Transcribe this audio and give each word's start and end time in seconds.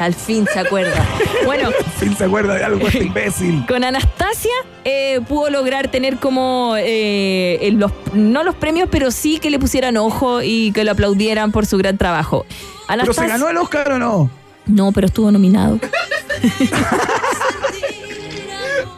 Al 0.00 0.14
fin 0.14 0.48
se 0.52 0.58
acuerda. 0.58 1.06
Bueno. 1.44 1.68
Al 1.68 1.92
fin 1.92 2.16
se 2.16 2.24
acuerda 2.24 2.54
de 2.54 2.64
algo 2.64 2.86
este 2.86 3.04
imbécil. 3.04 3.64
Con 3.68 3.82
Anastasia 3.82 4.52
eh, 4.84 5.20
pudo 5.26 5.50
lograr 5.50 5.88
tener 5.88 6.18
como 6.18 6.74
eh, 6.78 7.70
los, 7.74 7.90
no 8.12 8.44
los 8.44 8.54
premios, 8.54 8.88
pero 8.90 9.10
sí 9.10 9.38
que 9.38 9.50
le 9.50 9.58
pusieran 9.58 9.96
ojo 9.96 10.42
y 10.42 10.70
que 10.72 10.84
lo 10.84 10.92
aplaudieran 10.92 11.50
por 11.50 11.66
su 11.66 11.76
gran 11.78 11.98
trabajo. 11.98 12.46
¿Pero 12.88 13.12
se 13.12 13.26
ganó 13.26 13.48
el 13.48 13.56
Oscar 13.56 13.92
o 13.92 13.98
no? 13.98 14.30
No, 14.66 14.92
pero 14.92 15.06
estuvo 15.06 15.30
nominado. 15.32 15.78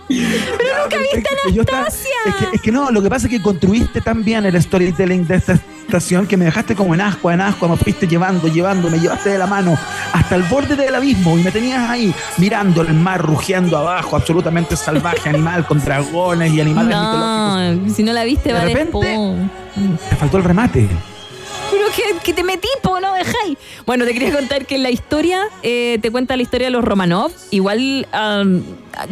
Pero 0.08 0.82
nunca 0.82 0.96
viste 0.98 1.28
a 1.28 1.74
Anastasia. 1.74 2.10
es, 2.26 2.34
que, 2.34 2.56
es, 2.56 2.62
que, 2.62 2.72
no, 2.72 2.90
lo 2.90 3.02
que 3.02 3.08
pasa 3.08 3.26
es 3.26 3.30
que 3.30 3.42
construiste 3.42 4.00
tan 4.00 4.24
bien 4.24 4.44
el 4.44 4.60
storytelling 4.60 5.26
de 5.26 5.36
esta 5.36 5.52
estación 5.52 6.26
que 6.26 6.36
me 6.36 6.44
dejaste 6.44 6.74
como 6.74 6.94
en 6.94 7.00
ascua, 7.00 7.34
en 7.34 7.40
ascua, 7.40 7.68
me 7.68 7.76
fuiste 7.76 8.06
llevando, 8.06 8.48
llevando, 8.48 8.90
me 8.90 8.98
llevaste 8.98 9.30
de 9.30 9.38
la 9.38 9.46
mano 9.46 9.76
hasta 10.12 10.36
el 10.36 10.42
borde 10.44 10.76
del 10.76 10.94
abismo 10.94 11.38
y 11.38 11.42
me 11.42 11.50
tenías 11.50 11.88
ahí 11.88 12.14
mirando 12.38 12.82
el 12.82 12.94
mar 12.94 13.20
rugiendo 13.20 13.76
abajo, 13.76 14.16
absolutamente 14.16 14.76
salvaje, 14.76 15.28
animal 15.28 15.66
con 15.66 15.82
dragones 15.82 16.52
y 16.52 16.60
animales 16.60 16.96
no, 16.96 17.94
Si 17.94 18.02
no 18.02 18.12
la 18.12 18.24
viste, 18.24 18.52
de 18.52 18.60
repente, 18.60 19.36
te 20.10 20.16
faltó 20.16 20.38
el 20.38 20.44
remate 20.44 20.88
que, 22.24 22.32
te 22.32 22.42
metí, 22.42 22.68
po, 22.82 23.00
no 23.00 23.14
dejáis. 23.14 23.58
Bueno, 23.86 24.04
te 24.04 24.12
quería 24.12 24.32
contar 24.32 24.66
que 24.66 24.78
la 24.78 24.90
historia 24.90 25.42
eh, 25.62 25.98
te 26.00 26.10
cuenta 26.10 26.36
la 26.36 26.42
historia 26.42 26.68
de 26.68 26.70
los 26.70 26.84
Romanov, 26.84 27.32
igual 27.50 28.06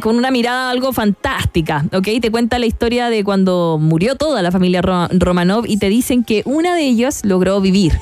con 0.00 0.16
una 0.16 0.30
mirada 0.30 0.70
algo 0.70 0.92
fantástica, 0.92 1.84
¿ok? 1.92 2.08
Te 2.20 2.30
cuenta 2.30 2.58
la 2.58 2.66
historia 2.66 3.10
de 3.10 3.24
cuando 3.24 3.78
murió 3.80 4.14
toda 4.14 4.42
la 4.42 4.50
familia 4.52 4.82
Romanov 4.82 5.64
y 5.66 5.78
te 5.78 5.88
dicen 5.88 6.24
que 6.24 6.42
una 6.44 6.74
de 6.74 6.82
ellos 6.82 7.24
logró 7.24 7.60
vivir. 7.60 7.98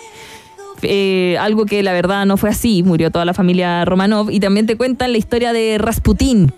Eh, 0.83 1.37
algo 1.41 1.67
que 1.67 1.83
la 1.83 1.93
verdad 1.93 2.25
no 2.25 2.37
fue 2.37 2.51
así, 2.51 2.83
murió 2.84 3.11
toda 3.11 3.25
la 3.25 3.34
familia 3.34 3.84
Romanov 3.84 4.31
y 4.31 4.39
también 4.39 4.67
te 4.67 4.77
cuentan 4.77 5.11
la 5.11 5.19
historia 5.19 5.53
de 5.53 5.77
Rasputín, 5.79 6.53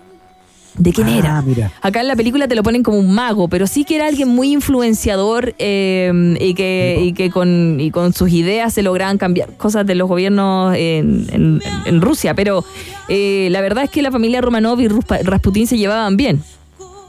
de 0.77 0.93
quién 0.93 1.07
era. 1.09 1.37
Ah, 1.37 1.41
mira. 1.41 1.71
Acá 1.81 2.01
en 2.01 2.07
la 2.07 2.15
película 2.15 2.47
te 2.47 2.55
lo 2.55 2.63
ponen 2.63 2.83
como 2.83 2.97
un 2.97 3.13
mago, 3.13 3.47
pero 3.47 3.67
sí 3.67 3.83
que 3.83 3.95
era 3.95 4.07
alguien 4.07 4.29
muy 4.29 4.51
influenciador 4.51 5.53
eh, 5.59 6.35
y, 6.39 6.53
que, 6.53 6.99
y 7.01 7.13
que 7.13 7.29
con, 7.29 7.79
y 7.79 7.91
con 7.91 8.13
sus 8.13 8.31
ideas 8.31 8.73
se 8.73 8.81
lograban 8.81 9.17
cambiar 9.17 9.55
cosas 9.57 9.85
de 9.85 9.95
los 9.95 10.07
gobiernos 10.07 10.75
en, 10.75 11.61
Rusia. 12.01 12.33
Pero 12.33 12.63
eh, 13.09 13.49
la 13.51 13.61
verdad 13.61 13.83
es 13.83 13.89
que 13.89 14.01
la 14.01 14.11
familia 14.11 14.41
Romanov 14.41 14.79
y 14.79 14.87
Rasputín 14.87 15.67
se 15.67 15.77
llevaban 15.77 16.17
bien. 16.17 16.41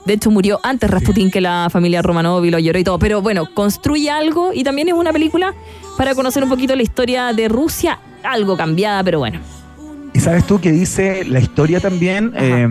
De 0.05 0.13
hecho, 0.13 0.29
murió 0.29 0.59
antes 0.63 0.89
Rasputín 0.89 1.31
que 1.31 1.39
la 1.39 1.69
familia 1.71 2.01
Romanov 2.01 2.43
y 2.43 2.51
lo 2.51 2.59
lloró 2.59 2.77
y 2.77 2.83
todo. 2.83 2.99
Pero 2.99 3.21
bueno, 3.21 3.47
construye 3.53 4.09
algo 4.09 4.51
y 4.53 4.63
también 4.63 4.89
es 4.89 4.93
una 4.93 5.13
película 5.13 5.53
para 5.97 6.13
conocer 6.15 6.43
un 6.43 6.49
poquito 6.49 6.75
la 6.75 6.83
historia 6.83 7.31
de 7.31 7.47
Rusia, 7.47 7.99
algo 8.23 8.57
cambiada, 8.57 9.03
pero 9.03 9.19
bueno. 9.19 9.39
Y 10.13 10.19
sabes 10.19 10.45
tú 10.45 10.59
que 10.59 10.71
dice 10.71 11.25
la 11.25 11.39
historia 11.39 11.79
también, 11.79 12.33
eh, 12.35 12.67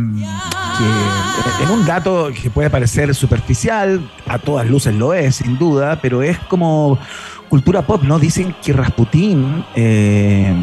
que 0.79 1.65
en 1.65 1.71
un 1.71 1.85
dato 1.87 2.31
que 2.41 2.51
puede 2.51 2.71
parecer 2.71 3.15
superficial, 3.15 4.01
a 4.27 4.39
todas 4.39 4.69
luces 4.69 4.95
lo 4.95 5.15
es, 5.15 5.37
sin 5.37 5.59
duda, 5.59 5.99
pero 6.01 6.23
es 6.23 6.39
como 6.41 6.99
cultura 7.49 7.83
pop, 7.83 8.03
¿no? 8.03 8.19
Dicen 8.19 8.55
que 8.63 8.73
Rasputín 8.73 9.65
eh, 9.75 10.55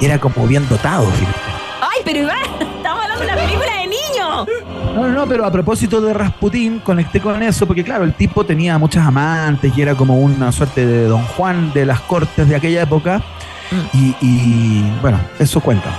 era 0.00 0.18
como 0.18 0.46
bien 0.46 0.68
dotado, 0.68 1.06
fíjate. 1.10 1.38
¡Ay, 1.80 2.00
pero 2.04 2.20
Iván! 2.20 2.38
¡Estamos 2.60 3.02
hablando 3.02 3.24
de 3.24 3.32
una 3.32 3.34
película 3.34 3.72
de 3.72 3.86
niños! 3.86 4.48
No, 4.94 5.08
no, 5.08 5.26
pero 5.26 5.44
a 5.44 5.50
propósito 5.50 6.00
de 6.00 6.12
Rasputín, 6.12 6.80
conecté 6.80 7.20
con 7.20 7.42
eso, 7.42 7.66
porque 7.66 7.82
claro, 7.82 8.04
el 8.04 8.14
tipo 8.14 8.44
tenía 8.44 8.78
muchas 8.78 9.06
amantes 9.06 9.72
y 9.76 9.82
era 9.82 9.94
como 9.94 10.16
una 10.18 10.52
suerte 10.52 10.86
de 10.86 11.04
Don 11.04 11.22
Juan 11.22 11.72
de 11.72 11.86
las 11.86 12.00
cortes 12.00 12.48
de 12.48 12.54
aquella 12.54 12.82
época. 12.82 13.22
Y, 13.94 14.84
bueno, 15.00 15.18
eso 15.38 15.60
cuenta. 15.60 15.90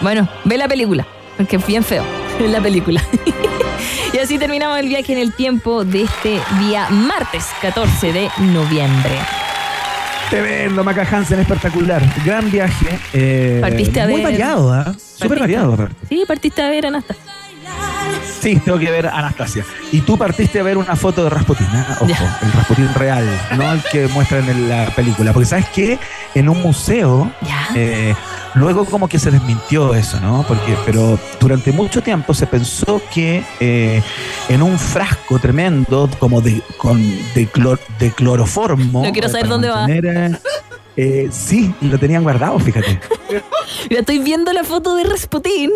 Bueno, 0.00 0.26
ve 0.44 0.56
la 0.56 0.66
película, 0.66 1.06
porque 1.40 1.56
es 1.56 1.66
bien 1.66 1.82
feo 1.82 2.04
la 2.48 2.60
película. 2.60 3.02
y 4.12 4.18
así 4.18 4.38
terminamos 4.38 4.78
el 4.78 4.88
viaje 4.88 5.14
en 5.14 5.20
el 5.20 5.32
tiempo 5.32 5.86
de 5.86 6.02
este 6.02 6.38
día 6.58 6.86
martes 6.90 7.46
14 7.62 8.12
de 8.12 8.30
noviembre. 8.52 9.18
Te 10.28 10.42
vendo, 10.42 10.84
Maca 10.84 11.08
Hansen, 11.10 11.40
espectacular. 11.40 12.02
Gran 12.26 12.50
viaje. 12.50 12.98
Eh, 13.14 13.58
partiste 13.62 14.02
a 14.02 14.06
muy 14.06 14.22
variado, 14.22 14.78
¿eh? 14.78 14.84
Súper 15.16 15.40
variado. 15.40 15.88
Sí, 16.10 16.24
partiste 16.28 16.60
a 16.60 16.68
ver 16.68 16.84
Anastasia. 16.84 17.22
Sí, 18.40 18.56
tengo 18.62 18.78
que 18.78 18.90
ver 18.90 19.06
Anastasia. 19.06 19.64
Y 19.92 20.02
tú 20.02 20.18
partiste 20.18 20.60
a 20.60 20.62
ver 20.62 20.76
una 20.76 20.94
foto 20.96 21.24
de 21.24 21.30
Rasputin, 21.30 21.66
¿eh? 21.66 21.84
Ojo, 22.00 22.24
el 22.42 22.52
Rasputin 22.52 22.94
real, 22.94 23.26
no 23.56 23.72
el 23.72 23.82
que 23.90 24.08
muestran 24.08 24.46
en 24.46 24.68
la 24.68 24.94
película. 24.94 25.32
Porque 25.32 25.46
sabes 25.46 25.70
que 25.70 25.98
en 26.34 26.50
un 26.50 26.60
museo, 26.60 27.30
eh, 27.74 28.14
luego 28.54 28.84
como 28.84 29.08
que 29.08 29.18
se 29.18 29.30
desmintió 29.30 29.94
eso, 29.94 30.20
¿no? 30.20 30.44
Porque, 30.46 30.76
pero 30.84 31.18
durante 31.40 31.72
mucho 31.72 32.02
tiempo 32.02 32.34
se 32.34 32.46
pensó 32.46 33.00
que 33.12 33.44
eh, 33.60 34.02
en 34.48 34.62
un 34.62 34.78
frasco 34.78 35.38
tremendo, 35.38 36.08
como 36.18 36.40
de, 36.40 36.62
con, 36.76 37.00
de, 37.34 37.48
de 37.98 38.10
cloroformo. 38.12 39.02
No 39.10 39.12
quiero 39.12 39.28
saber 39.28 39.48
dónde 39.48 39.68
va. 39.68 39.86
sí, 41.30 41.74
lo 41.80 41.98
tenían 41.98 42.22
guardado, 42.22 42.58
fíjate. 42.58 43.00
Mira, 43.88 44.00
estoy 44.00 44.18
viendo 44.18 44.52
la 44.52 44.64
foto 44.64 44.94
de 44.96 45.04
Rasputin. 45.04 45.70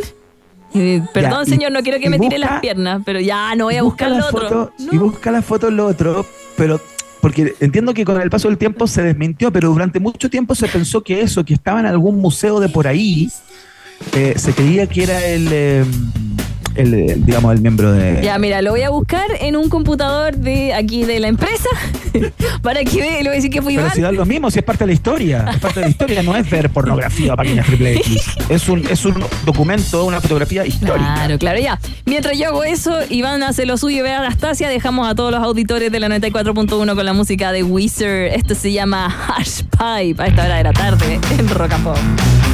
Perdón, 1.12 1.46
señor, 1.46 1.70
no 1.70 1.82
quiero 1.82 2.00
que 2.00 2.10
me 2.10 2.18
tire 2.18 2.38
las 2.38 2.60
piernas, 2.60 3.02
pero 3.04 3.20
ya 3.20 3.54
no 3.54 3.66
voy 3.66 3.76
a 3.76 3.82
buscar 3.82 4.10
lo 4.10 4.26
otro. 4.26 4.72
Y 4.78 4.98
busca 4.98 5.30
la 5.30 5.40
foto 5.40 5.70
lo 5.70 5.86
otro, 5.86 6.26
pero 6.56 6.80
porque 7.24 7.54
entiendo 7.60 7.94
que 7.94 8.04
con 8.04 8.20
el 8.20 8.28
paso 8.28 8.48
del 8.48 8.58
tiempo 8.58 8.86
se 8.86 9.02
desmintió, 9.02 9.50
pero 9.50 9.70
durante 9.70 9.98
mucho 9.98 10.28
tiempo 10.28 10.54
se 10.54 10.68
pensó 10.68 11.02
que 11.02 11.22
eso, 11.22 11.42
que 11.42 11.54
estaba 11.54 11.80
en 11.80 11.86
algún 11.86 12.18
museo 12.18 12.60
de 12.60 12.68
por 12.68 12.86
ahí, 12.86 13.30
eh, 14.12 14.34
se 14.36 14.52
creía 14.52 14.86
que 14.86 15.04
era 15.04 15.24
el... 15.24 15.48
Em, 15.50 16.10
el, 16.74 17.24
digamos, 17.24 17.54
el 17.54 17.60
miembro 17.60 17.92
de... 17.92 18.20
Ya, 18.22 18.38
mira, 18.38 18.62
lo 18.62 18.70
voy 18.70 18.82
a 18.82 18.90
buscar 18.90 19.26
en 19.40 19.56
un 19.56 19.68
computador 19.68 20.36
de 20.36 20.74
aquí 20.74 21.04
de 21.04 21.20
la 21.20 21.28
empresa 21.28 21.68
para 22.62 22.84
que 22.84 23.00
vea, 23.00 23.18
le 23.18 23.24
voy 23.24 23.28
a 23.28 23.32
decir 23.32 23.50
que 23.50 23.62
fui 23.62 23.76
Pero 23.76 23.90
si 23.90 24.00
da 24.00 24.12
lo 24.12 24.26
mismo, 24.26 24.50
si 24.50 24.58
es 24.58 24.64
parte 24.64 24.84
de 24.84 24.88
la 24.88 24.92
historia. 24.92 25.46
Es 25.50 25.58
parte 25.58 25.80
de 25.80 25.86
la 25.86 25.90
historia, 25.90 26.22
no 26.22 26.36
es 26.36 26.48
ver 26.48 26.70
pornografía 26.70 27.34
o 27.34 27.36
páginas 27.36 27.66
triple 27.66 27.96
X. 27.96 28.22
Es 28.48 28.68
un, 28.68 28.86
es 28.88 29.04
un 29.04 29.24
documento, 29.44 30.04
una 30.04 30.20
fotografía 30.20 30.66
histórica. 30.66 31.14
Claro, 31.14 31.38
claro, 31.38 31.58
ya. 31.58 31.78
Mientras 32.04 32.38
yo 32.38 32.48
hago 32.48 32.62
eso, 32.62 32.94
Iván 33.08 33.42
hace 33.42 33.64
lo 33.64 33.76
suyo 33.78 33.98
y 33.98 34.02
ve 34.02 34.12
a 34.12 34.18
Anastasia, 34.18 34.68
dejamos 34.68 35.08
a 35.08 35.14
todos 35.14 35.32
los 35.32 35.42
auditores 35.42 35.90
de 35.90 35.98
la 35.98 36.08
94.1 36.08 36.94
con 36.94 37.04
la 37.04 37.12
música 37.12 37.52
de 37.52 37.62
Wizard. 37.62 38.34
Esto 38.34 38.54
se 38.54 38.72
llama 38.72 39.06
Hash 39.06 39.62
Pipe 39.62 40.22
a 40.22 40.26
esta 40.26 40.44
hora 40.44 40.56
de 40.56 40.64
la 40.64 40.72
tarde 40.72 41.20
en 41.38 41.48
Rock 41.48 41.72
Hacemos 41.72 42.53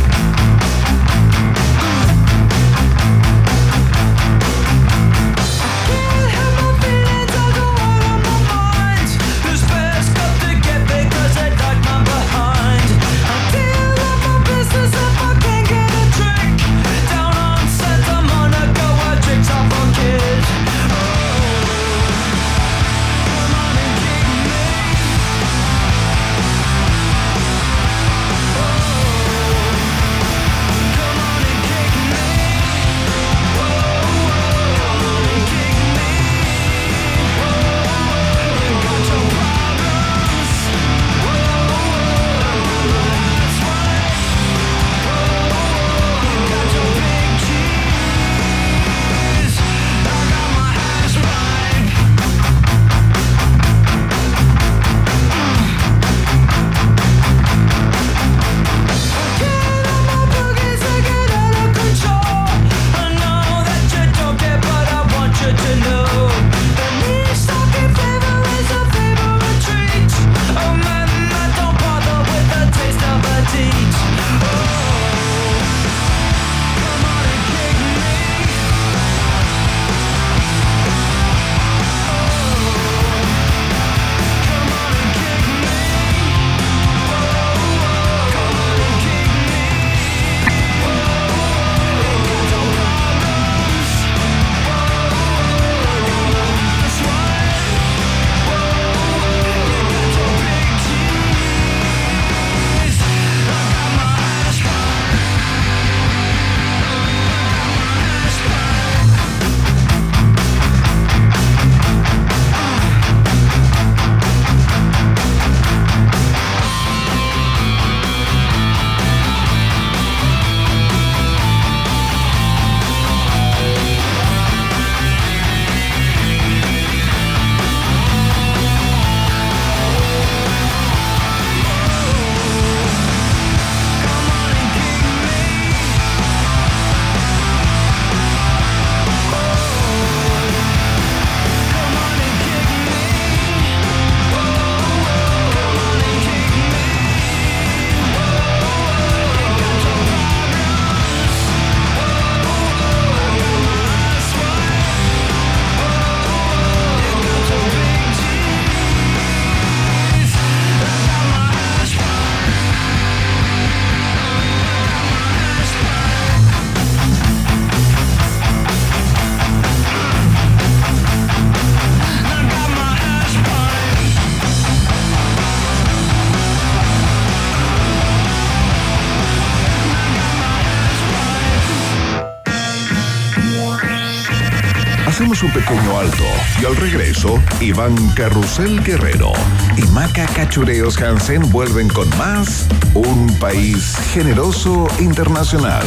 al 186.70 186.76
regreso, 186.76 187.42
Iván 187.60 187.96
Carrusel 188.14 188.82
Guerrero 188.84 189.32
y 189.76 189.82
Maca 189.92 190.26
Cachureos 190.26 191.00
Hansen 191.00 191.50
vuelven 191.50 191.88
con 191.88 192.08
más 192.16 192.68
Un 192.94 193.34
País 193.40 193.96
Generoso 194.12 194.86
Internacional 195.00 195.84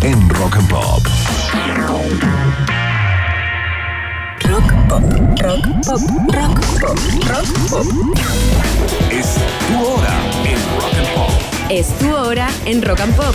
en 0.00 0.28
Rock 0.30 0.56
and 0.56 0.68
Pop. 0.70 1.02
Rock 4.44 4.72
pop, 4.88 5.02
rock 5.42 5.66
pop, 5.84 6.00
rock 6.34 6.60
pop, 6.80 6.98
rock 7.28 7.68
pop. 7.68 7.86
Es 9.10 9.34
tu 9.68 9.84
hora 9.84 10.14
en 10.44 10.58
Rock 10.80 10.94
and 10.98 11.14
Pop. 11.14 11.30
Es 11.68 11.98
tu 11.98 12.14
hora 12.14 12.48
en 12.64 12.82
Rock 12.82 13.00
and 13.00 13.16
Pop. 13.16 13.34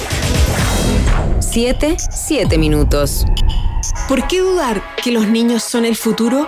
Siete, 1.40 1.98
siete 2.10 2.58
minutos. 2.58 3.26
¿Por 4.08 4.28
qué 4.28 4.40
dudar 4.40 4.82
que 5.04 5.12
los 5.12 5.28
niños 5.28 5.64
son 5.64 5.86
el 5.86 5.96
futuro? 5.96 6.48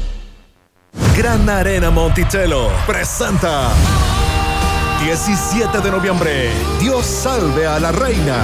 Gran 1.15 1.49
Arena 1.49 1.89
Monticello 1.89 2.69
presenta 2.85 3.69
17 5.03 5.79
de 5.81 5.91
noviembre. 5.91 6.51
Dios 6.79 7.05
salve 7.05 7.65
a 7.65 7.79
la 7.79 7.91
reina. 7.91 8.43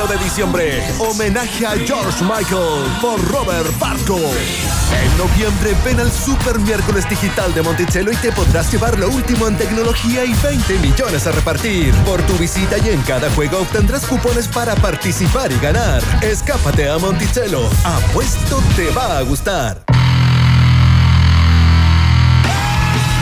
Primero 0.00 0.18
de 0.18 0.24
diciembre, 0.24 0.82
homenaje 0.98 1.66
a 1.66 1.72
George 1.72 2.24
Michael 2.24 2.86
por 3.02 3.22
Robert 3.30 3.78
Barco. 3.78 4.16
En 4.16 5.18
noviembre 5.18 5.76
ven 5.84 6.00
al 6.00 6.10
Super 6.10 6.58
Miércoles 6.58 7.06
Digital 7.06 7.52
de 7.52 7.60
Monticello 7.60 8.10
y 8.10 8.16
te 8.16 8.32
podrás 8.32 8.72
llevar 8.72 8.98
lo 8.98 9.10
último 9.10 9.46
en 9.46 9.58
tecnología 9.58 10.24
y 10.24 10.32
20 10.32 10.78
millones 10.78 11.26
a 11.26 11.32
repartir. 11.32 11.92
Por 12.06 12.22
tu 12.22 12.32
visita 12.38 12.78
y 12.78 12.88
en 12.88 13.02
cada 13.02 13.28
juego 13.32 13.58
obtendrás 13.58 14.06
cupones 14.06 14.48
para 14.48 14.74
participar 14.74 15.52
y 15.52 15.58
ganar. 15.58 16.02
Escápate 16.22 16.88
a 16.88 16.96
Monticello. 16.96 17.68
Apuesto 17.84 18.62
te 18.76 18.88
va 18.92 19.18
a 19.18 19.22
gustar. 19.22 19.82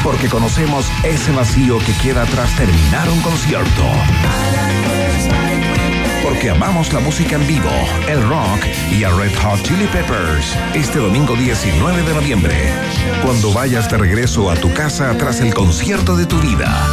Porque 0.05 0.29
conocemos 0.29 0.87
ese 1.03 1.33
vacío 1.33 1.79
que 1.81 1.93
queda 1.95 2.25
tras 2.27 2.55
terminar 2.55 3.11
un 3.11 3.21
concierto. 3.21 3.83
Porque 6.23 6.51
amamos 6.51 6.93
la 6.93 7.01
música 7.01 7.37
en 7.37 7.47
vivo, 7.47 7.71
el 8.09 8.23
rock 8.29 8.65
y 8.91 9.05
a 9.05 9.11
Red 9.11 9.35
Hot 9.43 9.63
Chili 9.63 9.87
Peppers. 9.87 10.57
Este 10.75 10.99
domingo 10.99 11.35
19 11.35 12.03
de 12.03 12.15
noviembre, 12.15 12.55
cuando 13.25 13.53
vayas 13.53 13.91
de 13.91 13.99
regreso 13.99 14.51
a 14.51 14.55
tu 14.55 14.73
casa 14.73 15.17
tras 15.19 15.41
el 15.41 15.55
concierto 15.55 16.17
de 16.17 16.27
tu 16.27 16.39
vida. 16.41 16.87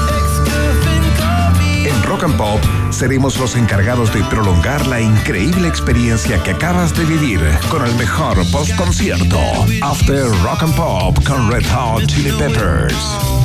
En 1.85 2.03
Rock 2.03 2.23
and 2.23 2.37
Pop 2.37 2.61
seremos 2.91 3.37
los 3.39 3.55
encargados 3.55 4.13
de 4.13 4.23
prolongar 4.25 4.85
la 4.87 5.01
increíble 5.01 5.67
experiencia 5.67 6.41
que 6.43 6.51
acabas 6.51 6.95
de 6.95 7.05
vivir 7.05 7.39
con 7.69 7.85
el 7.85 7.93
mejor 7.95 8.37
post-concierto. 8.51 9.39
After 9.81 10.25
Rock 10.43 10.63
and 10.63 10.75
Pop 10.75 11.23
con 11.25 11.51
Red 11.51 11.65
Hot 11.73 12.05
Chili 12.07 12.31
Peppers. 12.31 12.95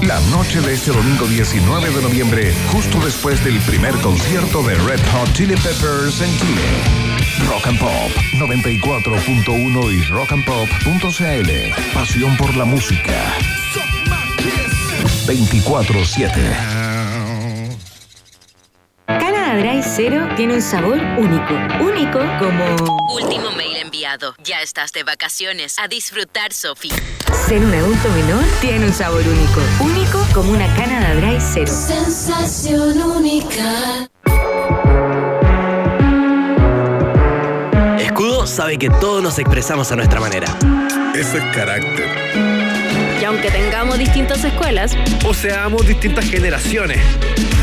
La 0.02 0.20
noche 0.30 0.60
de 0.60 0.74
este 0.74 0.92
domingo 0.92 1.26
19 1.26 1.90
de 1.90 2.02
noviembre, 2.02 2.54
justo 2.72 2.98
después 3.04 3.42
del 3.44 3.58
primer 3.60 3.94
concierto 4.00 4.62
de 4.62 4.74
Red 4.76 5.00
Hot 5.12 5.32
Chili 5.32 5.54
Peppers 5.56 6.20
en 6.20 6.38
Chile. 6.38 7.10
Rock 7.48 7.66
and 7.66 7.78
Pop 7.78 8.10
94.1 8.34 9.92
y 9.92 10.02
rockandpop.cl. 10.04 11.94
Pasión 11.94 12.36
por 12.36 12.56
la 12.56 12.64
música. 12.64 13.36
24-7. 15.26 16.89
Dry 19.60 19.82
Zero 19.82 20.26
tiene 20.36 20.54
un 20.54 20.62
sabor 20.62 20.98
único. 21.18 21.52
Único 21.84 22.18
como 22.38 22.64
Último 23.12 23.50
mail 23.50 23.76
enviado. 23.76 24.34
Ya 24.42 24.62
estás 24.62 24.90
de 24.92 25.02
vacaciones. 25.02 25.78
A 25.78 25.86
disfrutar, 25.86 26.54
Sofi. 26.54 26.90
ser 27.46 27.58
un 27.58 27.74
adulto 27.74 28.08
menor 28.08 28.42
tiene 28.62 28.86
un 28.86 28.92
sabor 28.94 29.20
único. 29.20 29.60
Único 29.80 30.26
como 30.32 30.52
una 30.52 30.66
Canada 30.76 31.14
Dry 31.14 31.38
Zero. 31.38 31.70
Sensación 31.70 33.02
única. 33.02 34.08
Escudo 37.98 38.46
sabe 38.46 38.78
que 38.78 38.88
todos 38.88 39.22
nos 39.22 39.38
expresamos 39.38 39.92
a 39.92 39.96
nuestra 39.96 40.20
manera. 40.20 40.46
Eso 41.14 41.36
es 41.36 41.44
carácter. 41.54 42.08
Y 43.20 43.24
aunque 43.24 43.50
tengamos 43.50 43.98
distintas 43.98 44.42
escuelas, 44.42 44.96
O 45.26 45.34
seamos 45.34 45.86
distintas 45.86 46.24
generaciones. 46.30 46.98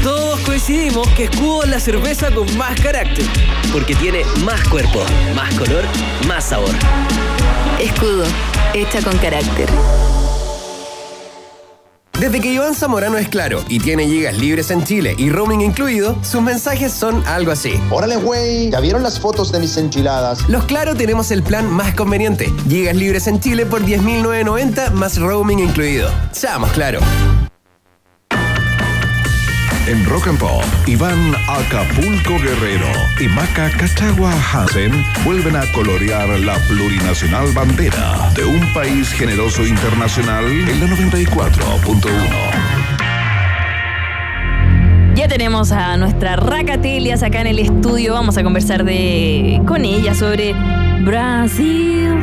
Todos 0.08 0.40
coincidimos 0.40 1.06
que 1.18 1.26
Escudo 1.26 1.64
es 1.66 1.70
la 1.70 1.82
cerveza 1.82 2.34
con 2.34 2.58
más 2.58 2.80
carácter. 2.80 3.26
Porque 3.74 3.94
tiene 3.94 4.24
más 4.46 4.66
cuerpo, 4.70 5.04
más 5.36 5.54
color, 5.56 5.84
más 6.26 6.46
sabor. 6.46 6.70
Escudo, 7.78 8.24
hecha 8.74 9.02
con 9.02 9.18
carácter. 9.18 9.68
Desde 12.18 12.40
que 12.40 12.54
Iván 12.54 12.74
Zamorano 12.74 13.18
es 13.18 13.28
claro 13.28 13.66
y 13.68 13.82
tiene 13.82 14.08
gigas 14.08 14.38
libres 14.38 14.72
en 14.72 14.86
Chile 14.86 15.14
y 15.18 15.30
roaming 15.30 15.60
incluido, 15.60 16.16
sus 16.24 16.42
mensajes 16.42 16.94
son 16.94 17.28
algo 17.28 17.52
así. 17.52 17.74
Órale, 17.92 18.16
güey, 18.16 18.72
¿ya 18.72 18.80
vieron 18.80 19.04
las 19.04 19.20
fotos 19.20 19.52
de 19.52 19.60
mis 19.60 19.76
enchiladas? 19.76 20.48
Los 20.48 20.64
Claro 20.64 20.96
tenemos 20.96 21.32
el 21.32 21.44
plan 21.44 21.70
más 21.70 21.94
conveniente. 21.96 22.50
Gigas 22.70 22.96
libres 22.96 23.28
en 23.28 23.42
Chile 23.42 23.66
por 23.66 23.82
10.990 23.84 24.92
más 24.92 25.18
roaming 25.18 25.60
incluido. 25.60 26.10
Seamos 26.32 26.72
claro. 26.72 27.02
En 29.88 30.04
Rock 30.06 30.28
and 30.28 30.38
Pop, 30.38 30.64
Iván 30.86 31.34
Acapulco 31.48 32.38
Guerrero 32.40 32.92
y 33.22 33.30
Maca 33.30 33.70
Cachagua 33.70 34.34
Hansen 34.34 34.92
vuelven 35.24 35.56
a 35.56 35.66
colorear 35.72 36.28
la 36.42 36.56
plurinacional 36.68 37.54
bandera 37.54 38.30
de 38.36 38.44
un 38.44 38.74
país 38.74 39.14
generoso 39.14 39.66
internacional 39.66 40.44
en 40.46 40.82
la 40.82 40.88
94.1. 40.88 42.08
Ya 45.16 45.30
tenemos 45.30 45.72
a 45.72 45.96
nuestra 45.96 46.36
Racatelias 46.36 47.24
acá 47.24 47.40
en 47.40 47.48
el 47.48 47.60
estudio. 47.60 48.12
Vamos 48.12 48.38
a 48.38 48.44
conversar 48.44 48.84
de 48.84 49.62
con 49.66 49.86
ella 49.86 50.14
sobre 50.14 50.54
Brasil. 51.06 52.14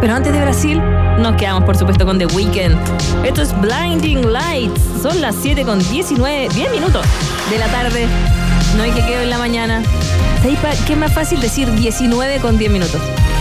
Pero 0.00 0.14
antes 0.16 0.32
de 0.32 0.40
Brasil, 0.40 0.82
nos 1.18 1.36
quedamos 1.36 1.64
por 1.64 1.76
supuesto 1.76 2.04
con 2.04 2.18
The 2.18 2.26
Weeknd. 2.26 2.76
Esto 3.24 3.42
es 3.42 3.58
Blinding 3.60 4.32
Lights. 4.32 4.80
Son 5.02 5.20
las 5.20 5.34
7 5.40 5.64
con 5.64 5.78
19, 5.90 6.48
10 6.54 6.70
minutos 6.72 7.04
de 7.50 7.58
la 7.58 7.66
tarde. 7.68 8.06
No 8.76 8.82
hay 8.84 8.90
que 8.92 9.04
quedar 9.04 9.22
en 9.22 9.30
la 9.30 9.38
mañana. 9.38 9.82
¿Sabéis 10.40 10.58
pa- 10.58 10.70
qué 10.86 10.94
es 10.94 10.98
más 10.98 11.12
fácil 11.12 11.40
decir 11.40 11.70
19 11.72 12.38
con 12.40 12.58
10 12.58 12.70
minutos? 12.70 13.00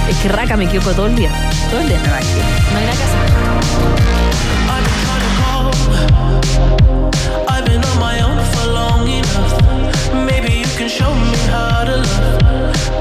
Es 0.10 0.18
que 0.18 0.30
Raca 0.30 0.58
me 0.58 0.66
equivoco 0.66 0.92
todo 0.92 1.08
el 1.08 1.16
día. 1.16 1.32
Todo 1.70 1.80
el 1.82 1.88
día. 1.90 2.00
No 2.00 2.78
hay 2.78 2.86
love. 2.86 3.92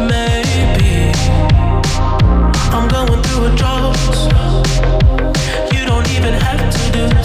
Maybe 0.01 1.13
I'm 2.73 2.89
going 2.89 3.23
through 3.23 3.47
a 3.47 3.57
drought. 3.57 4.20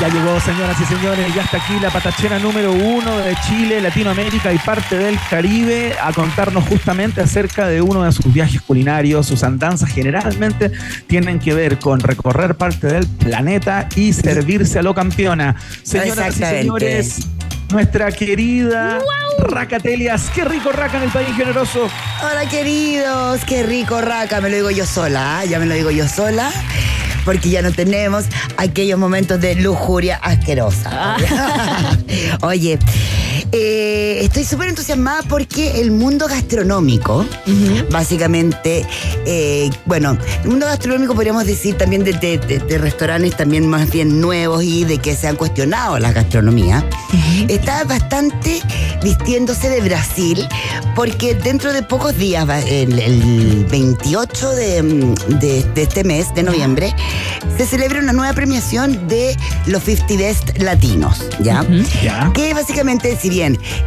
Ya 0.00 0.08
llegó, 0.08 0.38
señoras 0.38 0.80
y 0.80 0.84
señores, 0.84 1.34
ya 1.34 1.42
está 1.42 1.56
aquí 1.56 1.80
la 1.80 1.90
patachera 1.90 2.38
número 2.38 2.70
uno 2.70 3.18
de 3.18 3.34
Chile, 3.48 3.80
Latinoamérica 3.80 4.52
y 4.52 4.58
parte 4.58 4.96
del 4.96 5.18
Caribe 5.28 5.92
a 6.00 6.12
contarnos 6.12 6.68
justamente 6.68 7.20
acerca 7.20 7.66
de 7.66 7.82
uno 7.82 8.04
de 8.04 8.12
sus 8.12 8.32
viajes 8.32 8.62
culinarios. 8.62 9.26
Sus 9.26 9.42
andanzas 9.42 9.90
generalmente 9.90 10.70
tienen 11.08 11.40
que 11.40 11.52
ver 11.52 11.80
con 11.80 11.98
recorrer 11.98 12.54
parte 12.54 12.86
del 12.86 13.08
planeta 13.08 13.88
y 13.96 14.12
servirse 14.12 14.78
a 14.78 14.82
lo 14.82 14.94
campeona. 14.94 15.56
Señoras 15.82 16.36
y 16.36 16.44
señores, 16.44 17.26
nuestra 17.70 18.12
querida 18.12 19.00
Racatelias, 19.40 20.30
qué 20.32 20.44
rico 20.44 20.70
Raca 20.70 20.98
en 20.98 21.04
el 21.04 21.10
país 21.10 21.36
generoso. 21.36 21.88
Hola 22.22 22.48
queridos, 22.48 23.40
qué 23.46 23.64
rico 23.64 24.00
raca, 24.00 24.40
me 24.40 24.48
lo 24.48 24.56
digo 24.56 24.70
yo 24.70 24.86
sola, 24.86 25.40
¿ah? 25.40 25.44
ya 25.44 25.58
me 25.58 25.66
lo 25.66 25.74
digo 25.74 25.90
yo 25.90 26.08
sola, 26.08 26.50
porque 27.24 27.50
ya 27.50 27.62
no 27.62 27.72
tenemos 27.72 28.24
aquellos 28.56 28.98
momentos 28.98 29.40
de 29.40 29.54
lujuria 29.56 30.16
asquerosa. 30.16 31.16
Oye, 32.42 32.78
eh, 33.52 34.18
estoy 34.22 34.44
súper 34.44 34.68
entusiasmada 34.68 35.22
porque 35.28 35.80
el 35.80 35.90
mundo 35.90 36.26
gastronómico, 36.28 37.24
básicamente, 37.90 38.84
eh, 39.26 39.70
bueno, 39.86 40.16
el 40.44 40.50
mundo 40.50 40.66
gastronómico 40.66 41.14
podríamos 41.14 41.46
decir 41.46 41.76
también 41.76 42.04
de, 42.04 42.12
de- 42.12 42.38
de- 42.38 42.58
de 42.58 42.78
restaurantes 42.78 43.36
también 43.36 43.66
más 43.66 43.90
bien 43.90 44.20
nuevos 44.20 44.62
y 44.62 44.84
de 44.84 44.98
que 44.98 45.14
se 45.16 45.28
han 45.28 45.36
cuestionado 45.36 45.98
la 45.98 46.12
gastronomía, 46.12 46.84
está 47.48 47.84
bastante 47.84 48.60
vistiéndose 49.02 49.68
de 49.70 49.80
Brasil 49.80 50.46
porque 50.94 51.34
dentro 51.34 51.72
de 51.72 51.82
pocos 51.82 52.16
días, 52.18 52.46
el, 52.68 52.98
el 52.98 53.64
28 53.70 54.50
de, 54.50 54.82
mm, 54.82 55.14
de- 55.38 55.62
de 55.74 55.82
este 55.82 56.04
mes, 56.04 56.34
de 56.34 56.42
noviembre, 56.42 56.94
se 57.56 57.66
celebra 57.66 58.00
una 58.00 58.12
nueva 58.12 58.32
premiación 58.32 59.08
de 59.08 59.36
los 59.66 59.82
50 59.84 60.16
Best 60.16 60.58
Latinos, 60.58 61.24
¿ya? 61.40 61.64
Que 62.32 62.52
básicamente, 62.54 63.16
si 63.20 63.28
bien 63.30 63.37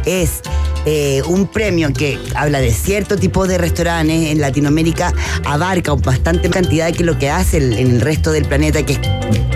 es 0.06 0.40
eh, 0.84 1.22
un 1.26 1.46
premio 1.46 1.92
que 1.92 2.18
habla 2.34 2.58
de 2.60 2.72
cierto 2.72 3.16
tipo 3.16 3.46
de 3.46 3.56
restaurantes 3.58 4.30
en 4.30 4.40
Latinoamérica, 4.40 5.12
abarca 5.44 5.92
bastante 5.94 6.50
cantidad 6.50 6.90
que 6.92 7.04
lo 7.04 7.18
que 7.18 7.30
hace 7.30 7.58
el- 7.58 7.74
en 7.74 7.90
el 7.90 8.00
resto 8.00 8.32
del 8.32 8.44
planeta, 8.46 8.84
que 8.84 8.94
es 8.94 9.00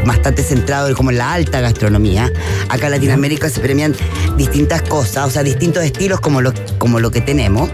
bastante 0.05 0.43
centrado 0.45 0.95
como 0.95 1.11
en 1.11 1.19
la 1.19 1.33
alta 1.33 1.61
gastronomía. 1.61 2.31
Acá 2.69 2.87
en 2.87 2.93
Latinoamérica 2.93 3.49
se 3.50 3.59
premian 3.61 3.95
distintas 4.37 4.83
cosas, 4.83 5.26
o 5.26 5.31
sea, 5.31 5.43
distintos 5.43 5.83
estilos 5.83 6.21
como 6.21 6.41
lo, 6.41 6.53
como 6.79 7.00
lo 7.00 7.11
que 7.11 7.21
tenemos. 7.21 7.71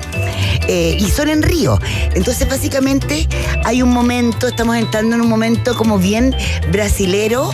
Eh, 0.68 0.96
y 0.98 1.10
son 1.10 1.28
en 1.28 1.42
Río. 1.42 1.78
Entonces, 2.14 2.48
básicamente, 2.48 3.28
hay 3.64 3.82
un 3.82 3.90
momento, 3.90 4.46
estamos 4.48 4.76
entrando 4.76 5.16
en 5.16 5.20
un 5.20 5.28
momento 5.28 5.76
como 5.76 5.98
bien 5.98 6.34
brasilero 6.70 7.52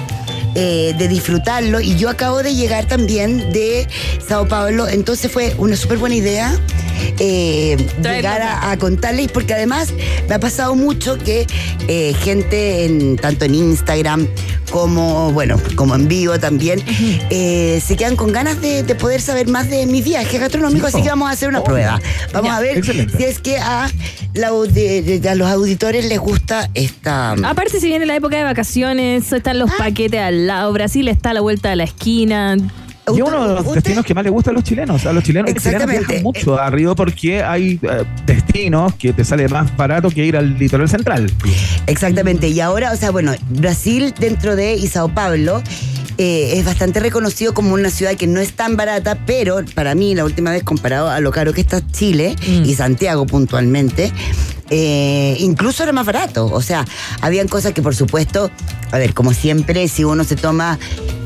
eh, 0.61 0.93
de 0.99 1.07
disfrutarlo. 1.07 1.81
Y 1.81 1.95
yo 1.95 2.11
acabo 2.11 2.43
de 2.43 2.53
llegar 2.53 2.87
también 2.87 3.53
de 3.53 3.87
Sao 4.27 4.49
Paulo, 4.49 4.89
entonces 4.89 5.31
fue 5.31 5.55
una 5.57 5.77
súper 5.77 5.99
buena 5.99 6.17
idea. 6.17 6.53
Eh, 7.19 7.77
llegar 8.03 8.43
a, 8.43 8.71
a 8.71 8.79
contarles 8.79 9.31
porque 9.33 9.55
además 9.55 9.93
me 10.29 10.35
ha 10.35 10.41
pasado 10.41 10.75
mucho 10.75 11.19
que 11.19 11.47
eh, 11.89 12.15
gente 12.23 12.85
en, 12.85 13.17
tanto 13.17 13.45
en 13.45 13.55
Instagram 13.55 14.27
como 14.71 15.33
bueno 15.33 15.59
como 15.77 15.95
en 15.95 16.09
vivo 16.09 16.39
también 16.39 16.83
eh, 17.31 17.83
se 17.85 17.97
quedan 17.97 18.17
con 18.17 18.33
ganas 18.33 18.61
de, 18.61 18.83
de 18.83 18.95
poder 18.95 19.21
saber 19.23 19.49
más 19.49 19.71
de 19.71 19.87
mi 19.87 20.03
viaje 20.03 20.39
gastronómico 20.39 20.87
así 20.87 21.03
que 21.03 21.09
vamos 21.09 21.29
a 21.29 21.33
hacer 21.33 21.49
una 21.49 21.65
prueba. 21.65 22.01
vamos 22.33 22.51
a 22.53 22.61
ver 22.61 22.85
si 22.85 23.25
es 23.25 23.39
que 23.39 23.57
a, 23.59 23.91
la 24.35 24.51
audi- 24.51 25.03
de- 25.21 25.29
a 25.29 25.35
los 25.35 25.49
auditores 25.51 26.05
les 26.05 26.19
gusta 26.19 26.69
esta 26.75 27.33
Aparte, 27.33 27.81
si 27.81 27.87
viene 27.89 28.05
la 28.07 28.17
época 28.17 28.37
de 28.37 28.45
vacaciones, 28.45 29.33
están 29.33 29.59
los 29.59 29.71
paquetes 29.73 30.21
al 30.21 30.47
lado. 30.47 30.73
Brasil 30.73 31.09
está 31.09 31.31
a 31.31 31.35
la 31.35 31.41
vuelta 31.41 31.71
de 31.71 31.77
la 31.77 31.85
esquina. 31.85 32.57
Y 33.17 33.21
uno 33.23 33.49
de 33.49 33.55
los 33.55 33.75
destinos 33.75 34.05
que 34.05 34.15
más 34.15 34.25
les 34.25 34.33
gusta 34.33 34.51
a 34.51 34.55
los 34.55 34.65
chilenos. 34.65 35.07
A 35.07 35.13
los 35.13 35.25
chilenos 35.25 35.51
chilenas 35.51 35.67
Exactamente. 35.67 36.07
viajan 36.07 36.23
mucho 36.23 36.59
a 36.59 36.71
Río 36.71 36.95
porque 36.95 37.43
hay 37.43 37.79
eh, 37.83 38.05
destinos 38.27 38.95
que 38.95 39.13
te 39.13 39.25
sale 39.25 39.49
más 39.49 39.75
barato 39.77 40.11
que 40.11 40.25
ir 40.25 40.37
al 40.37 40.59
litoral 40.59 40.89
central. 40.89 41.31
Exactamente, 41.87 42.49
y 42.49 42.61
ahora, 42.61 42.93
o 42.93 42.97
sea, 42.97 43.11
bueno, 43.11 43.33
Brasil 43.51 44.15
dentro 44.19 44.57
de 44.57 44.75
y 44.75 44.87
Sao 44.89 45.09
Paulo 45.09 45.63
eh, 46.19 46.55
es 46.59 46.65
bastante 46.65 47.01
reconocido 47.01 47.55
como 47.55 47.73
una 47.75 47.91
ciudad 47.91 48.15
que 48.17 48.27
no 48.27 48.41
es 48.41 48.53
tan 48.53 48.77
barata, 48.77 49.19
pero 49.25 49.61
para 49.75 49.95
mí, 49.95 50.15
la 50.15 50.25
última 50.25 50.51
vez 50.51 50.63
comparado 50.65 51.09
a 51.09 51.21
lo 51.21 51.31
caro 51.31 51.53
que 51.53 51.61
está 51.61 51.81
Chile 51.93 52.35
y 52.65 52.75
Santiago 52.75 53.25
puntualmente, 53.27 54.13
eh, 54.71 55.37
incluso 55.39 55.83
era 55.83 55.93
más 55.93 56.05
barato. 56.05 56.47
O 56.47 56.61
sea, 56.61 56.85
habían 57.21 57.49
cosas 57.49 57.73
que, 57.73 57.83
por 57.83 57.95
supuesto, 57.95 58.51
a 58.91 58.99
ver, 58.99 59.15
como 59.15 59.33
siempre, 59.33 59.89
si 59.89 60.05
uno 60.05 60.25
se 60.25 60.37
toma 60.37 60.79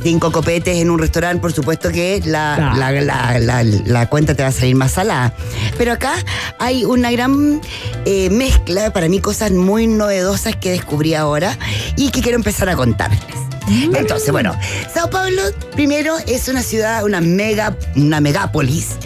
cinco 0.02 0.30
copetes 0.32 0.76
en 0.78 0.90
un 0.90 0.98
restaurante, 0.98 1.40
por 1.40 1.52
supuesto 1.52 1.90
que 1.90 2.20
la, 2.24 2.74
la, 2.76 2.90
la- 3.00 3.38
la- 3.38 3.62
la 3.64 4.08
cuenta 4.08 4.34
te 4.34 4.42
va 4.42 4.50
a 4.50 4.52
salir 4.52 4.74
más 4.76 4.92
salada. 4.92 5.34
Pero 5.78 5.92
acá 5.92 6.12
hay 6.58 6.84
una 6.84 7.10
gran 7.10 7.60
eh, 8.04 8.28
mezcla, 8.30 8.92
para 8.92 9.08
mí, 9.08 9.20
cosas 9.20 9.52
muy 9.52 9.86
novedosas 9.86 10.54
que 10.56 10.70
descubrí 10.70 11.14
ahora 11.14 11.56
y 11.96 12.10
que 12.10 12.20
quiero 12.20 12.36
empezar 12.36 12.68
a 12.68 12.76
contarles. 12.76 13.20
Entonces, 13.68 14.30
bueno, 14.30 14.56
Sao 14.92 15.08
Paulo 15.10 15.42
primero 15.72 16.16
es 16.26 16.48
una 16.48 16.62
ciudad, 16.62 17.04
una 17.04 17.20
mega, 17.20 17.76
una 17.96 18.20
megápolis. 18.20 18.96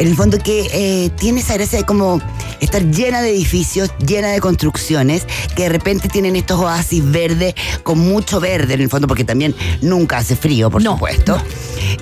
En 0.00 0.08
el 0.08 0.16
fondo 0.16 0.38
que 0.38 0.66
eh, 0.72 1.10
tiene 1.18 1.40
esa 1.40 1.54
gracia 1.54 1.78
de 1.78 1.84
como 1.84 2.20
estar 2.60 2.82
llena 2.90 3.20
de 3.20 3.30
edificios, 3.30 3.90
llena 4.06 4.28
de 4.28 4.40
construcciones, 4.40 5.26
que 5.54 5.64
de 5.64 5.68
repente 5.68 6.08
tienen 6.08 6.36
estos 6.36 6.58
oasis 6.58 7.08
verdes, 7.10 7.54
con 7.82 7.98
mucho 7.98 8.40
verde 8.40 8.74
en 8.74 8.80
el 8.80 8.88
fondo, 8.88 9.06
porque 9.06 9.24
también 9.24 9.54
nunca 9.82 10.16
hace 10.18 10.36
frío, 10.36 10.70
por 10.70 10.82
supuesto. 10.82 11.40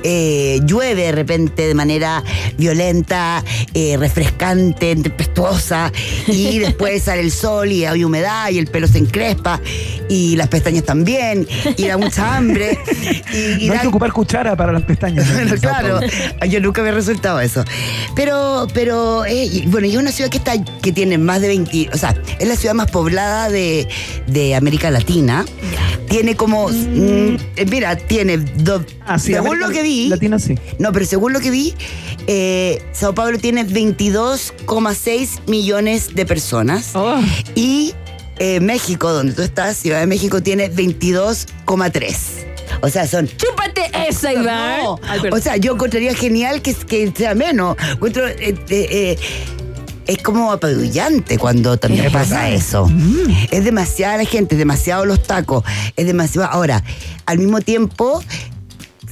Eh, 0.04 0.60
llueve 0.64 1.02
de 1.06 1.12
repente 1.12 1.66
de 1.66 1.74
manera 1.74 2.22
violenta, 2.56 3.42
eh, 3.74 3.96
refrescante, 3.98 4.94
tempestuosa, 4.94 5.92
y 6.28 6.58
después 6.60 7.02
sale 7.02 7.22
el 7.22 7.32
sol 7.32 7.72
y 7.72 7.84
hay 7.84 8.04
humedad 8.04 8.50
y 8.50 8.58
el 8.58 8.68
pelo 8.68 8.86
se 8.86 8.98
encrespa 8.98 9.60
y 10.08 10.36
las 10.36 10.48
pestañas 10.48 10.84
también, 10.84 11.46
y 11.76 11.86
da 11.86 11.96
mucha 11.96 12.36
hambre. 12.36 12.78
Y, 13.32 13.36
y 13.64 13.66
no 13.66 13.72
hay 13.72 13.78
da- 13.78 13.80
que 13.82 13.88
ocupar 13.88 14.12
cuchara 14.12 14.56
para 14.56 14.72
las 14.72 14.82
pestañas. 14.82 15.26
claro, 15.60 16.00
yo 16.48 16.60
nunca 16.60 16.82
me 16.82 16.88
he 16.88 16.92
resultado 16.92 17.40
eso. 17.40 17.64
Pero, 18.14 18.66
pero, 18.72 19.24
eh, 19.24 19.64
bueno, 19.66 19.86
y 19.86 19.90
es 19.90 19.96
una 19.96 20.12
ciudad 20.12 20.30
que 20.30 20.38
está, 20.38 20.52
que 20.62 20.92
tiene 20.92 21.18
más 21.18 21.40
de 21.40 21.48
20, 21.48 21.90
o 21.92 21.98
sea, 21.98 22.14
es 22.38 22.48
la 22.48 22.56
ciudad 22.56 22.74
más 22.74 22.90
poblada 22.90 23.48
de, 23.48 23.88
de 24.26 24.54
América 24.54 24.90
Latina. 24.90 25.44
Tiene 26.08 26.36
como, 26.36 26.68
mm, 26.68 27.36
eh, 27.56 27.66
mira, 27.70 27.96
tiene 27.96 28.38
dos, 28.38 28.82
Ah, 29.06 29.18
sí, 29.18 29.32
según 29.32 29.48
América 29.48 29.66
lo 29.68 29.72
que 29.72 29.82
vi, 29.82 30.08
Latina 30.08 30.38
sí. 30.38 30.54
no, 30.78 30.92
pero 30.92 31.04
según 31.04 31.32
lo 31.32 31.40
que 31.40 31.50
vi, 31.50 31.74
eh, 32.26 32.82
Sao 32.92 33.14
Paulo 33.14 33.38
tiene 33.38 33.66
22,6 33.66 35.40
millones 35.46 36.14
de 36.14 36.26
personas. 36.26 36.90
Oh. 36.94 37.18
Y 37.54 37.94
eh, 38.38 38.60
México, 38.60 39.12
donde 39.12 39.32
tú 39.32 39.42
estás, 39.42 39.78
Ciudad 39.78 40.00
de 40.00 40.06
México, 40.06 40.42
tiene 40.42 40.70
22,3. 40.70 42.47
O 42.80 42.88
sea, 42.88 43.06
son 43.06 43.26
¡Chúpate 43.28 43.82
esa, 44.08 44.32
Iván! 44.32 44.80
no. 44.84 45.00
O 45.32 45.38
sea, 45.40 45.56
yo 45.56 45.72
encontraría 45.74 46.14
genial 46.14 46.62
que, 46.62 46.74
que 46.74 47.12
sea 47.16 47.34
menos. 47.34 47.76
Encuentro, 47.92 48.26
eh, 48.28 48.36
eh, 48.40 48.56
eh, 48.70 49.18
es 50.06 50.18
como 50.22 50.52
apabullante 50.52 51.36
cuando 51.38 51.76
también 51.76 52.06
Es 52.06 52.12
pasa 52.12 52.42
verdad. 52.44 52.52
eso. 52.54 52.90
Es 53.50 53.64
demasiada 53.64 54.16
la 54.18 54.24
gente, 54.24 54.54
es 54.54 54.58
demasiado 54.58 55.04
los 55.04 55.22
tacos, 55.22 55.64
es 55.96 56.06
demasiado. 56.06 56.48
Ahora, 56.48 56.82
al 57.26 57.38
mismo 57.38 57.60
tiempo, 57.60 58.22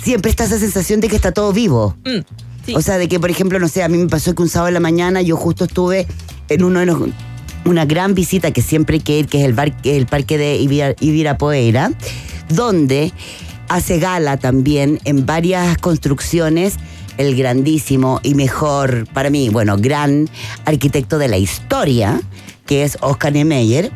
siempre 0.02 0.30
está 0.30 0.44
esa 0.44 0.58
sensación 0.58 1.00
de 1.00 1.08
que 1.08 1.16
está 1.16 1.32
todo 1.32 1.52
vivo. 1.52 1.96
Mm, 2.04 2.20
sí. 2.64 2.74
O 2.74 2.80
sea, 2.80 2.96
de 2.98 3.08
que, 3.08 3.20
por 3.20 3.30
ejemplo, 3.30 3.58
no 3.58 3.68
sé, 3.68 3.82
a 3.82 3.88
mí 3.88 3.98
me 3.98 4.08
pasó 4.08 4.34
que 4.34 4.42
un 4.42 4.48
sábado 4.48 4.68
en 4.68 4.74
la 4.74 4.80
mañana 4.80 5.20
yo 5.22 5.36
justo 5.36 5.64
estuve 5.64 6.06
en 6.48 6.64
uno 6.64 6.80
de 6.80 6.86
los. 6.86 6.98
Una 7.66 7.84
gran 7.84 8.14
visita 8.14 8.52
que 8.52 8.62
siempre 8.62 8.94
hay 8.94 9.00
que 9.00 9.18
ir, 9.18 9.26
que 9.26 9.40
es 9.40 9.44
el, 9.44 9.52
bar- 9.52 9.76
el 9.82 10.06
parque 10.06 10.38
de 10.38 10.56
Ibira- 10.60 10.94
Ibirapuera, 11.00 11.90
donde 12.48 13.12
hace 13.68 13.98
gala 13.98 14.36
también 14.36 15.00
en 15.04 15.26
varias 15.26 15.78
construcciones 15.78 16.76
el 17.18 17.34
grandísimo 17.36 18.20
y 18.22 18.34
mejor, 18.34 19.06
para 19.12 19.30
mí, 19.30 19.48
bueno, 19.48 19.76
gran 19.78 20.28
arquitecto 20.64 21.18
de 21.18 21.28
la 21.28 21.38
historia, 21.38 22.20
que 22.66 22.82
es 22.84 22.98
Oscar 23.00 23.32
Niemeyer, 23.32 23.90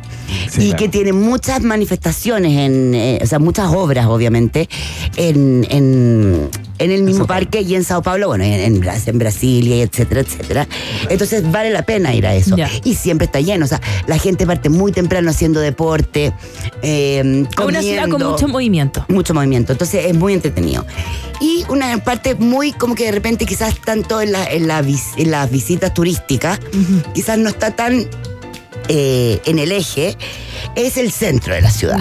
Sí, 0.49 0.61
y 0.61 0.65
claro. 0.69 0.77
que 0.77 0.89
tiene 0.89 1.13
muchas 1.13 1.61
manifestaciones, 1.61 2.57
en, 2.57 2.95
eh, 2.95 3.19
o 3.21 3.25
sea, 3.27 3.37
muchas 3.37 3.67
obras, 3.73 4.07
obviamente, 4.07 4.69
en, 5.17 5.67
en, 5.69 6.49
en 6.83 6.91
el 6.91 7.03
mismo 7.03 7.27
parque 7.27 7.61
y 7.61 7.75
en 7.75 7.83
Sao 7.83 8.01
Paulo, 8.01 8.27
bueno, 8.27 8.43
en, 8.43 8.53
en, 8.53 8.81
Bras- 8.81 9.07
en 9.07 9.17
Brasilia, 9.19 9.77
y 9.77 9.81
etcétera, 9.81 10.21
etcétera. 10.21 10.67
Entonces 11.09 11.49
vale 11.51 11.69
la 11.69 11.83
pena 11.83 12.13
ir 12.13 12.25
a 12.27 12.35
eso. 12.35 12.55
Ya. 12.57 12.69
Y 12.83 12.95
siempre 12.95 13.25
está 13.25 13.39
lleno, 13.39 13.65
o 13.65 13.67
sea, 13.67 13.81
la 14.07 14.17
gente 14.17 14.45
parte 14.47 14.69
muy 14.69 14.91
temprano 14.91 15.29
haciendo 15.31 15.59
deporte, 15.59 16.33
eh, 16.81 17.45
una 17.65 17.81
ciudad 17.81 18.09
con 18.09 18.19
mucho 18.31 18.47
movimiento. 18.47 19.05
mucho 19.07 19.33
movimiento, 19.33 19.71
entonces 19.71 20.05
es 20.05 20.15
muy 20.15 20.33
entretenido. 20.33 20.85
Y 21.39 21.63
una 21.69 21.97
parte 22.03 22.35
muy 22.35 22.71
como 22.71 22.93
que 22.95 23.05
de 23.05 23.11
repente 23.11 23.45
quizás 23.45 23.75
tanto 23.83 24.21
en, 24.21 24.31
la- 24.31 24.45
en, 24.45 24.67
la 24.67 24.81
vis- 24.81 25.13
en 25.17 25.31
las 25.31 25.49
visitas 25.49 25.93
turísticas, 25.93 26.59
quizás 27.13 27.37
no 27.37 27.49
está 27.49 27.71
tan 27.75 28.05
eh, 28.87 29.39
en 29.45 29.59
el 29.59 29.71
eje, 29.71 30.17
es 30.75 30.97
el 30.97 31.11
centro 31.11 31.53
de 31.53 31.61
la 31.61 31.69
ciudad. 31.71 31.97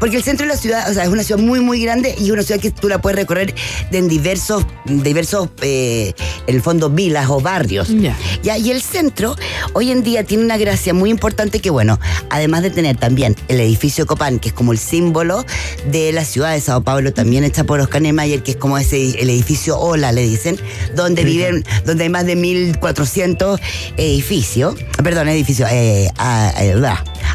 Porque 0.00 0.16
el 0.16 0.22
centro 0.22 0.46
de 0.46 0.52
la 0.52 0.58
ciudad, 0.58 0.90
o 0.90 0.94
sea, 0.94 1.04
es 1.04 1.08
una 1.08 1.22
ciudad 1.22 1.40
muy, 1.40 1.60
muy 1.60 1.80
grande 1.82 2.14
y 2.18 2.30
una 2.30 2.42
ciudad 2.42 2.60
que 2.60 2.70
tú 2.70 2.88
la 2.88 3.00
puedes 3.00 3.16
recorrer 3.18 3.54
en 3.92 4.08
diversos, 4.08 4.66
diversos 4.84 5.48
eh, 5.62 6.12
en 6.46 6.54
el 6.56 6.62
fondo, 6.62 6.90
vilas 6.90 7.28
o 7.28 7.40
barrios. 7.40 7.88
Ya. 7.88 8.16
Ya, 8.42 8.58
y 8.58 8.70
el 8.70 8.82
centro 8.82 9.36
hoy 9.72 9.90
en 9.90 10.02
día 10.02 10.24
tiene 10.24 10.44
una 10.44 10.56
gracia 10.56 10.94
muy 10.94 11.10
importante 11.10 11.60
que, 11.60 11.70
bueno, 11.70 11.98
además 12.30 12.62
de 12.62 12.70
tener 12.70 12.96
también 12.96 13.36
el 13.48 13.60
edificio 13.60 14.06
Copán, 14.06 14.38
que 14.38 14.48
es 14.48 14.54
como 14.54 14.72
el 14.72 14.78
símbolo 14.78 15.44
de 15.90 16.12
la 16.12 16.24
ciudad 16.24 16.52
de 16.52 16.60
Sao 16.60 16.82
Paulo, 16.82 17.12
también 17.12 17.44
hecha 17.44 17.64
por 17.64 17.80
Oscar 17.80 18.02
Niemeyer, 18.02 18.42
que 18.42 18.52
es 18.52 18.56
como 18.56 18.78
ese, 18.78 19.20
el 19.20 19.30
edificio 19.30 19.78
Ola, 19.78 20.12
le 20.12 20.22
dicen, 20.22 20.58
donde 20.94 21.22
Sí, 21.22 21.28
viven, 21.28 21.64
donde 21.84 22.04
hay 22.04 22.10
más 22.10 22.26
de 22.26 22.36
1.400 22.36 23.60
edificios, 23.96 24.74
perdón, 25.02 25.28
edificios, 25.28 25.68
eh, 25.72 26.10
a- 26.18 26.52
eh, 26.62 26.74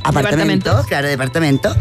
bla, 0.02 0.22
apartamentos, 0.22 0.86
claro, 0.88 1.08
departamentos. 1.08 1.76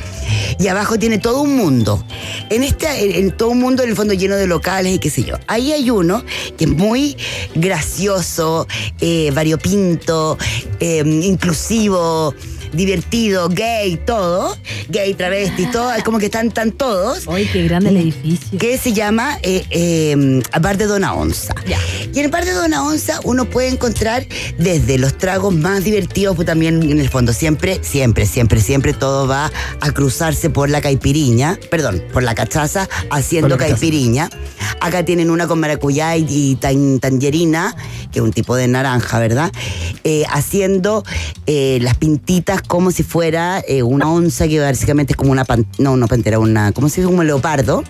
Y 0.58 0.68
abajo 0.68 0.98
tiene 0.98 1.18
todo 1.18 1.40
un 1.40 1.56
mundo. 1.56 2.04
En 2.50 2.62
este, 2.62 2.86
en, 3.04 3.24
en 3.24 3.36
todo 3.36 3.50
un 3.50 3.60
mundo, 3.60 3.82
en 3.82 3.90
el 3.90 3.96
fondo, 3.96 4.14
lleno 4.14 4.36
de 4.36 4.46
locales 4.46 4.94
y 4.94 4.98
qué 4.98 5.10
sé 5.10 5.24
yo. 5.24 5.36
Ahí 5.46 5.72
hay 5.72 5.90
uno 5.90 6.22
que 6.58 6.64
es 6.64 6.70
muy 6.70 7.16
gracioso, 7.54 8.66
eh, 9.00 9.30
variopinto, 9.32 10.36
eh, 10.80 11.02
inclusivo, 11.06 12.34
divertido, 12.72 13.48
gay, 13.48 13.96
todo. 14.06 14.56
Gay, 14.88 15.14
travesti, 15.14 15.66
todo. 15.66 15.92
Es 15.92 16.02
como 16.04 16.18
que 16.18 16.26
están, 16.26 16.48
están 16.48 16.72
todos. 16.72 17.26
¡Ay, 17.28 17.48
qué 17.52 17.64
grande 17.64 17.90
el 17.90 17.96
edificio! 17.98 18.58
Que 18.58 18.78
se 18.78 18.92
llama 18.92 19.38
eh, 19.42 19.64
eh, 19.70 20.42
Bar 20.60 20.76
de 20.78 20.86
Dona 20.86 21.14
Onza. 21.14 21.54
Ya. 21.66 21.78
Y 22.12 22.18
en 22.18 22.24
el 22.26 22.30
Bar 22.30 22.44
de 22.44 22.52
Dona 22.52 22.84
Onza 22.86 23.20
uno 23.24 23.44
puede 23.44 23.68
encontrar 23.68 24.26
desde 24.58 24.98
los 24.98 25.16
tragos 25.18 25.54
más 25.54 25.84
divertidos, 25.84 26.36
pues 26.36 26.46
también 26.46 26.82
en 26.82 26.98
el 27.00 27.08
fondo 27.08 27.32
siempre, 27.32 27.80
siempre, 27.82 28.26
siempre, 28.26 28.60
siempre 28.60 28.92
todo 28.92 29.26
va 29.26 29.50
a 29.80 29.90
cruzarse 29.92 30.50
por 30.50 30.70
la 30.70 30.80
caipiriña, 30.80 31.58
perdón, 31.70 32.02
por 32.12 32.22
la 32.22 32.34
cachaza, 32.34 32.88
haciendo 33.10 33.56
cachaza. 33.56 33.70
caipiriña. 33.80 34.30
Acá 34.80 35.04
tienen 35.04 35.30
una 35.30 35.46
con 35.46 35.60
maracuyá 35.60 36.16
y, 36.16 36.26
y 36.28 36.54
tan- 36.56 37.00
tangerina, 37.00 37.74
que 38.12 38.18
es 38.18 38.22
un 38.24 38.32
tipo 38.32 38.56
de 38.56 38.66
naranja, 38.68 39.18
¿verdad? 39.18 39.52
Eh, 40.04 40.24
haciendo 40.30 41.04
eh, 41.46 41.78
las 41.82 41.96
pintitas 41.96 42.59
como 42.66 42.90
si 42.90 43.02
fuera 43.02 43.62
eh, 43.66 43.82
una 43.82 44.10
onza, 44.10 44.46
que 44.48 44.60
básicamente 44.60 45.12
es 45.12 45.16
como 45.16 45.32
una, 45.32 45.44
pan- 45.44 45.66
no, 45.78 45.92
una 45.92 46.06
pantera, 46.06 46.38
una, 46.38 46.72
como 46.72 46.88
si 46.88 47.00
fuera 47.02 47.16
un 47.16 47.26
leopardo. 47.26 47.82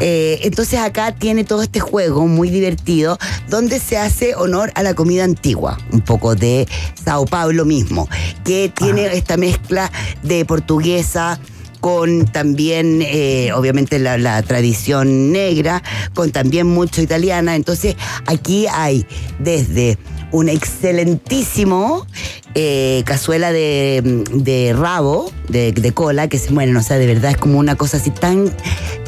Eh, 0.00 0.40
entonces 0.42 0.78
acá 0.80 1.12
tiene 1.12 1.44
todo 1.44 1.62
este 1.62 1.80
juego 1.80 2.26
muy 2.26 2.50
divertido 2.50 3.18
donde 3.48 3.78
se 3.80 3.98
hace 3.98 4.34
honor 4.34 4.72
a 4.74 4.82
la 4.82 4.94
comida 4.94 5.24
antigua, 5.24 5.78
un 5.92 6.00
poco 6.00 6.34
de 6.34 6.66
Sao 7.04 7.26
Paulo 7.26 7.64
mismo, 7.64 8.08
que 8.44 8.72
tiene 8.74 9.06
esta 9.16 9.36
mezcla 9.36 9.90
de 10.22 10.44
portuguesa 10.44 11.38
con 11.80 12.26
también, 12.26 13.00
eh, 13.02 13.50
obviamente, 13.56 13.98
la, 13.98 14.16
la 14.16 14.40
tradición 14.42 15.32
negra, 15.32 15.82
con 16.14 16.30
también 16.30 16.68
mucho 16.68 17.02
italiana. 17.02 17.56
Entonces, 17.56 17.96
aquí 18.26 18.66
hay 18.72 19.04
desde 19.40 19.98
un 20.32 20.48
excelentísimo 20.48 22.06
eh, 22.54 23.02
cazuela 23.06 23.52
de, 23.52 24.24
de 24.32 24.74
rabo, 24.76 25.30
de, 25.48 25.72
de 25.72 25.92
cola, 25.92 26.28
que 26.28 26.38
se 26.38 26.50
mueren, 26.50 26.76
o 26.76 26.82
sea, 26.82 26.98
de 26.98 27.06
verdad 27.06 27.30
es 27.32 27.36
como 27.36 27.58
una 27.58 27.76
cosa 27.76 27.96
así 27.98 28.10
tan, 28.10 28.50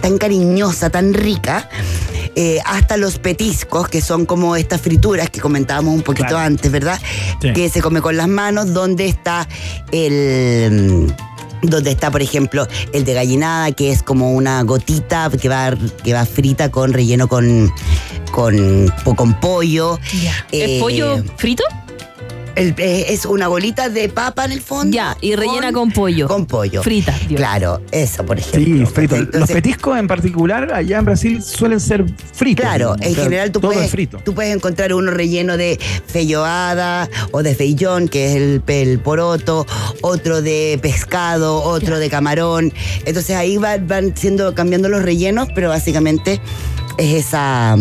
tan 0.00 0.18
cariñosa, 0.18 0.90
tan 0.90 1.12
rica. 1.14 1.68
eh, 2.36 2.58
hasta 2.66 2.96
los 2.96 3.18
petiscos, 3.20 3.88
que 3.88 4.00
son 4.00 4.26
como 4.26 4.56
estas 4.56 4.80
frituras 4.80 5.30
que 5.30 5.40
comentábamos 5.40 5.94
un 5.94 6.02
poquito 6.02 6.30
Claro. 6.30 6.44
antes, 6.46 6.70
¿verdad? 6.72 7.00
Sí. 7.40 7.52
Que 7.52 7.68
se 7.68 7.80
come 7.80 8.00
con 8.00 8.16
las 8.16 8.26
manos, 8.28 8.72
donde 8.74 9.06
está 9.06 9.46
el 9.92 11.14
donde 11.62 11.92
está, 11.92 12.10
por 12.10 12.20
ejemplo, 12.20 12.66
el 12.92 13.04
de 13.04 13.14
gallinada, 13.14 13.72
que 13.72 13.90
es 13.90 14.02
como 14.02 14.32
una 14.34 14.62
gotita 14.64 15.30
que 15.40 15.48
va, 15.48 15.72
que 16.02 16.12
va 16.12 16.26
frita 16.26 16.70
con 16.70 16.92
relleno 16.92 17.26
con, 17.26 17.72
con, 18.34 18.88
con 19.14 19.38
pollo. 19.40 19.98
¿Es 20.50 20.70
Eh, 20.70 20.78
pollo 20.80 21.22
frito? 21.36 21.62
el- 22.56 22.74
eh, 22.78 23.06
es 23.08 23.26
una 23.26 23.48
bolita 23.48 23.88
de 23.88 24.08
papa 24.08 24.44
en 24.44 24.52
el 24.52 24.60
fondo. 24.60 24.92
Ya, 24.94 25.16
y 25.20 25.34
rellena 25.36 25.72
con 25.72 25.90
pollo. 25.92 26.26
Con 26.28 26.46
pollo. 26.46 26.82
Frita, 26.84 27.12
Dios. 27.28 27.36
Claro, 27.38 27.80
eso, 27.92 28.24
por 28.26 28.38
ejemplo. 28.38 28.86
Sí, 28.86 28.92
frito. 28.92 29.16
Los 29.32 29.50
petiscos 29.50 29.98
en 29.98 30.06
particular 30.08 30.72
allá 30.72 30.98
en 30.98 31.04
Brasil 31.04 31.42
suelen 31.42 31.78
ser 31.80 32.04
fritos. 32.32 32.64
Claro, 32.64 32.94
en 33.00 33.12
o 33.12 33.14
sea, 33.14 33.24
general 33.24 33.50
tú 33.52 33.60
todo 33.60 33.70
puedes, 33.72 33.86
es 33.86 33.90
frito. 33.90 34.18
tú 34.24 34.34
puedes 34.34 34.54
encontrar 34.54 34.92
uno 34.94 35.10
relleno 35.10 35.56
de 35.56 35.78
feyoada 36.06 37.08
o 37.32 37.42
de 37.42 37.54
feillón, 37.54 38.08
que 38.08 38.26
es 38.30 38.36
el, 38.36 38.62
el 38.66 38.98
poroto, 39.00 39.66
otro 40.02 40.40
de 40.42 40.78
pescado, 40.80 41.60
otro 41.62 41.98
de 41.98 42.08
camarón. 42.10 42.72
Entonces 43.04 43.36
ahí 43.36 43.56
va- 43.56 43.78
van 43.78 44.16
siendo 44.16 44.54
cambiando 44.54 44.88
los 44.88 45.02
rellenos, 45.02 45.48
pero 45.54 45.68
básicamente 45.70 46.40
es 46.98 47.26
esa 47.26 47.76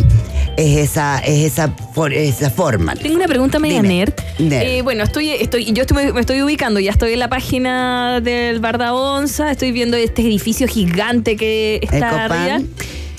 es 0.57 0.77
esa 0.77 1.19
es 1.19 1.51
esa, 1.51 1.69
for- 1.93 2.13
esa 2.13 2.49
forma. 2.49 2.95
Tengo 2.95 3.15
una 3.15 3.25
pregunta 3.27 3.57
media 3.59 3.81
Dime. 3.81 3.95
nerd. 3.95 4.13
Nerd. 4.39 4.63
Eh, 4.67 4.81
bueno, 4.83 5.03
estoy, 5.03 5.29
estoy, 5.31 5.71
yo 5.73 5.81
estoy, 5.81 6.11
me 6.13 6.19
estoy 6.19 6.41
ubicando, 6.43 6.79
ya 6.79 6.91
estoy 6.91 7.13
en 7.13 7.19
la 7.19 7.29
página 7.29 8.21
del 8.21 8.59
Barda 8.59 8.93
Onza, 8.93 9.51
estoy 9.51 9.71
viendo 9.71 9.97
este 9.97 10.21
edificio 10.21 10.67
gigante 10.67 11.35
que 11.35 11.79
está 11.81 12.25
arriba. 12.25 12.61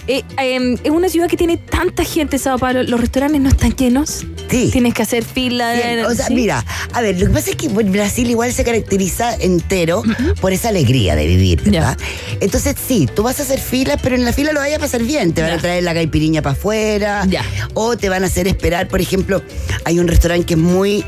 Eh, 0.06 0.22
em, 0.38 0.76
es 0.84 0.90
una 0.90 1.08
ciudad 1.08 1.28
que 1.28 1.36
tiene 1.36 1.56
tanta 1.56 2.04
gente, 2.04 2.38
Sao 2.38 2.58
Paulo. 2.58 2.82
Los 2.82 3.00
restaurantes 3.00 3.40
no 3.40 3.48
están 3.48 3.74
llenos. 3.74 4.24
Sí. 4.50 4.68
Tienes 4.70 4.94
que 4.94 5.02
hacer 5.02 5.24
fila. 5.24 5.72
Bien, 5.74 6.04
o 6.04 6.14
sea, 6.14 6.26
¿sí? 6.26 6.34
mira, 6.34 6.64
a 6.92 7.00
ver, 7.00 7.18
lo 7.18 7.26
que 7.26 7.32
pasa 7.32 7.50
es 7.50 7.56
que 7.56 7.68
Brasil 7.68 8.28
igual 8.30 8.52
se 8.52 8.62
caracteriza 8.64 9.34
entero 9.36 10.02
por 10.40 10.52
esa 10.52 10.68
alegría 10.68 11.16
de 11.16 11.26
vivir, 11.26 11.62
¿verdad? 11.62 11.96
Entonces, 12.40 12.76
sí, 12.86 13.08
tú 13.14 13.22
vas 13.22 13.40
a 13.40 13.42
hacer 13.42 13.58
filas, 13.58 13.98
pero 14.02 14.14
en 14.14 14.24
la 14.24 14.32
fila 14.32 14.52
lo 14.52 14.60
vayas 14.60 14.78
a 14.78 14.80
pasar 14.80 15.02
bien. 15.02 15.32
Te 15.32 15.42
van 15.42 15.52
a 15.52 15.58
traer 15.58 15.82
la 15.82 15.94
caipiriña 15.94 16.42
para 16.42 16.52
afuera. 16.54 17.26
O 17.72 17.96
te 17.96 18.08
van 18.08 18.22
a 18.22 18.26
hacer 18.26 18.46
esperar, 18.46 18.88
por 18.88 19.00
ejemplo, 19.00 19.42
hay 19.84 19.98
un 19.98 20.08
restaurante 20.08 20.44
que 20.46 20.54
es 20.54 20.60
muy. 20.60 21.04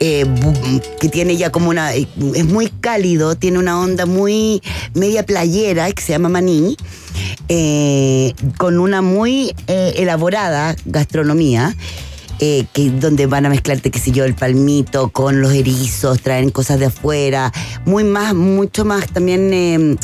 eh, 0.00 0.26
que 1.00 1.08
tiene 1.08 1.36
ya 1.36 1.50
como 1.50 1.70
una. 1.70 1.94
eh, 1.94 2.08
es 2.34 2.44
muy 2.44 2.68
cálido, 2.80 3.36
tiene 3.36 3.58
una 3.58 3.78
onda 3.80 4.06
muy 4.06 4.60
media 4.94 5.24
playera, 5.24 5.90
que 5.92 6.02
se 6.02 6.12
llama 6.12 6.28
Maní. 6.28 6.76
Eh, 7.48 8.34
con 8.56 8.78
una 8.78 9.02
muy 9.02 9.54
eh, 9.66 9.94
elaborada 9.96 10.76
gastronomía 10.84 11.74
eh, 12.42 12.64
que 12.72 12.88
donde 12.88 13.26
van 13.26 13.44
a 13.44 13.50
mezclarte, 13.50 13.90
qué 13.90 13.98
sé 13.98 14.12
yo, 14.12 14.24
el 14.24 14.32
palmito 14.32 15.10
con 15.10 15.42
los 15.42 15.52
erizos, 15.52 16.22
traen 16.22 16.48
cosas 16.48 16.80
de 16.80 16.86
afuera, 16.86 17.52
muy 17.84 18.02
más, 18.02 18.34
mucho 18.34 18.86
más 18.86 19.08
también 19.08 19.52
eh, 19.52 19.74
en 19.74 19.98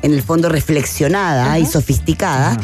el 0.00 0.22
fondo 0.22 0.48
reflexionada 0.48 1.58
y 1.58 1.66
sofisticada. 1.66 2.58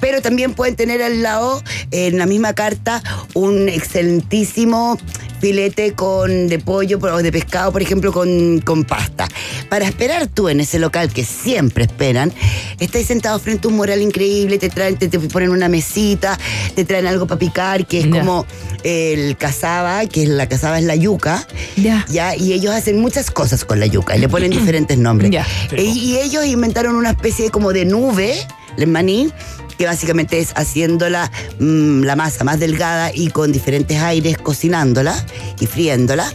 Pero 0.00 0.22
también 0.22 0.54
pueden 0.54 0.74
tener 0.74 1.02
al 1.02 1.22
lado, 1.22 1.62
en 1.90 2.16
la 2.16 2.24
misma 2.24 2.54
carta, 2.54 3.02
un 3.34 3.68
excelentísimo 3.68 4.96
filete 5.42 5.92
con 5.94 6.46
de 6.46 6.60
pollo 6.60 7.00
o 7.02 7.20
de 7.20 7.32
pescado, 7.32 7.72
por 7.72 7.82
ejemplo, 7.82 8.12
con, 8.12 8.60
con 8.60 8.84
pasta. 8.84 9.26
Para 9.68 9.86
esperar 9.86 10.28
tú 10.28 10.48
en 10.48 10.60
ese 10.60 10.78
local 10.78 11.12
que 11.12 11.24
siempre 11.24 11.82
esperan, 11.82 12.32
estáis 12.78 13.08
sentados 13.08 13.42
frente 13.42 13.66
a 13.66 13.70
un 13.70 13.76
mural 13.76 14.00
increíble, 14.02 14.58
te 14.58 14.68
traen, 14.70 14.96
te, 14.96 15.08
te 15.08 15.18
ponen 15.18 15.50
una 15.50 15.68
mesita, 15.68 16.38
te 16.76 16.84
traen 16.84 17.08
algo 17.08 17.26
para 17.26 17.40
picar, 17.40 17.86
que 17.86 17.98
es 17.98 18.06
como 18.06 18.46
el 18.84 19.36
cazaba, 19.36 20.06
que 20.06 20.22
es 20.22 20.28
la 20.28 20.48
cazaba 20.48 20.78
es 20.78 20.84
la 20.84 20.94
yuca, 20.94 21.44
ya. 21.76 22.36
y 22.36 22.52
ellos 22.52 22.72
hacen 22.72 23.00
muchas 23.00 23.32
cosas 23.32 23.64
con 23.64 23.80
la 23.80 23.86
yuca 23.86 24.16
y 24.16 24.20
le 24.20 24.28
ponen 24.28 24.50
diferentes 24.52 24.96
nombres. 24.96 25.32
Y, 25.76 25.82
y 25.82 26.18
ellos 26.18 26.46
inventaron 26.46 26.94
una 26.94 27.10
especie 27.10 27.50
como 27.50 27.72
de 27.72 27.84
nube, 27.84 28.36
el 28.76 28.86
maní, 28.86 29.32
que 29.76 29.86
básicamente 29.86 30.38
es 30.38 30.52
haciéndola 30.54 31.30
mm, 31.58 32.02
la 32.02 32.16
masa 32.16 32.44
más 32.44 32.60
delgada 32.60 33.10
y 33.14 33.28
con 33.30 33.52
diferentes 33.52 33.98
aires 33.98 34.38
cocinándola 34.38 35.14
y 35.60 35.66
friéndola. 35.66 36.30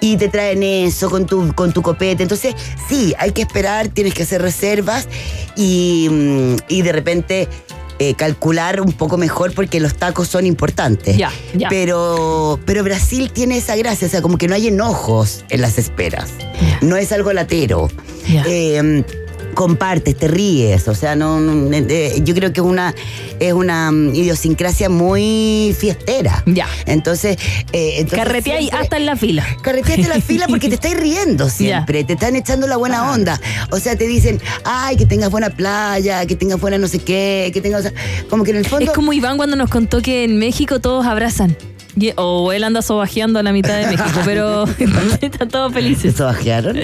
Y 0.00 0.16
te 0.16 0.28
traen 0.28 0.62
eso 0.62 1.10
con 1.10 1.26
tu, 1.26 1.52
con 1.54 1.72
tu 1.72 1.82
copete. 1.82 2.22
Entonces, 2.22 2.54
sí, 2.88 3.14
hay 3.18 3.32
que 3.32 3.42
esperar, 3.42 3.88
tienes 3.88 4.14
que 4.14 4.24
hacer 4.24 4.42
reservas 4.42 5.08
y, 5.56 6.08
mm, 6.10 6.56
y 6.68 6.82
de 6.82 6.92
repente 6.92 7.48
eh, 7.98 8.14
calcular 8.14 8.80
un 8.80 8.92
poco 8.92 9.16
mejor 9.16 9.54
porque 9.54 9.78
los 9.78 9.94
tacos 9.94 10.26
son 10.26 10.44
importantes. 10.44 11.16
Ya, 11.16 11.30
ya. 11.54 11.68
Pero, 11.68 12.58
pero 12.66 12.82
Brasil 12.82 13.30
tiene 13.30 13.58
esa 13.58 13.76
gracia, 13.76 14.08
o 14.08 14.10
sea, 14.10 14.22
como 14.22 14.38
que 14.38 14.48
no 14.48 14.56
hay 14.56 14.68
enojos 14.68 15.44
en 15.50 15.60
las 15.60 15.78
esperas. 15.78 16.30
No 16.80 16.96
es 16.96 17.12
algo 17.12 17.32
latero. 17.32 17.88
Eh, 18.26 19.04
compartes, 19.54 20.16
te 20.16 20.28
ríes, 20.28 20.88
o 20.88 20.94
sea, 20.94 21.16
no, 21.16 21.40
no, 21.40 21.72
eh, 21.72 22.20
yo 22.24 22.34
creo 22.34 22.52
que 22.52 22.60
es 22.60 22.66
una 22.66 22.94
es 23.40 23.52
una 23.52 23.90
mm, 23.90 24.14
idiosincrasia 24.14 24.88
muy 24.88 25.74
fiestera. 25.78 26.42
Ya. 26.46 26.68
Entonces, 26.86 27.36
eh, 27.72 27.94
entonces 27.98 28.18
Carreteáis 28.18 28.72
hasta 28.72 28.96
en 28.96 29.06
la 29.06 29.16
fila. 29.16 29.46
Carreteaste 29.62 30.08
la 30.08 30.20
fila 30.20 30.46
porque 30.48 30.68
te 30.68 30.74
estáis 30.74 30.96
riendo 30.96 31.48
siempre, 31.48 32.04
te 32.04 32.14
están 32.14 32.36
echando 32.36 32.66
la 32.66 32.76
buena 32.76 33.10
onda. 33.10 33.40
O 33.70 33.78
sea, 33.78 33.96
te 33.96 34.06
dicen, 34.06 34.40
ay, 34.64 34.96
que 34.96 35.06
tengas 35.06 35.30
buena 35.30 35.50
playa, 35.50 36.24
que 36.26 36.36
tengas 36.36 36.60
buena 36.60 36.78
no 36.78 36.88
sé 36.88 36.98
qué, 36.98 37.50
que 37.52 37.60
tengas. 37.60 37.80
o 37.80 37.82
sea, 37.82 37.92
como 38.28 38.44
que 38.44 38.50
en 38.50 38.58
el 38.58 38.66
fondo. 38.66 38.90
Es 38.90 38.96
como 38.96 39.12
Iván 39.12 39.36
cuando 39.36 39.56
nos 39.56 39.70
contó 39.70 40.02
que 40.02 40.24
en 40.24 40.38
México 40.38 40.80
todos 40.80 41.06
abrazan. 41.06 41.56
O 42.16 42.52
él 42.52 42.64
anda 42.64 42.80
sobajeando 42.82 43.38
a 43.38 43.42
la 43.42 43.52
mitad 43.52 43.76
de 43.76 43.86
México, 43.86 44.20
pero 44.24 44.64
están 45.20 45.48
todos 45.48 45.72
felices. 45.72 46.14
¿Sobajearon? 46.16 46.76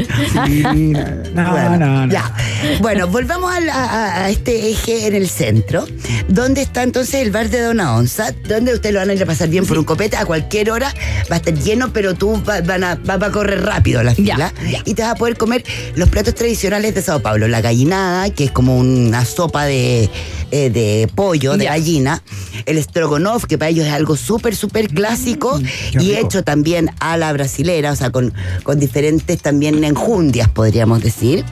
No, 1.34 1.50
bueno, 1.50 1.78
no, 1.78 2.06
no. 2.06 2.12
Ya. 2.12 2.32
Bueno, 2.80 3.06
volvamos 3.08 3.52
a, 3.52 3.60
la- 3.60 3.74
a- 3.74 4.24
a 4.24 4.30
este 4.30 4.70
eje 4.70 5.06
en 5.06 5.14
el 5.14 5.28
centro, 5.28 5.86
donde 6.28 6.62
está 6.62 6.82
entonces 6.82 7.16
el 7.22 7.30
bar 7.30 7.48
de 7.48 7.60
Dona 7.62 7.96
Onza, 7.96 8.32
donde 8.48 8.74
ustedes 8.74 8.92
lo 8.94 9.00
van 9.00 9.10
a 9.10 9.14
ir 9.14 9.22
a 9.22 9.26
pasar 9.26 9.48
bien 9.48 9.64
por 9.66 9.78
un 9.78 9.84
copete 9.84 10.16
a 10.16 10.26
cualquier 10.26 10.70
hora, 10.70 10.92
va 11.30 11.36
a 11.36 11.38
estar 11.38 11.54
lleno, 11.54 11.92
pero 11.92 12.14
tú 12.14 12.42
va, 12.48 12.60
van 12.60 12.84
a, 12.84 12.94
va, 12.96 13.16
va 13.16 13.28
a 13.28 13.32
correr 13.32 13.62
rápido 13.64 14.02
la 14.02 14.14
fila 14.14 14.52
y 14.84 14.94
te 14.94 15.02
vas 15.02 15.12
a 15.12 15.14
poder 15.14 15.36
comer 15.36 15.64
los 15.96 16.08
platos 16.08 16.34
tradicionales 16.34 16.94
de 16.94 17.02
Sao 17.02 17.20
Paulo, 17.20 17.48
la 17.48 17.60
gallinada, 17.60 18.30
que 18.30 18.44
es 18.44 18.50
como 18.50 18.76
una 18.78 19.24
sopa 19.24 19.64
de, 19.64 20.10
eh, 20.50 20.70
de 20.70 21.08
pollo, 21.14 21.56
de 21.56 21.64
gallina, 21.66 22.22
el 22.66 22.82
strogonoff, 22.82 23.44
que 23.46 23.56
para 23.58 23.70
ellos 23.70 23.86
es 23.86 23.92
algo 23.92 24.16
súper, 24.16 24.54
súper 24.54 24.88
clásico 24.98 25.60
qué 25.92 26.02
y 26.02 26.14
hecho 26.16 26.42
también 26.42 26.90
a 26.98 27.16
la 27.16 27.32
brasilera, 27.32 27.92
o 27.92 27.96
sea, 27.96 28.10
con, 28.10 28.34
con 28.64 28.80
diferentes 28.80 29.40
también 29.40 29.84
enjundias, 29.84 30.48
podríamos 30.48 31.02
decir. 31.02 31.44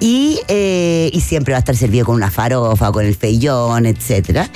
Y, 0.00 0.40
eh, 0.48 1.10
y 1.12 1.20
siempre 1.22 1.52
va 1.52 1.58
a 1.58 1.60
estar 1.60 1.76
servido 1.76 2.04
con 2.04 2.16
una 2.16 2.30
farofa, 2.30 2.92
con 2.92 3.06
el 3.06 3.14
feillón, 3.14 3.86
etc. 3.86 4.48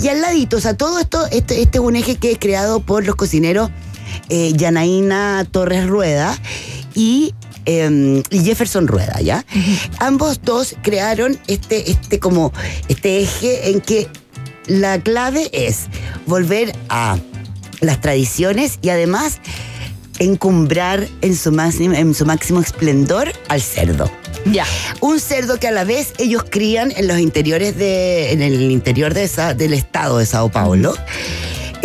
Y 0.00 0.08
al 0.08 0.20
ladito, 0.20 0.58
o 0.58 0.60
sea, 0.60 0.76
todo 0.76 1.00
esto, 1.00 1.26
este, 1.32 1.62
este 1.62 1.78
es 1.78 1.84
un 1.84 1.96
eje 1.96 2.16
que 2.16 2.32
es 2.32 2.38
creado 2.38 2.78
por 2.80 3.04
los 3.04 3.16
cocineros 3.16 3.70
eh, 4.28 4.52
Yanaína 4.54 5.44
Torres 5.50 5.88
Rueda 5.88 6.38
y, 6.94 7.34
eh, 7.66 8.22
y 8.30 8.38
Jefferson 8.38 8.86
Rueda, 8.86 9.20
¿ya? 9.20 9.44
Ambos 9.98 10.40
dos 10.42 10.76
crearon 10.82 11.38
este, 11.48 11.90
este 11.90 12.20
como 12.20 12.52
este 12.88 13.20
eje 13.20 13.70
en 13.70 13.80
que 13.80 14.06
la 14.66 15.00
clave 15.00 15.50
es 15.52 15.86
volver 16.26 16.72
a 16.88 17.18
las 17.86 18.00
tradiciones 18.00 18.78
y 18.82 18.88
además 18.90 19.38
encumbrar 20.18 21.08
en 21.22 21.36
su 21.36 21.50
máximo, 21.52 21.94
en 21.94 22.14
su 22.14 22.24
máximo 22.24 22.60
esplendor 22.60 23.32
al 23.48 23.60
cerdo. 23.60 24.10
Ya. 24.46 24.66
Un 25.00 25.20
cerdo 25.20 25.58
que 25.58 25.68
a 25.68 25.70
la 25.72 25.84
vez 25.84 26.12
ellos 26.18 26.44
crían 26.48 26.92
en 26.96 27.08
los 27.08 27.18
interiores 27.18 27.76
de, 27.76 28.32
en 28.32 28.42
el 28.42 28.70
interior 28.70 29.14
de 29.14 29.24
esa- 29.24 29.54
del 29.54 29.72
estado 29.72 30.18
de 30.18 30.26
Sao 30.26 30.50
Paulo. 30.50 30.94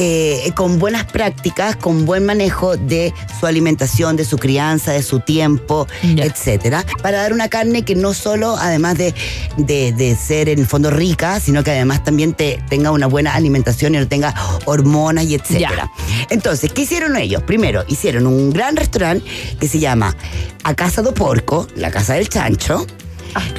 Eh, 0.02 0.54
con 0.56 0.80
buenas 0.80 1.04
prácticas, 1.04 1.76
con 1.76 2.06
buen 2.06 2.26
manejo 2.26 2.78
de 2.78 3.14
su 3.38 3.46
alimentación, 3.48 4.16
de 4.16 4.24
su 4.24 4.38
crianza, 4.38 4.94
de 4.94 5.04
su 5.04 5.20
tiempo, 5.20 5.88
etcétera, 6.24 6.86
para 7.04 7.22
dar 7.22 7.34
una 7.34 7.50
carne 7.50 7.84
que 7.84 7.96
no 7.96 8.14
solo, 8.14 8.56
además 8.58 8.98
de, 8.98 9.14
de- 9.58 9.92
de 9.92 10.16
ser 10.16 10.48
en 10.48 10.60
el 10.60 10.66
fondo 10.66 10.90
rica, 10.90 11.42
sino 11.42 11.66
que 11.66 11.72
además 11.72 12.02
también 12.06 12.34
te, 12.34 12.64
tenga 12.70 12.92
una 12.92 13.08
buena 13.08 13.34
alimentación 13.36 13.94
y 13.94 13.98
no 13.98 14.08
tenga 14.08 14.34
hormonas 14.66 15.26
y 15.26 15.36
etcétera. 15.36 15.92
Entonces, 16.30 16.72
¿qué 16.72 16.84
hicieron 16.84 17.18
ellos? 17.18 17.44
Primero, 17.44 17.84
hicieron 17.90 18.26
un 18.26 18.52
gran 18.52 18.78
restaurante 18.78 19.26
que 19.60 19.68
se 19.68 19.80
llama 19.80 20.16
A 20.64 20.76
Casa 20.76 21.02
do 21.02 21.14
Porco, 21.14 21.68
la 21.76 21.92
casa 21.92 22.14
del 22.14 22.30
chancho. 22.30 22.88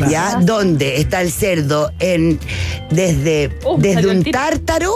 Ya, 0.08 0.36
donde 0.40 1.00
está 1.00 1.20
el 1.20 1.30
cerdo 1.30 1.92
en 2.00 2.38
desde, 2.90 3.50
desde 3.78 3.94
salió 3.94 4.10
el 4.10 4.18
un 4.18 4.24
tártaro 4.24 4.92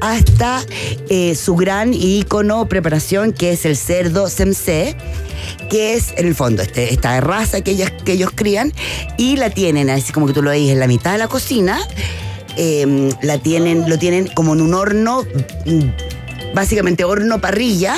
hasta 0.00 0.62
eh, 1.08 1.34
su 1.34 1.54
gran 1.54 1.94
ícono 1.94 2.68
preparación 2.68 3.32
que 3.32 3.52
es 3.52 3.64
el 3.64 3.76
cerdo 3.76 4.28
semse 4.28 4.96
que 5.70 5.94
es 5.94 6.12
en 6.16 6.26
el 6.26 6.34
fondo 6.34 6.62
este, 6.62 6.92
esta 6.92 7.20
raza 7.20 7.60
que 7.60 7.72
ellos, 7.72 7.90
que 8.04 8.12
ellos 8.12 8.30
crían 8.34 8.72
y 9.16 9.36
la 9.36 9.50
tienen 9.50 9.90
así 9.90 10.12
como 10.12 10.26
que 10.26 10.32
tú 10.32 10.42
lo 10.42 10.50
veis 10.50 10.70
en 10.70 10.80
la 10.80 10.86
mitad 10.86 11.12
de 11.12 11.18
la 11.18 11.28
cocina 11.28 11.78
eh, 12.56 13.10
la 13.22 13.38
tienen 13.38 13.88
lo 13.88 13.98
tienen 13.98 14.26
como 14.34 14.54
en 14.54 14.60
un 14.60 14.74
horno 14.74 15.24
mm, 15.66 16.54
básicamente 16.54 17.04
horno 17.04 17.40
parrilla 17.40 17.94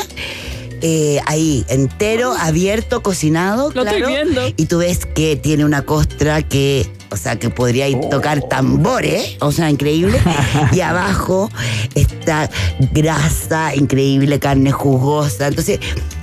eh, 0.82 1.20
ahí, 1.26 1.64
entero, 1.68 2.32
abierto, 2.38 3.02
cocinado, 3.02 3.70
Lo 3.74 3.82
estoy 3.82 4.00
claro. 4.02 4.14
viendo. 4.14 4.40
Y 4.56 4.66
tú 4.66 4.78
ves 4.78 5.06
que 5.06 5.36
tiene 5.36 5.64
una 5.64 5.82
costra 5.82 6.42
que, 6.42 6.86
o 7.10 7.16
sea, 7.16 7.38
que 7.38 7.50
podría 7.50 7.88
ir 7.88 7.98
tocar 8.10 8.42
tambores, 8.42 9.36
o 9.40 9.52
sea, 9.52 9.70
increíble. 9.70 10.18
y 10.72 10.80
abajo 10.80 11.50
está 11.94 12.50
grasa, 12.92 13.74
increíble, 13.74 14.38
carne 14.38 14.70
jugosa. 14.70 15.48
Entonces, 15.48 15.80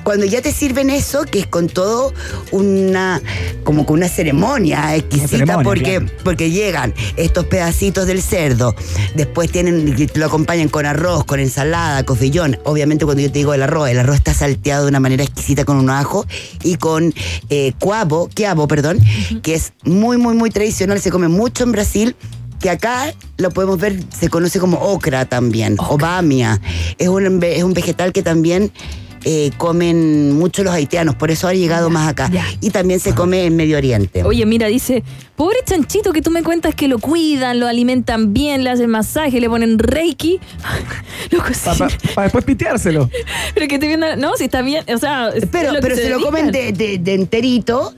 cuando 0.08 0.26
ya 0.26 0.42
te 0.42 0.54
sirven 0.54 0.90
eso, 0.90 1.26
que 1.26 1.40
es 1.40 1.48
con 1.48 1.68
todo 1.68 2.14
una, 2.52 3.22
como 3.66 3.86
con 3.86 3.98
una 3.98 4.08
ceremonia 4.08 4.96
exquisita, 4.96 5.28
ceremonia, 5.28 5.64
porque, 5.66 6.00
porque 6.24 6.50
llegan 6.50 6.94
estos 7.18 7.46
pedacitos 7.48 8.08
del 8.08 8.22
cerdo, 8.22 8.74
después 9.16 9.52
tienen, 9.52 9.98
lo 10.16 10.26
acompañan 10.26 10.70
con 10.70 10.86
arroz, 10.86 11.26
con 11.26 11.42
ensalada, 11.42 12.06
cofillón. 12.06 12.58
Obviamente 12.64 13.04
cuando 13.04 13.22
yo 13.22 13.30
te 13.30 13.40
digo 13.40 13.54
el 13.54 13.64
arroz, 13.64 13.90
el 13.90 14.00
arroz 14.00 14.16
está 14.16 14.34
salteado 14.34 14.84
de 14.84 14.90
una 14.92 15.02
manera 15.02 15.26
exquisita 15.26 15.66
con 15.66 15.76
un 15.76 15.90
ajo 15.90 16.26
y 16.64 16.76
con 16.76 17.14
eh, 17.50 17.74
cuavo, 17.78 18.30
quiabo, 18.34 18.66
perdón, 18.70 19.02
que 19.42 19.56
es 19.56 19.74
muy, 19.84 20.16
muy, 20.16 20.36
muy 20.36 20.52
tradicional, 20.52 20.77
se 20.78 21.12
come 21.12 21.28
mucho 21.28 21.64
en 21.64 21.72
Brasil. 21.72 22.16
Que 22.60 22.72
acá 22.72 23.14
lo 23.38 23.52
podemos 23.52 23.80
ver, 23.80 24.00
se 24.20 24.30
conoce 24.30 24.60
como 24.60 24.78
ocra 24.78 25.26
también, 25.26 25.76
o 25.78 25.96
bamia. 25.96 26.60
Es 26.98 27.08
un, 27.08 27.44
es 27.44 27.64
un 27.64 27.74
vegetal 27.74 28.12
que 28.12 28.24
también 28.24 28.72
eh, 29.30 29.52
comen 29.58 30.32
mucho 30.32 30.64
los 30.64 30.74
haitianos, 30.74 31.16
por 31.16 31.32
eso 31.32 31.50
ha 31.50 31.54
llegado 31.54 31.90
más 31.90 32.08
acá. 32.08 32.32
Y 32.62 32.70
también 32.70 33.02
se 33.02 33.14
come 33.14 33.44
en 33.46 33.58
Medio 33.58 33.76
Oriente. 33.78 34.24
Oye, 34.24 34.46
mira, 34.46 34.68
dice, 34.68 35.04
pobre 35.36 35.58
chanchito 35.66 36.14
que 36.14 36.22
tú 36.22 36.32
me 36.32 36.44
cuentas 36.44 36.74
que 36.76 36.88
lo 36.88 36.98
cuidan, 37.00 37.60
lo 37.60 37.68
alimentan 37.68 38.34
bien, 38.34 38.64
le 38.64 38.70
hacen 38.70 38.90
masaje, 38.90 39.42
le 39.42 39.50
ponen 39.50 39.80
reiki, 39.80 40.40
lo. 41.32 41.42
Para 42.16 42.24
después 42.24 42.46
piteárselo. 42.46 43.10
Pero 43.54 43.68
que 43.68 43.76
estoy 43.76 43.90
viendo, 43.90 44.16
no, 44.16 44.38
si 44.38 44.46
está 44.46 44.62
bien, 44.62 44.86
o 44.94 44.98
sea, 44.98 45.32
Pero, 45.52 45.74
pero 45.82 45.96
se, 45.96 46.10
lo 46.10 46.22
comen 46.22 46.52
de, 46.52 46.72
de- 46.72 46.98
de 46.98 47.14
enterito 47.14 47.94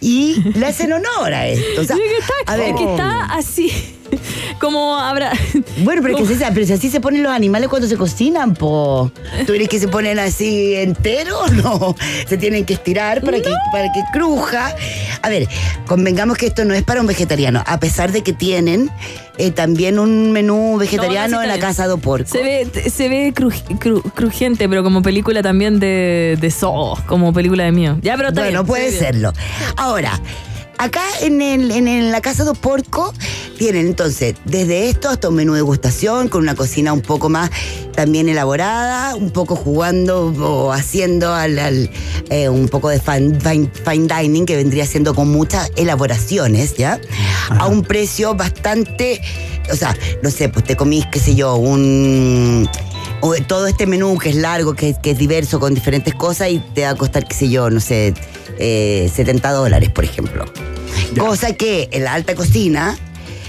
y 0.00 0.42
le 0.56 0.66
hacen 0.66 0.92
honor 0.92 1.32
a 1.32 1.46
esto. 1.46 1.80
O 1.80 1.84
sea, 1.84 1.94
Sí, 1.96 2.02
que 2.02 2.18
está, 2.18 2.52
a 2.52 2.56
ver, 2.56 2.74
que 2.74 2.84
está 2.84 3.24
así, 3.26 3.70
como 4.60 4.96
habrá... 4.96 5.32
Bueno, 5.78 6.02
pero, 6.02 6.18
es 6.18 6.28
que 6.28 6.36
se- 6.36 6.52
pero 6.52 6.66
si 6.66 6.72
así 6.72 6.90
se 6.90 7.00
ponen 7.00 7.22
los 7.22 7.32
animales 7.32 7.68
cuando 7.68 7.88
se 7.88 7.96
cocinan, 7.96 8.54
po. 8.54 9.10
¿Tú 9.46 9.52
crees 9.52 9.68
que 9.68 9.78
se 9.80 9.88
ponen 9.88 10.18
así 10.18 10.74
enteros? 10.74 11.50
No. 11.62 11.94
Se 12.26 12.36
tienen 12.38 12.64
que 12.64 12.74
estirar 12.74 13.20
para, 13.22 13.38
que, 13.40 13.52
para 13.72 13.92
que 13.92 14.00
cruja. 14.12 14.74
A 15.22 15.28
ver, 15.28 15.46
convengamos 15.86 16.36
que 16.36 16.46
esto 16.46 16.64
no 16.64 16.74
es 16.74 16.82
para 16.82 17.00
un 17.00 17.06
vegetariano, 17.06 17.62
a 17.66 17.78
pesar 17.78 18.10
de 18.10 18.22
que 18.22 18.32
tienen 18.32 18.90
eh, 19.38 19.50
también 19.50 19.98
un 19.98 20.32
menú 20.32 20.76
vegetariano 20.78 21.36
No, 21.36 21.42
en 21.42 21.48
la 21.48 21.58
casa 21.58 21.86
de 21.88 21.96
porco. 21.98 22.28
Se 22.28 22.42
ve, 22.42 22.90
se 22.90 23.08
ve 23.08 23.32
cruj- 23.34 23.78
cru- 23.78 24.02
crujiente, 24.14 24.68
pero 24.68 24.82
como 24.82 25.02
película 25.02 25.42
también 25.42 25.78
de, 25.78 26.36
de 26.40 26.50
Saw, 26.50 26.96
como 27.06 27.32
película 27.32 27.64
de 27.64 27.72
mío. 27.72 27.98
Ya, 28.02 28.16
pero 28.16 28.32
bueno, 28.32 28.48
bien, 28.64 28.66
puede 28.66 28.90
serlo. 28.90 29.32
Ahora, 29.76 30.20
acá 30.82 31.02
en, 31.20 31.40
el- 31.40 31.70
en 31.70 31.86
el- 31.88 32.10
la 32.10 32.20
casa 32.20 32.44
de 32.44 32.52
porco 32.54 33.12
tienen 33.58 33.86
entonces 33.86 34.34
desde 34.44 34.88
esto 34.88 35.08
hasta 35.08 35.28
un 35.28 35.36
menú 35.36 35.52
de 35.52 35.58
degustación 35.60 36.28
con 36.28 36.42
una 36.42 36.54
cocina 36.54 36.92
un 36.92 37.00
poco 37.02 37.28
más 37.28 37.50
también 37.94 38.28
elaborada, 38.28 39.14
un 39.14 39.30
poco 39.30 39.54
jugando 39.54 40.26
o 40.38 40.72
haciendo 40.72 41.32
al, 41.34 41.58
al, 41.58 41.90
eh, 42.30 42.48
un 42.48 42.68
poco 42.68 42.88
de 42.88 42.98
fine, 43.00 43.38
fine- 43.38 43.70
fine 43.88 44.08
dining 44.08 44.46
que 44.46 44.56
vendría 44.56 44.86
siendo 44.86 45.14
con 45.14 45.28
muchas 45.30 45.70
elaboraciones, 45.76 46.74
¿ya? 46.76 46.98
A 47.58 47.66
un 47.66 47.82
precio 47.82 48.34
bastante, 48.34 49.20
o 49.70 49.76
sea, 49.76 49.94
no 50.22 50.30
sé, 50.30 50.48
pues 50.48 50.64
te 50.64 50.74
comís, 50.74 51.04
qué 51.12 51.20
sé 51.20 51.34
yo, 51.34 51.54
un 51.56 52.68
o 53.22 53.34
todo 53.46 53.66
este 53.66 53.86
menú 53.86 54.18
que 54.18 54.28
es 54.28 54.36
largo, 54.36 54.74
que, 54.74 54.94
que 55.02 55.12
es 55.12 55.18
diverso 55.18 55.58
con 55.58 55.72
diferentes 55.74 56.14
cosas 56.14 56.50
y 56.50 56.58
te 56.74 56.82
va 56.82 56.90
a 56.90 56.94
costar, 56.96 57.26
qué 57.26 57.34
sé 57.34 57.48
yo, 57.48 57.70
no 57.70 57.80
sé, 57.80 58.12
eh, 58.58 59.10
70 59.14 59.50
dólares, 59.52 59.88
por 59.90 60.04
ejemplo. 60.04 60.44
Cosa 61.18 61.54
que 61.54 61.88
en 61.92 62.04
la 62.04 62.12
alta 62.14 62.34
cocina 62.34 62.98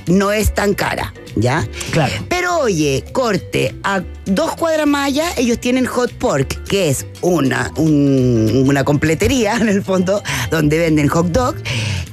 no 0.07 0.31
es 0.31 0.53
tan 0.53 0.73
cara, 0.73 1.13
¿ya? 1.35 1.67
Claro. 1.91 2.13
Pero 2.29 2.57
oye, 2.59 3.03
corte, 3.13 3.73
a 3.83 4.01
dos 4.25 4.55
cuadras 4.55 4.85
más 4.87 5.07
allá 5.07 5.25
ellos 5.37 5.59
tienen 5.59 5.85
Hot 5.85 6.11
Pork, 6.13 6.63
que 6.65 6.89
es 6.89 7.05
una, 7.21 7.71
un- 7.77 8.65
una 8.67 8.83
completería 8.83 9.55
en 9.61 9.69
el 9.69 9.83
fondo 9.83 10.21
donde 10.51 10.77
venden 10.77 11.07
hot 11.07 11.27
dog, 11.27 11.55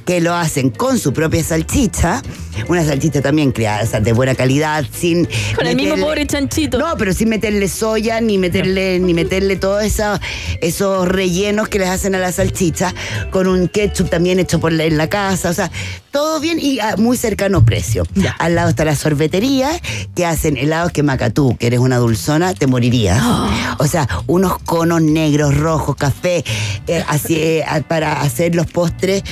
que 0.05 0.19
lo 0.21 0.33
hacen 0.35 0.69
con 0.69 0.97
su 0.99 1.13
propia 1.13 1.43
salchicha, 1.43 2.21
una 2.67 2.83
salchicha 2.85 3.21
también 3.21 3.51
creada, 3.51 3.83
o 3.83 3.87
sea, 3.87 3.99
de 3.99 4.13
buena 4.13 4.35
calidad, 4.35 4.85
sin 4.91 5.27
Con 5.55 5.67
el 5.67 5.75
mismo 5.75 5.95
pobre 5.97 6.25
chanchito. 6.25 6.77
no, 6.79 6.95
pero 6.97 7.13
sin 7.13 7.29
meterle 7.29 7.67
soya, 7.67 8.19
ni 8.21 8.37
meterle, 8.37 8.99
ni 8.99 9.13
meterle 9.13 9.55
todos 9.55 9.83
esa- 9.83 10.19
esos 10.61 11.07
rellenos 11.07 11.69
que 11.69 11.79
les 11.79 11.89
hacen 11.89 12.15
a 12.15 12.19
la 12.19 12.31
salchicha, 12.31 12.93
con 13.31 13.47
un 13.47 13.67
ketchup 13.67 14.09
también 14.09 14.39
hecho 14.39 14.59
por 14.59 14.71
la- 14.73 14.85
en 14.85 14.97
la 14.97 15.07
casa, 15.09 15.49
o 15.49 15.53
sea, 15.53 15.71
todo 16.11 16.39
bien 16.39 16.59
y 16.59 16.79
a 16.79 16.97
muy 16.97 17.15
cercano 17.15 17.63
precio. 17.63 18.03
Al 18.39 18.55
lado 18.55 18.69
está 18.69 18.83
la 18.85 18.95
sorbetería, 18.95 19.69
que 20.15 20.25
hacen 20.25 20.57
helados 20.57 20.91
que 20.91 21.03
macatú, 21.03 21.55
que 21.57 21.67
eres 21.67 21.79
una 21.79 21.97
dulzona, 21.97 22.53
te 22.53 22.67
morirías. 22.67 23.21
O 23.79 23.87
sea, 23.87 24.07
unos 24.27 24.59
conos 24.59 25.01
negros, 25.01 25.57
rojos, 25.57 25.95
café, 25.95 26.43
eh, 26.87 27.03
así, 27.07 27.35
eh, 27.35 27.63
para 27.87 28.21
hacer 28.21 28.53
los 28.53 28.67
postres 28.67 29.23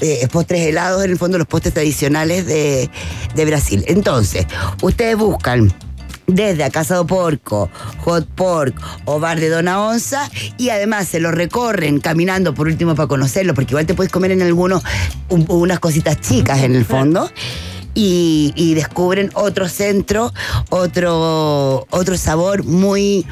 eh, 0.00 0.26
postres 0.30 0.60
helados, 0.62 1.04
en 1.04 1.10
el 1.10 1.18
fondo 1.18 1.38
los 1.38 1.46
postres 1.46 1.74
tradicionales 1.74 2.46
de, 2.46 2.90
de 3.34 3.44
Brasil. 3.44 3.84
Entonces, 3.88 4.46
ustedes 4.82 5.16
buscan 5.16 5.72
desde 6.26 6.64
a 6.64 6.70
Casa 6.70 6.94
do 6.94 7.06
Porco, 7.06 7.68
Hot 7.98 8.26
Pork 8.34 8.74
o 9.04 9.20
Bar 9.20 9.38
de 9.40 9.50
Dona 9.50 9.82
Onza 9.82 10.30
y 10.56 10.70
además 10.70 11.06
se 11.06 11.20
lo 11.20 11.30
recorren 11.30 12.00
caminando 12.00 12.54
por 12.54 12.66
último 12.66 12.94
para 12.94 13.08
conocerlo, 13.08 13.52
porque 13.52 13.72
igual 13.72 13.84
te 13.84 13.92
puedes 13.92 14.10
comer 14.10 14.30
en 14.30 14.40
algunos 14.40 14.82
un- 15.28 15.44
unas 15.48 15.80
cositas 15.80 16.18
chicas 16.20 16.62
en 16.62 16.74
el 16.76 16.84
fondo. 16.86 17.30
Y, 17.96 18.52
y 18.56 18.74
descubren 18.74 19.30
otro 19.34 19.68
centro, 19.68 20.32
otro, 20.70 21.86
otro 21.90 22.16
sabor 22.18 22.64
muy, 22.64 23.24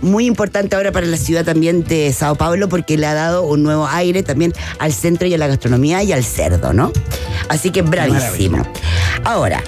muy 0.00 0.26
importante 0.26 0.76
ahora 0.76 0.92
para 0.92 1.06
la 1.06 1.16
ciudad 1.16 1.44
también 1.44 1.84
de 1.84 2.12
Sao 2.12 2.36
Paulo 2.36 2.68
porque 2.68 2.96
le 2.96 3.06
ha 3.06 3.14
dado 3.14 3.42
un 3.42 3.62
nuevo 3.62 3.86
aire 3.86 4.22
también 4.22 4.52
al 4.78 4.92
centro 4.92 5.26
y 5.26 5.34
a 5.34 5.38
la 5.38 5.46
gastronomía 5.46 6.02
y 6.02 6.12
al 6.12 6.24
cerdo, 6.24 6.72
¿no? 6.72 6.92
Así 7.48 7.70
que 7.70 7.82
bravísimo. 7.82 8.66
Ahora, 9.24 9.62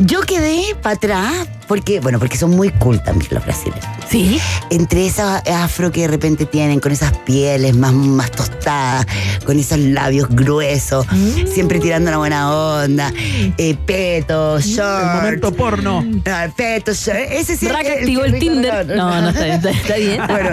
yo 0.00 0.20
quedé 0.22 0.74
para 0.82 0.96
atrás 0.96 1.48
porque, 1.66 2.00
bueno, 2.00 2.18
porque 2.18 2.36
son 2.36 2.50
muy 2.50 2.70
cool 2.70 3.02
también 3.02 3.28
los 3.32 3.44
brasileños. 3.44 3.84
Sí. 4.08 4.40
Entre 4.70 5.06
esas 5.06 5.42
afro 5.48 5.90
que 5.90 6.02
de 6.02 6.08
repente 6.08 6.46
tienen, 6.46 6.80
con 6.80 6.92
esas 6.92 7.12
pieles 7.18 7.74
más, 7.76 7.92
más 7.92 8.30
tostadas, 8.30 9.06
con 9.44 9.58
esos 9.58 9.78
labios 9.78 10.28
gruesos, 10.30 11.06
siempre 11.52 11.80
tirando 11.80 12.08
una 12.10 12.18
buena 12.18 12.52
onda, 12.54 13.12
eh, 13.58 13.76
petos, 13.86 14.64
shorts. 14.64 15.02
El 15.10 15.16
momento 15.22 15.52
porno. 15.52 16.04
Ah, 16.26 16.48
petos, 16.56 16.98
shorts. 17.04 17.30
Ese 17.32 17.56
sí 17.56 17.68
Rack 17.68 17.84
es 17.86 17.98
activó 17.98 18.24
el 18.24 18.32
rico, 18.32 18.44
Tinder. 18.52 18.86
No, 18.86 19.20
no, 19.20 19.28
está 19.30 19.44
bien, 19.44 19.60
está- 19.66 19.96
bien. 19.96 20.20
Bueno, 20.28 20.50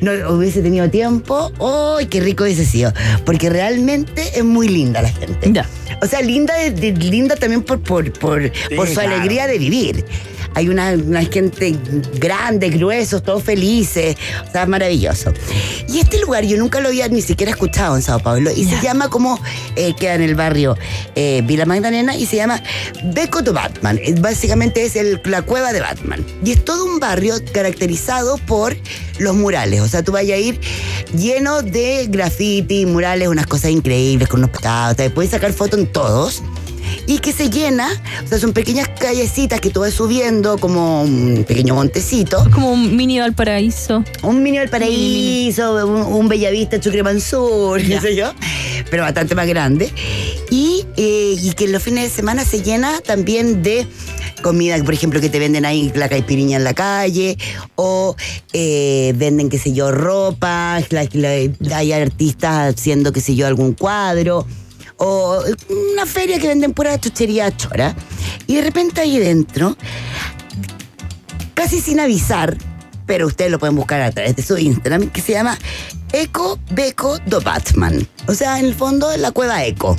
no 0.00 0.34
hubiese 0.34 0.60
tenido 0.62 0.88
tiempo. 0.90 1.52
¡Ay, 1.98 2.06
qué 2.06 2.20
rico 2.20 2.44
hubiese 2.44 2.64
sido! 2.64 2.92
Porque 3.24 3.48
realmente 3.50 4.38
es 4.38 4.44
muy 4.44 4.68
linda 4.68 5.00
la 5.02 5.10
gente. 5.10 5.52
Ya. 5.52 5.66
O 6.02 6.06
sea, 6.06 6.20
linda, 6.22 6.54
de- 6.54 6.70
de- 6.70 6.92
linda 6.92 7.36
también 7.36 7.62
por, 7.62 7.80
por, 7.80 8.10
por, 8.12 8.50
por 8.76 8.88
su 8.88 8.94
claro. 8.94 9.14
alegría 9.14 9.46
de 9.46 9.58
vivir. 9.58 10.04
Hay 10.54 10.68
una, 10.68 10.92
una 10.92 11.22
gente 11.24 11.76
grande, 12.18 12.70
gruesos, 12.70 13.22
todos 13.22 13.42
felices. 13.42 14.16
O 14.48 14.50
sea, 14.52 14.66
maravilloso. 14.66 15.32
Y 15.88 15.98
este 16.00 16.20
lugar 16.20 16.44
yo 16.44 16.56
nunca 16.56 16.80
lo 16.80 16.88
había 16.88 17.08
ni 17.08 17.22
siquiera 17.22 17.52
escuchado 17.52 17.96
en 17.96 18.02
Sao 18.02 18.18
Paulo. 18.20 18.50
Y 18.50 18.64
se 18.64 18.80
llama 18.82 19.08
como, 19.08 19.40
eh, 19.76 19.94
queda 19.98 20.14
en 20.14 20.22
el 20.22 20.34
barrio 20.34 20.76
eh, 21.14 21.42
Vila 21.44 21.66
Magdalena, 21.66 22.16
y 22.16 22.26
se 22.26 22.36
llama 22.36 22.62
Beco 23.14 23.42
de 23.42 23.50
Batman. 23.52 23.98
Básicamente 24.20 24.84
es 24.84 24.96
el- 24.96 25.20
la 25.24 25.42
cueva 25.42 25.72
de 25.72 25.80
Batman. 25.80 26.24
Y 26.44 26.52
es 26.52 26.64
todo 26.64 26.84
un 26.84 26.98
barrio 27.00 27.34
caracterizado 27.52 28.38
por 28.38 28.76
los 29.18 29.34
murales. 29.34 29.80
O 29.80 29.88
sea, 29.88 30.02
tú 30.02 30.12
vayas 30.12 30.36
a 30.36 30.40
ir 30.40 30.60
lleno 31.16 31.62
de 31.62 32.06
graffiti, 32.08 32.86
murales, 32.86 33.28
unas 33.28 33.46
cosas 33.46 33.70
increíbles 33.70 34.28
con 34.28 34.40
unos 34.40 34.50
pecados. 34.50 34.96
Te 34.96 35.10
puedes 35.10 35.30
sacar 35.30 35.52
fotos 35.52 35.78
en 35.80 35.86
todos. 35.86 36.42
Y 37.06 37.18
que 37.18 37.32
se 37.32 37.50
llena, 37.50 37.88
o 38.24 38.28
sea, 38.28 38.38
son 38.38 38.52
pequeñas 38.52 38.88
callecitas 38.98 39.60
que 39.60 39.70
tú 39.70 39.80
vas 39.80 39.94
subiendo 39.94 40.58
como 40.58 41.02
un 41.02 41.44
pequeño 41.46 41.74
montecito. 41.74 42.46
Como 42.52 42.70
un 42.72 42.96
mini 42.96 43.18
Valparaíso. 43.18 44.04
Un 44.22 44.42
mini 44.42 44.58
Valparaíso, 44.58 45.86
un, 45.86 46.02
un 46.02 46.28
Bellavista, 46.28 46.78
Chucrimansur, 46.80 47.80
qué 47.82 48.00
sé 48.00 48.14
yo, 48.16 48.32
pero 48.90 49.02
bastante 49.02 49.34
más 49.34 49.46
grande. 49.46 49.90
Y, 50.50 50.84
eh, 50.96 51.34
y 51.40 51.52
que 51.52 51.68
los 51.68 51.82
fines 51.82 52.04
de 52.04 52.10
semana 52.10 52.44
se 52.44 52.62
llena 52.62 53.00
también 53.00 53.62
de 53.62 53.86
comida, 54.42 54.82
por 54.82 54.94
ejemplo, 54.94 55.20
que 55.20 55.28
te 55.28 55.38
venden 55.38 55.64
ahí 55.66 55.92
la 55.94 56.08
caipiriña 56.08 56.56
en 56.56 56.64
la 56.64 56.72
calle, 56.74 57.36
o 57.76 58.16
eh, 58.52 59.12
venden, 59.16 59.48
qué 59.50 59.58
sé 59.58 59.72
yo, 59.72 59.90
ropa, 59.92 60.80
la- 60.90 61.06
la- 61.12 61.76
hay 61.76 61.92
artistas 61.92 62.74
haciendo, 62.74 63.12
qué 63.12 63.20
sé 63.20 63.34
yo, 63.34 63.46
algún 63.46 63.74
cuadro, 63.74 64.46
o 65.00 65.42
una 65.92 66.04
feria 66.04 66.38
que 66.38 66.46
venden 66.46 66.72
pura 66.72 66.98
chuchería 67.00 67.56
chora. 67.56 67.94
Y 68.46 68.56
de 68.56 68.62
repente 68.62 69.00
ahí 69.00 69.18
dentro 69.18 69.76
casi 71.54 71.80
sin 71.80 72.00
avisar, 72.00 72.56
pero 73.06 73.26
ustedes 73.26 73.50
lo 73.50 73.58
pueden 73.58 73.76
buscar 73.76 74.00
a 74.02 74.10
través 74.12 74.36
de 74.36 74.42
su 74.42 74.56
Instagram, 74.56 75.10
que 75.10 75.20
se 75.20 75.32
llama 75.32 75.58
Eco 76.12 76.58
Beco 76.70 77.18
do 77.26 77.40
Batman. 77.40 78.06
O 78.28 78.34
sea, 78.34 78.58
en 78.58 78.66
el 78.66 78.74
fondo, 78.74 79.14
la 79.16 79.30
cueva 79.30 79.64
Eco. 79.64 79.96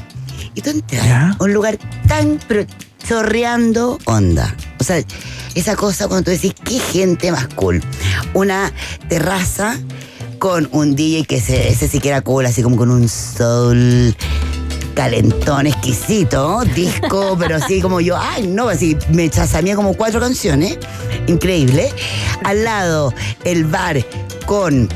Y 0.53 0.61
tú 0.61 0.69
entras 0.69 1.05
a 1.07 1.35
un 1.39 1.53
lugar 1.53 1.77
tan 2.07 2.39
pero 2.47 2.65
chorreando 3.07 3.97
onda. 4.05 4.55
O 4.79 4.83
sea, 4.83 5.03
esa 5.55 5.75
cosa 5.75 6.07
cuando 6.07 6.25
tú 6.25 6.31
decís, 6.31 6.53
qué 6.63 6.79
gente 6.79 7.31
más 7.31 7.47
cool. 7.55 7.81
Una 8.33 8.71
terraza 9.09 9.79
con 10.37 10.69
un 10.71 10.95
DJ 10.95 11.25
que 11.25 11.37
ese, 11.37 11.69
ese 11.69 11.87
sí 11.87 11.99
que 11.99 12.09
era 12.09 12.21
cool, 12.21 12.45
así 12.45 12.61
como 12.63 12.75
con 12.75 12.91
un 12.91 13.07
soul 13.07 14.15
calentón 14.93 15.67
exquisito, 15.67 16.61
disco, 16.75 17.35
pero 17.39 17.55
así 17.55 17.81
como 17.81 18.01
yo, 18.01 18.17
ay 18.17 18.47
no, 18.47 18.69
así 18.69 18.97
me 19.09 19.29
chasamía 19.29 19.75
como 19.75 19.93
cuatro 19.93 20.19
canciones, 20.19 20.77
increíble. 21.27 21.91
Al 22.43 22.63
lado 22.63 23.13
el 23.43 23.65
bar 23.65 24.05
con 24.45 24.89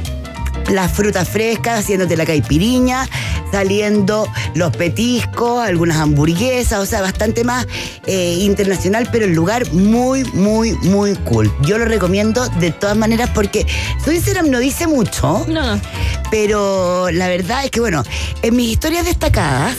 las 0.70 0.92
frutas 0.92 1.30
frescas, 1.30 1.80
haciéndote 1.80 2.18
la 2.18 2.26
caipiriña, 2.26 3.08
saliendo 3.52 4.28
los 4.56 4.76
petiscos, 4.76 5.64
algunas 5.66 5.98
hamburguesas, 5.98 6.80
o 6.80 6.86
sea, 6.86 7.02
bastante 7.02 7.44
más 7.44 7.68
eh, 8.08 8.38
internacional, 8.42 9.08
pero 9.12 9.26
el 9.26 9.34
lugar 9.34 9.72
muy, 9.74 10.24
muy, 10.34 10.74
muy 10.84 11.16
cool. 11.18 11.52
Yo 11.62 11.78
lo 11.78 11.86
recomiendo 11.86 12.48
de 12.60 12.72
todas 12.72 12.98
maneras 12.98 13.30
porque 13.34 13.66
su 14.04 14.12
Instagram 14.12 14.50
no 14.50 14.60
dice 14.60 14.88
mucho, 14.88 15.46
No. 15.48 15.80
pero 16.32 17.10
la 17.12 17.28
verdad 17.28 17.66
es 17.66 17.72
que, 17.72 17.80
bueno, 17.80 18.04
en 18.42 18.56
mis 18.56 18.70
historias 18.72 19.06
destacadas 19.06 19.76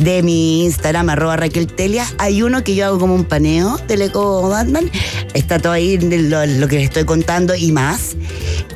de 0.00 0.22
mi 0.22 0.64
Instagram, 0.64 1.10
arroba 1.10 1.36
Raquel 1.36 1.66
Telia, 1.66 2.04
hay 2.18 2.42
uno 2.42 2.64
que 2.64 2.74
yo 2.74 2.86
hago 2.86 2.98
como 2.98 3.14
un 3.14 3.24
paneo 3.24 3.78
del 3.86 4.02
Eco 4.02 4.48
Batman. 4.48 4.90
Está 5.34 5.58
todo 5.58 5.72
ahí 5.72 5.98
lo, 5.98 6.44
lo 6.46 6.68
que 6.68 6.76
les 6.76 6.84
estoy 6.86 7.04
contando 7.04 7.54
y 7.54 7.70
más. 7.72 8.16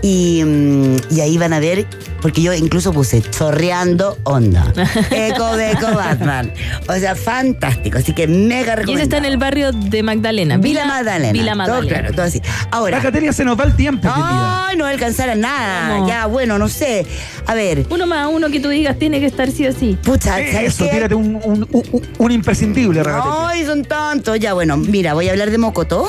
Y, 0.03 0.43
mm, 0.45 0.97
y 1.11 1.21
ahí 1.21 1.39
van 1.39 1.55
a 1.55 1.61
ver, 1.61 1.87
porque 2.21 2.43
yo 2.43 2.53
incluso 2.53 2.93
puse 2.93 3.23
chorreando 3.23 4.19
onda. 4.25 4.71
Eco 5.11 5.57
de 5.57 5.73
Eco 5.73 5.95
Batman. 5.95 6.53
O 6.89 6.95
sea, 6.95 7.15
fantástico. 7.15 7.99
Así 7.99 8.13
que 8.13 8.27
mega 8.27 8.73
Y 8.75 8.77
recomendado. 8.77 8.95
ese 8.97 9.03
está 9.05 9.17
en 9.17 9.25
el 9.25 9.39
barrio 9.39 9.73
de 9.73 10.03
Magdalena. 10.03 10.59
Vila 10.59 10.85
Magdalena. 10.85 11.33
Vila 11.33 11.53
Todo 11.53 11.57
Magdalena. 11.57 11.89
claro, 12.01 12.15
todo 12.15 12.27
así. 12.27 12.43
Ahora. 12.71 12.99
Racateria 12.99 13.33
se 13.33 13.45
nos 13.45 13.59
va 13.59 13.65
el 13.65 13.75
tiempo. 13.77 14.09
Ay, 14.13 14.77
no 14.77 14.85
va 14.85 14.91
a 14.91 14.93
alcanzar 14.93 15.31
a 15.31 15.35
nada. 15.35 15.97
¿Cómo? 15.99 16.09
Ya, 16.09 16.27
bueno, 16.27 16.59
no 16.59 16.69
sé. 16.69 17.07
A 17.47 17.55
ver. 17.55 17.87
Uno 17.89 18.07
más, 18.07 18.29
uno 18.31 18.51
que 18.51 18.61
tú 18.61 18.69
digas 18.69 18.99
tiene 18.99 19.21
que 19.21 19.27
estar 19.27 19.51
sí 19.51 19.67
o 19.67 19.73
sí. 19.73 19.97
Pucha, 20.03 20.33
¿sabes 20.33 20.55
Eso, 20.75 20.85
qué? 20.85 20.91
Un, 21.15 21.37
un, 21.45 21.69
un- 21.73 22.03
un 22.19 22.31
imprescindible, 22.33 23.03
Racateria. 23.03 23.49
Ay, 23.49 23.65
son 23.65 23.83
tantos. 23.85 24.39
Ya, 24.41 24.53
bueno, 24.55 24.77
mira, 24.77 25.15
voy 25.15 25.29
a 25.29 25.33
hablar 25.33 25.51
de 25.51 25.59
mocotó. 25.59 26.07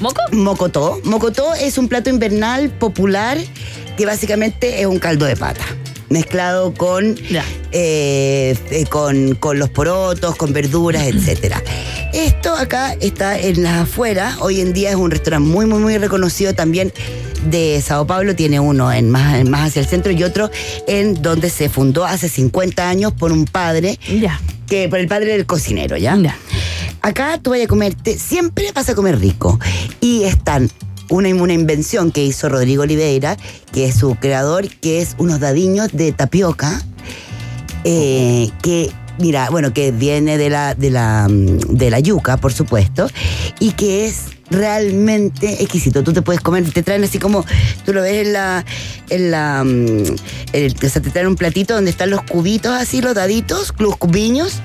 ¿Moco? 0.00 0.20
Mocotó. 0.32 1.00
Mocotó 1.04 1.54
es 1.54 1.78
un 1.78 1.88
plato 1.88 2.10
invernal 2.10 2.70
popular 2.70 3.38
que 3.96 4.04
básicamente 4.06 4.80
es 4.80 4.86
un 4.86 4.98
caldo 4.98 5.24
de 5.24 5.36
pata. 5.36 5.64
Mezclado 6.08 6.72
con, 6.74 7.16
eh, 7.72 8.56
eh, 8.70 8.84
con, 8.88 9.34
con 9.34 9.58
los 9.58 9.70
porotos, 9.70 10.36
con 10.36 10.52
verduras, 10.52 11.02
etcétera. 11.06 11.62
Esto 12.12 12.54
acá 12.54 12.94
está 13.00 13.38
en 13.38 13.62
las 13.62 13.82
afueras. 13.82 14.36
Hoy 14.40 14.60
en 14.60 14.72
día 14.72 14.90
es 14.90 14.96
un 14.96 15.10
restaurante 15.10 15.48
muy, 15.48 15.66
muy, 15.66 15.78
muy 15.80 15.98
reconocido 15.98 16.54
también 16.54 16.92
de 17.46 17.80
Sao 17.82 18.06
Paulo. 18.06 18.34
Tiene 18.34 18.60
uno 18.60 18.92
en 18.92 19.10
más, 19.10 19.36
en 19.36 19.50
más 19.50 19.68
hacia 19.68 19.80
el 19.80 19.86
centro 19.86 20.12
y 20.12 20.22
otro 20.22 20.50
en 20.86 21.20
donde 21.22 21.50
se 21.50 21.68
fundó 21.68 22.04
hace 22.04 22.28
50 22.28 22.88
años 22.88 23.12
por 23.12 23.32
un 23.32 23.44
padre. 23.44 23.98
Ya. 24.20 24.40
Que, 24.66 24.88
por 24.88 24.98
el 24.98 25.08
padre 25.08 25.32
del 25.32 25.46
cocinero, 25.46 25.96
¿ya? 25.96 26.16
Ya. 26.16 26.36
Acá 27.02 27.38
tú 27.40 27.50
vayas 27.50 27.66
a 27.66 27.68
comerte, 27.68 28.18
siempre 28.18 28.72
vas 28.72 28.88
a 28.88 28.94
comer 28.94 29.18
rico. 29.18 29.60
Y 30.00 30.24
están 30.24 30.70
una, 31.08 31.28
una 31.34 31.52
invención 31.52 32.10
que 32.10 32.24
hizo 32.24 32.48
Rodrigo 32.48 32.82
Oliveira, 32.82 33.36
que 33.72 33.86
es 33.86 33.96
su 33.96 34.16
creador, 34.16 34.68
que 34.68 35.00
es 35.00 35.14
unos 35.18 35.40
dadiños 35.40 35.92
de 35.92 36.12
tapioca, 36.12 36.82
eh, 37.84 38.50
que, 38.62 38.90
mira, 39.18 39.48
bueno, 39.50 39.72
que 39.72 39.92
viene 39.92 40.38
de 40.38 40.50
la, 40.50 40.74
de, 40.74 40.90
la, 40.90 41.28
mm, 41.28 41.76
de 41.76 41.90
la 41.90 42.00
yuca, 42.00 42.36
por 42.36 42.52
supuesto, 42.52 43.08
y 43.60 43.72
que 43.72 44.06
es 44.06 44.35
realmente 44.50 45.62
exquisito. 45.62 46.02
Tú 46.02 46.12
te 46.12 46.22
puedes 46.22 46.40
comer, 46.40 46.70
te 46.70 46.82
traen 46.82 47.04
así 47.04 47.18
como, 47.18 47.44
tú 47.84 47.92
lo 47.92 48.02
ves 48.02 48.26
en 48.26 48.32
la, 48.32 48.64
en 49.10 49.30
la, 49.30 49.64
mm, 49.64 50.02
o 50.04 50.88
sea, 50.88 51.02
te 51.02 51.10
traen 51.10 51.28
un 51.28 51.36
platito 51.36 51.74
donde 51.74 51.90
están 51.90 52.10
los 52.10 52.22
cubitos 52.22 52.72
así, 52.72 53.00
los 53.00 53.14
daditos, 53.14 53.74
los 53.78 53.96
cubiños, 53.96 54.60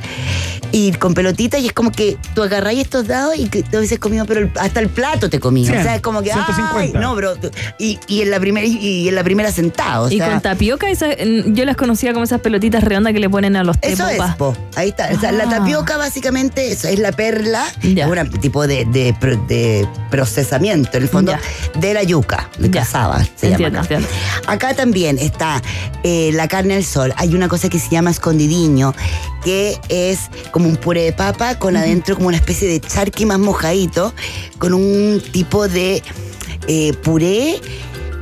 y 0.72 0.92
con 0.94 1.14
pelotita, 1.14 1.58
y 1.58 1.68
es 1.68 1.74
como 1.74 1.92
que 1.92 2.18
tú 2.34 2.44
agarras 2.44 2.74
estos 2.76 3.08
dados 3.08 3.36
y 3.38 3.50
que 3.50 3.64
te 3.64 3.78
hubieses 3.78 4.00
comido, 4.00 4.26
pero 4.26 4.42
el- 4.42 4.52
hasta 4.60 4.80
el 4.80 4.90
plato 4.90 5.30
te 5.30 5.40
comías. 5.40 5.78
O 5.78 5.84
sea, 5.84 5.96
es 5.96 6.02
como 6.02 6.22
que, 6.22 6.32
150. 6.32 6.80
ay, 6.80 6.94
no, 6.94 7.16
bro, 7.16 7.34
y, 7.80 8.00
y 8.08 8.22
en 8.22 8.32
la 8.32 8.40
primera, 8.40 8.66
y, 8.66 8.78
y 8.78 9.08
en 9.10 9.16
la 9.16 9.24
primera 9.24 9.52
sentado. 9.52 10.06
O 10.06 10.10
y 10.10 10.18
sea, 10.18 10.30
con 10.30 10.42
tapioca, 10.42 10.90
esa- 10.90 11.08
mm, 11.10 11.54
yo 11.54 11.66
las 11.66 11.76
conocía 11.76 12.14
como 12.14 12.24
esas 12.24 12.42
pelotitas 12.42 12.84
redondas 12.84 13.14
que 13.14 13.20
le 13.20 13.30
ponen 13.30 13.56
a 13.56 13.64
los 13.64 13.80
té 13.80 13.92
eso 13.94 14.08
es, 14.08 14.20
po. 14.38 14.56
Ahí 14.76 14.90
está. 14.90 15.10
O 15.16 15.20
sea, 15.20 15.32
la 15.32 15.44
Ah. 15.46 15.50
tapioca 15.50 15.98
básicamente 15.98 16.72
eso, 16.72 16.88
es 16.88 17.00
la 17.00 17.12
perla, 17.12 17.66
Ya. 17.82 18.06
es 18.08 18.12
un 18.12 18.30
tipo 18.40 18.66
de, 18.68 18.86
de 18.86 19.16
pro- 19.20 19.38
de 19.48 19.88
procesamiento, 20.10 20.90
en 20.98 21.04
el 21.04 21.10
fondo, 21.10 21.34
de 21.80 21.94
la 21.94 22.04
yuca, 22.04 22.50
de 22.60 22.70
Ya. 22.70 22.82
cazaba, 22.82 23.20
se 23.36 23.48
Entiendo, 23.52 23.58
llama 23.60 23.80
acá. 23.80 23.96
entiendo. 23.96 24.08
Acá 24.48 24.74
también 24.76 25.18
está 25.18 25.62
eh, 26.04 26.32
la 26.34 26.48
carne 26.48 26.76
al 26.76 26.84
sol. 26.84 27.14
Hay 27.18 27.34
una 27.36 27.48
cosa 27.48 27.70
que 27.70 27.80
se 27.80 27.90
llama 27.90 28.10
escondidiño, 28.12 28.94
que 29.44 29.78
es 29.90 30.20
como 30.52 30.61
un 30.68 30.78
puré 30.78 31.04
de 31.04 31.14
papa 31.14 31.58
con 31.58 31.78
adentro 31.78 32.16
como 32.16 32.28
una 32.28 32.38
especie 32.38 32.68
de 32.68 32.80
charqui 32.80 33.26
más 33.26 33.40
mojadito, 33.40 34.14
con 34.58 34.74
un 34.74 35.22
tipo 35.32 35.68
de 35.68 36.02
eh, 36.68 36.94
puré 37.04 37.60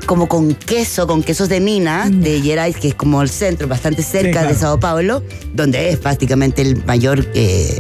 como 0.06 0.28
con 0.28 0.56
queso, 0.56 1.06
con 1.06 1.21
quesos 1.21 1.49
de 1.49 1.60
mina, 1.60 2.10
de 2.10 2.41
Gerais, 2.41 2.75
que 2.78 2.88
es 2.89 2.95
como 2.95 3.21
el 3.21 3.30
centro, 3.30 3.67
bastante 3.67 4.02
cerca 4.02 4.32
claro. 4.32 4.49
de 4.49 4.56
Sao 4.56 4.80
Paulo, 4.80 5.23
donde 5.54 5.89
es 5.89 5.97
prácticamente 5.97 6.63
el 6.63 6.84
mayor... 6.86 7.28
eh, 7.36 7.80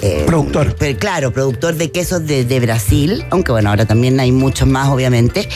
eh, 0.00 0.24
Productor. 0.26 0.76
pero 0.78 0.98
claro, 0.98 1.32
productor 1.32 1.74
de 1.74 1.90
quesos 1.90 2.24
de, 2.24 2.44
de 2.44 2.60
Brasil, 2.60 3.24
aunque 3.30 3.50
bueno, 3.52 3.70
ahora 3.70 3.84
también 3.84 4.20
hay 4.20 4.30
muchos 4.30 4.68
más, 4.68 4.88
obviamente. 4.88 5.48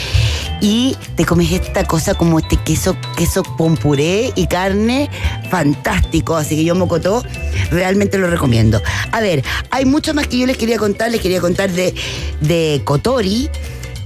Y 0.62 0.96
te 1.16 1.26
comes 1.26 1.50
esta 1.50 1.84
cosa 1.84 2.14
como 2.14 2.38
este 2.38 2.56
queso, 2.56 2.96
queso 3.16 3.42
con 3.42 3.76
puré 3.76 4.32
y 4.36 4.46
carne, 4.46 5.10
fantástico. 5.50 6.36
Así 6.36 6.54
que 6.54 6.62
yo 6.62 6.76
Mocotó 6.76 7.24
realmente 7.72 8.16
lo 8.16 8.30
recomiendo. 8.30 8.80
A 9.10 9.20
ver, 9.20 9.42
hay 9.70 9.84
mucho 9.86 10.14
más 10.14 10.28
que 10.28 10.38
yo 10.38 10.46
les 10.46 10.56
quería 10.56 10.78
contar. 10.78 11.10
Les 11.10 11.20
quería 11.20 11.40
contar 11.40 11.72
de, 11.72 11.92
de 12.40 12.80
Kotori 12.84 13.50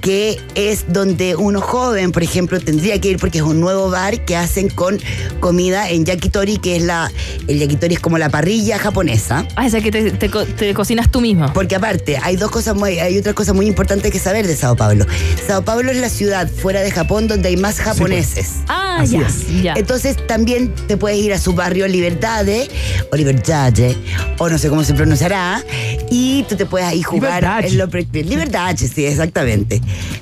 que 0.06 0.40
es 0.54 0.84
donde 0.92 1.34
uno 1.34 1.60
joven, 1.60 2.12
por 2.12 2.22
ejemplo, 2.22 2.60
tendría 2.60 3.00
que 3.00 3.08
ir 3.08 3.18
porque 3.18 3.38
es 3.38 3.44
un 3.44 3.58
nuevo 3.60 3.90
bar 3.90 4.24
que 4.24 4.36
hacen 4.36 4.68
con 4.68 5.00
comida 5.40 5.90
en 5.90 6.04
yakitori, 6.04 6.58
que 6.58 6.76
es 6.76 6.82
la, 6.84 7.10
el 7.48 7.58
yakitori 7.58 7.94
es 7.94 8.00
como 8.00 8.16
la 8.16 8.28
parrilla 8.30 8.78
japonesa. 8.78 9.44
Ah, 9.56 9.66
esa 9.66 9.80
que 9.80 9.90
te, 9.90 10.12
te 10.12 10.30
co- 10.30 10.44
te 10.44 10.72
cocinas 10.74 11.10
tú 11.10 11.20
mismo. 11.20 11.52
Porque 11.52 11.74
aparte, 11.74 12.18
hay 12.22 12.36
dos 12.36 12.52
cosas 12.52 12.76
muy, 12.76 13.00
hay 13.00 13.18
otra 13.18 13.32
cosa 13.34 13.52
muy 13.52 13.66
importante 13.66 14.12
que 14.12 14.20
saber 14.20 14.46
de 14.46 14.54
Sao 14.54 14.76
Paulo. 14.76 15.04
Sao 15.44 15.64
Paulo 15.64 15.90
es 15.90 15.96
la 15.96 16.08
ciudad 16.08 16.48
fuera 16.48 16.82
de 16.82 16.92
Japón 16.92 17.26
donde 17.26 17.48
hay 17.48 17.56
más 17.56 17.80
japoneses. 17.80 18.50
Ah, 18.68 18.98
Así 19.00 19.18
ya, 19.18 19.26
es. 19.26 19.62
ya. 19.64 19.74
Entonces 19.74 20.16
también 20.28 20.72
te 20.86 20.96
puedes 20.96 21.18
ir 21.18 21.32
a 21.32 21.38
su 21.40 21.52
barrio 21.52 21.88
Libertade 21.88 22.68
o 23.10 23.16
Libertade 23.16 23.96
o 24.38 24.48
no 24.48 24.56
sé 24.56 24.68
cómo 24.68 24.84
se 24.84 24.94
pronunciará 24.94 25.64
y 26.12 26.44
tú 26.48 26.54
te 26.54 26.64
puedes 26.64 26.86
ahí 26.86 27.02
jugar 27.02 27.42
Libertad. 27.42 27.64
en 27.64 27.78
lo 27.78 27.88
pre- 27.90 28.06
Libertad, 28.12 28.76
sí, 28.76 29.04
exactamente. 29.04 29.80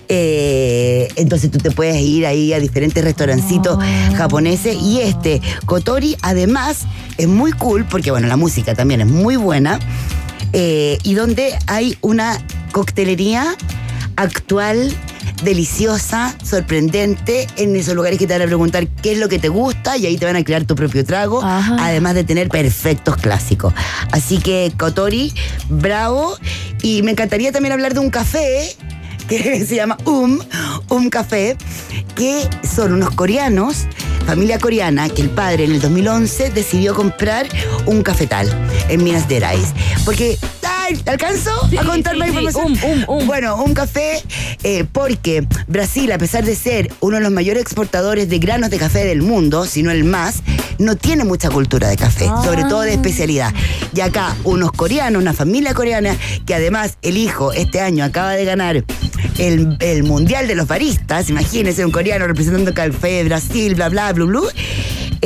Eh, 0.09 1.09
entonces 1.17 1.51
tú 1.51 1.59
te 1.59 1.71
puedes 1.71 1.97
ir 1.97 2.27
ahí 2.27 2.53
a 2.53 2.61
diferentes 2.61 3.03
restaurancitos 3.03 3.79
japoneses 4.17 4.77
y 4.81 5.01
este 5.01 5.41
Kotori 5.65 6.17
además 6.21 6.85
es 7.17 7.27
muy 7.27 7.53
cool 7.53 7.87
porque 7.87 8.11
bueno 8.11 8.27
la 8.27 8.37
música 8.37 8.75
también 8.75 9.01
es 9.01 9.07
muy 9.07 9.37
buena 9.37 9.79
eh, 10.53 10.99
y 11.03 11.15
donde 11.15 11.59
hay 11.67 11.97
una 12.03 12.39
coctelería 12.73 13.57
actual 14.17 14.95
deliciosa, 15.43 16.35
sorprendente, 16.43 17.47
en 17.57 17.77
esos 17.77 17.95
lugares 17.95 18.19
que 18.19 18.27
te 18.27 18.35
van 18.35 18.43
a 18.43 18.47
preguntar 18.47 18.87
qué 18.87 19.13
es 19.13 19.19
lo 19.19 19.29
que 19.29 19.39
te 19.39 19.49
gusta 19.49 19.97
y 19.97 20.07
ahí 20.07 20.17
te 20.17 20.27
van 20.27 20.37
a 20.37 20.45
crear 20.45 20.65
tu 20.65 20.75
propio 20.75 21.05
trago, 21.05 21.43
Ajá. 21.43 21.77
además 21.81 22.15
de 22.15 22.25
tener 22.25 22.49
perfectos 22.49 23.17
clásicos. 23.17 23.75
Así 24.13 24.39
que 24.39 24.73
Kotori, 24.79 25.33
bravo. 25.69 26.37
Y 26.83 27.03
me 27.03 27.11
encantaría 27.11 27.53
también 27.53 27.73
hablar 27.73 27.95
de 27.95 28.01
un 28.01 28.11
café 28.11 28.75
que 29.29 29.65
se 29.67 29.77
llama 29.77 29.97
Um, 30.05 30.39
Um 30.89 31.11
Café, 31.11 31.57
que 32.15 32.49
son 32.63 32.93
unos 32.93 33.11
coreanos, 33.15 33.87
familia 34.27 34.59
coreana, 34.59 35.09
que 35.09 35.23
el 35.23 35.31
padre 35.31 35.65
en 35.65 35.73
el 35.73 35.81
2011 35.81 36.51
decidió 36.51 36.95
comprar 36.95 37.47
un 37.87 38.03
cafetal 38.03 38.49
en 38.89 39.03
Minas 39.03 39.27
Gerais. 39.29 39.73
Porque, 40.05 40.39
¡ay! 40.85 41.03
¿Alcanzo 41.07 41.51
Sí, 41.71 41.77
a 41.77 41.85
contar 41.85 42.15
sí, 42.15 42.19
más 42.19 42.29
sí. 42.31 42.35
información? 42.37 42.79
Um, 42.85 43.05
um, 43.09 43.21
um. 43.23 43.27
Bueno, 43.27 43.57
un 43.63 43.75
café 43.75 44.23
eh, 44.63 44.85
porque 44.91 45.47
Brasil, 45.67 46.11
a 46.13 46.19
pesar 46.19 46.45
de 46.45 46.55
ser 46.55 46.93
uno 47.01 47.17
de 47.17 47.23
los 47.23 47.33
mayores 47.33 47.63
exportadores 47.63 48.29
de 48.29 48.39
granos 48.39 48.71
de 48.71 48.79
café 48.79 49.05
del 49.05 49.23
mundo, 49.23 49.67
si 49.67 49.83
no 49.83 49.91
el 49.91 50.05
más, 50.05 50.43
no 50.79 50.97
tiene 50.97 51.25
mucha 51.25 51.51
cultura 51.51 51.89
de 51.89 51.97
café, 51.97 52.27
sobre 52.45 52.65
todo 52.65 52.83
de 52.83 52.93
especialidad. 52.95 53.53
Y 53.95 54.01
acá 54.01 54.37
unos 54.45 54.73
coreanos, 54.73 55.21
una 55.23 55.33
familia 55.33 55.75
coreana, 55.75 56.17
que 56.47 56.55
además 56.55 56.99
el 57.03 57.17
hijo 57.17 57.53
este 57.53 57.81
año 57.81 58.05
acaba 58.05 58.33
de 58.33 58.45
ganar 58.45 58.85
el, 59.39 59.77
el 59.81 60.03
Mundial 60.05 60.49
de 60.49 60.55
los 60.55 60.67
Baristas, 60.67 61.31
imagínense 61.31 61.85
un 61.85 61.93
coreano 61.93 62.27
representando 62.27 62.75
café 62.75 63.09
de 63.09 63.25
Brasil, 63.25 63.75
bla, 63.75 63.89
bla, 63.89 64.13
bla, 64.13 64.25
bla. 64.25 64.41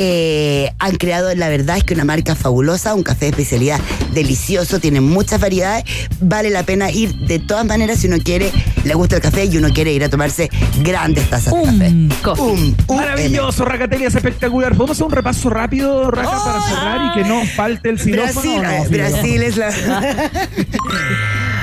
Eh, 0.01 0.71
han 0.79 0.95
creado, 0.95 1.35
la 1.35 1.49
verdad 1.49 1.75
es 1.75 1.83
que 1.83 1.93
una 1.93 2.05
marca 2.05 2.33
fabulosa, 2.33 2.93
un 2.93 3.03
café 3.03 3.25
de 3.25 3.31
especialidad 3.31 3.81
delicioso, 4.13 4.79
tiene 4.79 5.01
muchas 5.01 5.41
variedades, 5.41 5.83
vale 6.21 6.49
la 6.51 6.63
pena 6.63 6.89
ir 6.89 7.13
de 7.15 7.37
todas 7.37 7.65
maneras 7.65 7.99
si 7.99 8.07
uno 8.07 8.15
quiere, 8.23 8.49
le 8.85 8.93
gusta 8.93 9.17
el 9.17 9.21
café 9.21 9.43
y 9.43 9.57
uno 9.57 9.67
quiere 9.73 9.91
ir 9.91 10.05
a 10.05 10.09
tomarse 10.09 10.49
grandes 10.81 11.29
tazas 11.29 11.53
de 11.53 11.63
café. 11.63 11.89
Um. 11.89 12.09
Um, 12.37 12.75
um, 12.87 12.95
Maravilloso, 12.95 13.65
Racatelia, 13.65 14.07
es 14.07 14.15
espectacular. 14.15 14.71
¿Podemos 14.71 14.91
hacer 14.91 15.05
un 15.05 15.11
repaso 15.11 15.49
rápido, 15.49 16.09
Raca, 16.09 16.31
para 16.45 16.61
cerrar 16.61 17.01
y 17.11 17.21
que 17.21 17.27
no 17.27 17.43
falte 17.45 17.89
el 17.89 17.99
xilófono? 17.99 18.61
Brasil, 18.61 18.83
no? 18.83 18.89
Brasil 18.89 19.43
es 19.43 19.57
la. 19.57 19.69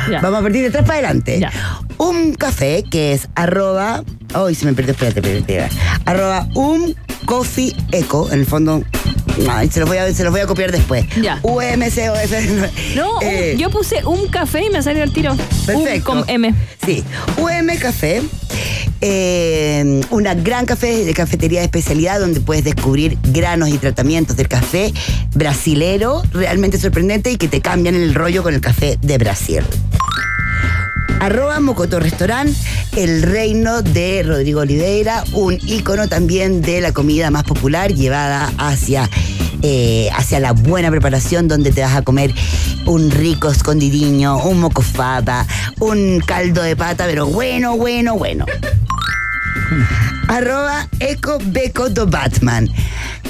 Ya. 0.09 0.20
Vamos 0.20 0.39
a 0.39 0.43
partir 0.43 0.62
de 0.62 0.68
atrás 0.68 0.84
para 0.84 0.99
adelante. 0.99 1.49
Un 1.99 2.34
café 2.34 2.84
que 2.89 3.12
es 3.12 3.28
arroba. 3.34 4.05
Ay, 4.34 4.55
se 4.55 4.64
me 4.64 4.72
perdió, 4.72 4.93
espérate, 4.93 5.18
espérate, 5.18 5.41
espérate. 5.41 5.76
Arroba 6.05 6.47
un 6.55 6.95
coffee 7.27 7.74
eco, 7.93 8.31
en 8.33 8.41
el 8.41 8.47
fondo 8.47 8.83
Ay, 9.51 9.68
se 9.68 9.81
los 9.81 9.89
voy 9.89 9.99
a, 9.99 10.11
se 10.14 10.24
los 10.24 10.33
voy 10.33 10.41
a 10.41 10.47
copiar 10.47 10.72
después. 10.72 11.05
Ya. 11.20 11.41
UMCOF. 11.43 12.97
No, 12.97 13.20
Eh, 13.20 13.51
un- 13.53 13.59
yo 13.61 13.68
puse 13.68 14.03
un 14.07 14.29
café 14.29 14.64
y 14.64 14.70
me 14.70 14.83
salió 14.83 15.03
el 15.03 15.12
tiro. 15.12 15.37
Perfecto. 15.66 16.12
Un 16.12 16.20
con 16.22 16.31
M. 16.31 16.55
Sí, 16.87 17.05
UM 17.37 17.77
Café, 17.79 18.22
eh, 19.03 20.01
una 20.11 20.33
gran 20.35 20.64
café 20.64 21.05
de 21.05 21.12
cafetería 21.12 21.59
de 21.61 21.66
especialidad 21.66 22.18
donde 22.18 22.41
puedes 22.41 22.64
descubrir 22.64 23.18
granos 23.24 23.68
y 23.68 23.77
tratamientos 23.77 24.37
del 24.39 24.49
café 24.49 24.93
brasilero, 25.35 26.22
realmente 26.33 26.79
sorprendente 26.79 27.31
y 27.31 27.37
que 27.37 27.49
te 27.49 27.61
cambian 27.61 27.95
el 27.95 28.14
rollo 28.14 28.43
con 28.43 28.55
el 28.55 28.62
café 28.62 28.99
de 29.03 29.18
Brasil. 29.18 29.62
Arroba 31.21 31.61
Mocoto 31.61 31.99
Restaurant, 31.99 32.55
el 32.97 33.23
reino 33.23 33.83
de 33.83 34.23
Rodrigo 34.23 34.61
Oliveira, 34.61 35.25
un 35.33 35.59
ícono 35.67 36.09
también 36.09 36.63
de 36.63 36.81
la 36.81 36.93
comida 36.93 37.31
más 37.31 37.45
popular 37.45 37.93
llevada 37.93 38.53
hacia, 38.59 39.09
eh, 39.63 40.09
hacia 40.15 40.41
la 40.41 40.53
buena 40.53 40.91
preparación 40.91 41.49
donde 41.49 41.73
te 41.73 41.81
vas 41.81 41.97
a 41.97 42.03
comer 42.03 42.33
un 42.87 43.11
rico 43.11 43.51
escondidiño, 43.51 44.39
un 44.45 44.61
mocofaba, 44.61 45.47
un 45.81 46.21
caldo 46.25 46.63
de 46.63 46.77
pata, 46.77 47.05
pero 47.07 47.27
bueno, 47.27 47.77
bueno, 47.77 48.17
bueno. 48.17 48.47
Arroba 50.29 50.89
Eco 51.01 51.39
Beco 51.47 51.89
do 51.89 52.07
Batman. 52.07 52.69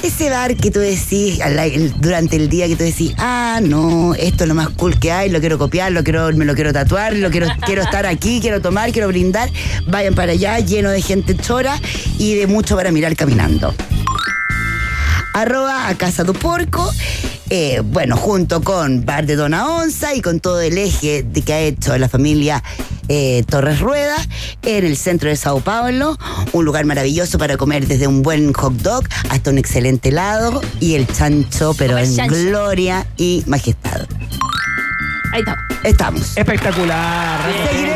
Ese 0.03 0.29
bar 0.29 0.55
que 0.55 0.71
tú 0.71 0.79
decís 0.79 1.39
durante 1.99 2.35
el 2.35 2.49
día 2.49 2.67
que 2.67 2.75
tú 2.75 2.83
decís, 2.83 3.13
ah, 3.17 3.59
no, 3.61 4.13
esto 4.15 4.43
es 4.43 4.47
lo 4.47 4.55
más 4.55 4.69
cool 4.69 4.99
que 4.99 5.11
hay, 5.11 5.29
lo 5.29 5.39
quiero 5.39 5.57
copiar, 5.57 5.91
lo 5.91 6.03
quiero, 6.03 6.31
me 6.33 6.45
lo 6.45 6.55
quiero 6.55 6.71
tatuar, 6.73 7.15
lo 7.15 7.29
quiero, 7.31 7.47
quiero 7.65 7.81
estar 7.81 8.05
aquí, 8.05 8.39
quiero 8.41 8.61
tomar, 8.61 8.91
quiero 8.91 9.07
brindar. 9.07 9.49
Vayan 9.87 10.15
para 10.15 10.33
allá, 10.33 10.59
lleno 10.59 10.89
de 10.89 11.01
gente 11.01 11.35
chora 11.35 11.79
y 12.17 12.35
de 12.35 12.47
mucho 12.47 12.75
para 12.75 12.91
mirar 12.91 13.15
caminando. 13.15 13.73
Arroba 15.33 15.87
a 15.87 15.95
Casa 15.95 16.23
do 16.23 16.33
Porco. 16.33 16.91
Eh, 17.49 17.81
bueno, 17.83 18.17
junto 18.17 18.61
con 18.61 19.05
Bar 19.05 19.25
de 19.25 19.35
Dona 19.35 19.67
Onza 19.77 20.13
y 20.13 20.21
con 20.21 20.39
todo 20.39 20.61
el 20.61 20.77
eje 20.77 21.23
de 21.23 21.41
que 21.41 21.53
ha 21.53 21.59
hecho 21.59 21.97
la 21.97 22.09
familia 22.09 22.63
eh, 23.07 23.43
Torres 23.49 23.79
Rueda 23.79 24.15
en 24.63 24.85
el 24.85 24.97
centro 24.97 25.29
de 25.29 25.35
Sao 25.35 25.61
Paulo. 25.61 26.17
Un 26.53 26.65
lugar 26.65 26.85
maravilloso 26.85 27.37
para 27.37 27.57
comer 27.57 27.87
desde 27.87 28.07
un 28.07 28.21
buen 28.21 28.53
hot 28.53 28.73
dog 28.73 29.03
hasta 29.29 29.49
un 29.49 29.57
excelente 29.57 30.09
helado 30.09 30.61
y 30.79 30.95
el 30.95 31.07
chancho, 31.07 31.73
pero 31.77 31.97
en 31.97 32.15
chancho. 32.15 32.35
gloria 32.35 33.05
y 33.17 33.43
majestad. 33.47 34.07
Ahí 35.33 35.39
está. 35.39 35.57
Estamos. 35.83 36.37
Espectacular. 36.37 37.39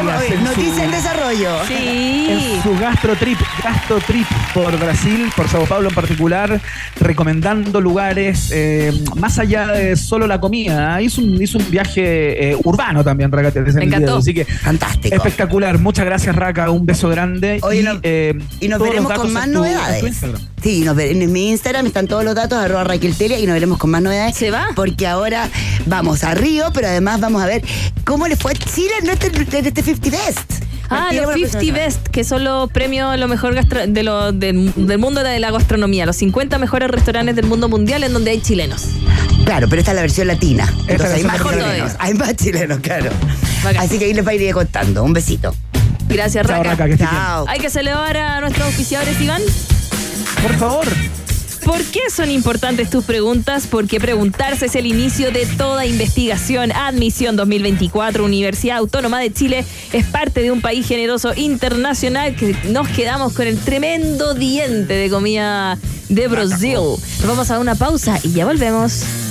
En 0.09 0.43
Noticia 0.43 0.73
su- 0.75 0.81
en 0.81 0.91
desarrollo. 0.91 1.49
Sí. 1.67 2.27
En 2.29 2.63
su 2.63 2.77
gastrotrip, 2.79 3.37
gastrotrip 3.63 4.27
por 4.53 4.77
Brasil, 4.79 5.31
por 5.35 5.47
Sao 5.47 5.65
Paulo 5.65 5.89
en 5.89 5.95
particular, 5.95 6.59
recomendando 6.99 7.79
lugares 7.81 8.49
eh, 8.51 8.91
más 9.17 9.37
allá 9.39 9.67
de 9.67 9.95
solo 9.95 10.27
la 10.27 10.39
comida. 10.39 11.01
Hizo 11.01 11.21
un, 11.21 11.41
hizo 11.41 11.57
un 11.57 11.69
viaje 11.69 12.51
eh, 12.51 12.57
urbano 12.63 13.03
también, 13.03 13.31
Raca, 13.31 13.51
te 13.51 13.61
Me 13.61 13.85
encantó. 13.85 14.17
Así 14.17 14.33
que 14.33 14.45
Fantástico. 14.45 15.15
espectacular. 15.15 15.77
Muchas 15.77 16.05
gracias, 16.05 16.35
Raca. 16.35 16.69
Un 16.71 16.85
beso 16.85 17.09
grande. 17.09 17.59
Oye, 17.61 17.81
y, 17.81 17.83
no- 17.83 17.99
eh, 18.03 18.33
Y 18.59 18.67
nos 18.67 18.79
veremos 18.81 19.11
con 19.13 19.31
más 19.33 19.47
en 19.47 19.53
tu- 19.53 19.63
en 19.63 19.71
tu 19.73 19.77
novedades. 19.79 20.15
Sí, 20.61 20.81
nos 20.81 20.95
ve- 20.95 21.09
en 21.11 21.31
mi 21.31 21.49
Instagram 21.49 21.87
están 21.87 22.05
todos 22.07 22.23
los 22.23 22.35
datos, 22.35 22.59
arroba 22.59 22.83
Raquel 22.83 23.15
Telia, 23.15 23.39
y 23.39 23.45
nos 23.47 23.53
veremos 23.55 23.79
con 23.79 23.89
más 23.89 24.01
novedades. 24.03 24.35
¿Se 24.35 24.51
va? 24.51 24.67
Porque 24.75 25.07
ahora 25.07 25.49
vamos 25.87 26.23
a 26.23 26.35
Río, 26.35 26.65
pero 26.71 26.87
además 26.87 27.19
vamos 27.19 27.41
a 27.41 27.47
ver 27.47 27.63
cómo 28.05 28.27
le 28.27 28.35
fue 28.35 28.51
a 28.51 28.55
Chile 28.55 28.91
en 29.01 29.09
este, 29.09 29.27
en 29.57 29.65
este 29.65 29.81
50 29.95 30.17
Best. 30.25 30.63
Ah, 30.89 31.07
los 31.13 31.25
la 31.27 31.33
50 31.33 31.51
próxima 31.51 31.77
Best, 31.77 32.07
que 32.09 32.23
son 32.23 32.43
los 32.43 32.69
premios 32.71 33.17
lo 33.17 33.27
mejor 33.29 33.53
gastro- 33.55 33.87
de 33.87 34.03
lo, 34.03 34.31
de- 34.33 34.71
del 34.75 34.97
mundo 34.97 35.23
de 35.23 35.39
la 35.39 35.51
gastronomía, 35.51 36.05
los 36.05 36.17
50 36.17 36.57
mejores 36.57 36.89
restaurantes 36.89 37.35
del 37.35 37.45
mundo 37.45 37.69
mundial 37.69 38.03
en 38.03 38.11
donde 38.13 38.31
hay 38.31 38.41
chilenos. 38.41 38.83
Claro, 39.45 39.67
pero 39.69 39.79
esta 39.79 39.91
es 39.91 39.95
la 39.95 40.01
versión 40.01 40.27
latina. 40.27 40.67
Entonces 40.87 41.15
hay 41.15 41.23
más 41.23 41.41
chilenos. 41.41 41.91
Hay 41.99 42.13
más 42.13 42.35
chilenos, 42.35 42.79
claro. 42.81 43.09
Bacán. 43.63 43.83
Así 43.85 43.97
que 43.99 44.05
ahí 44.05 44.13
les 44.13 44.25
va 44.25 44.31
a 44.31 44.33
ir 44.35 44.53
contando. 44.53 45.03
Un 45.03 45.13
besito. 45.13 45.55
Gracias, 46.09 46.45
Chao, 46.45 46.57
Raca. 46.63 46.71
Raca, 46.71 46.87
que. 46.89 46.97
Chao. 46.97 47.45
Hay 47.47 47.59
que 47.59 47.69
celebrar 47.69 48.17
a 48.17 48.41
nuestros 48.41 48.65
auspiciadores, 48.67 49.19
Iván. 49.21 49.41
Por 50.41 50.53
favor. 50.57 50.85
¿Por 51.63 51.83
qué 51.85 52.09
son 52.09 52.31
importantes 52.31 52.89
tus 52.89 53.03
preguntas? 53.03 53.67
Porque 53.67 53.99
preguntarse 53.99 54.65
es 54.65 54.75
el 54.75 54.87
inicio 54.87 55.31
de 55.31 55.45
toda 55.45 55.85
investigación. 55.85 56.71
Admisión 56.71 57.35
2024, 57.35 58.25
Universidad 58.25 58.77
Autónoma 58.77 59.19
de 59.19 59.31
Chile 59.31 59.65
es 59.93 60.05
parte 60.05 60.41
de 60.41 60.51
un 60.51 60.61
país 60.61 60.87
generoso 60.87 61.33
internacional 61.35 62.35
que 62.35 62.55
nos 62.69 62.87
quedamos 62.89 63.33
con 63.33 63.47
el 63.47 63.59
tremendo 63.59 64.33
diente 64.33 64.93
de 64.93 65.09
comida 65.09 65.77
de 66.09 66.27
Brasil. 66.27 66.79
Vamos 67.25 67.51
a 67.51 67.59
una 67.59 67.75
pausa 67.75 68.19
y 68.23 68.31
ya 68.31 68.45
volvemos. 68.45 69.30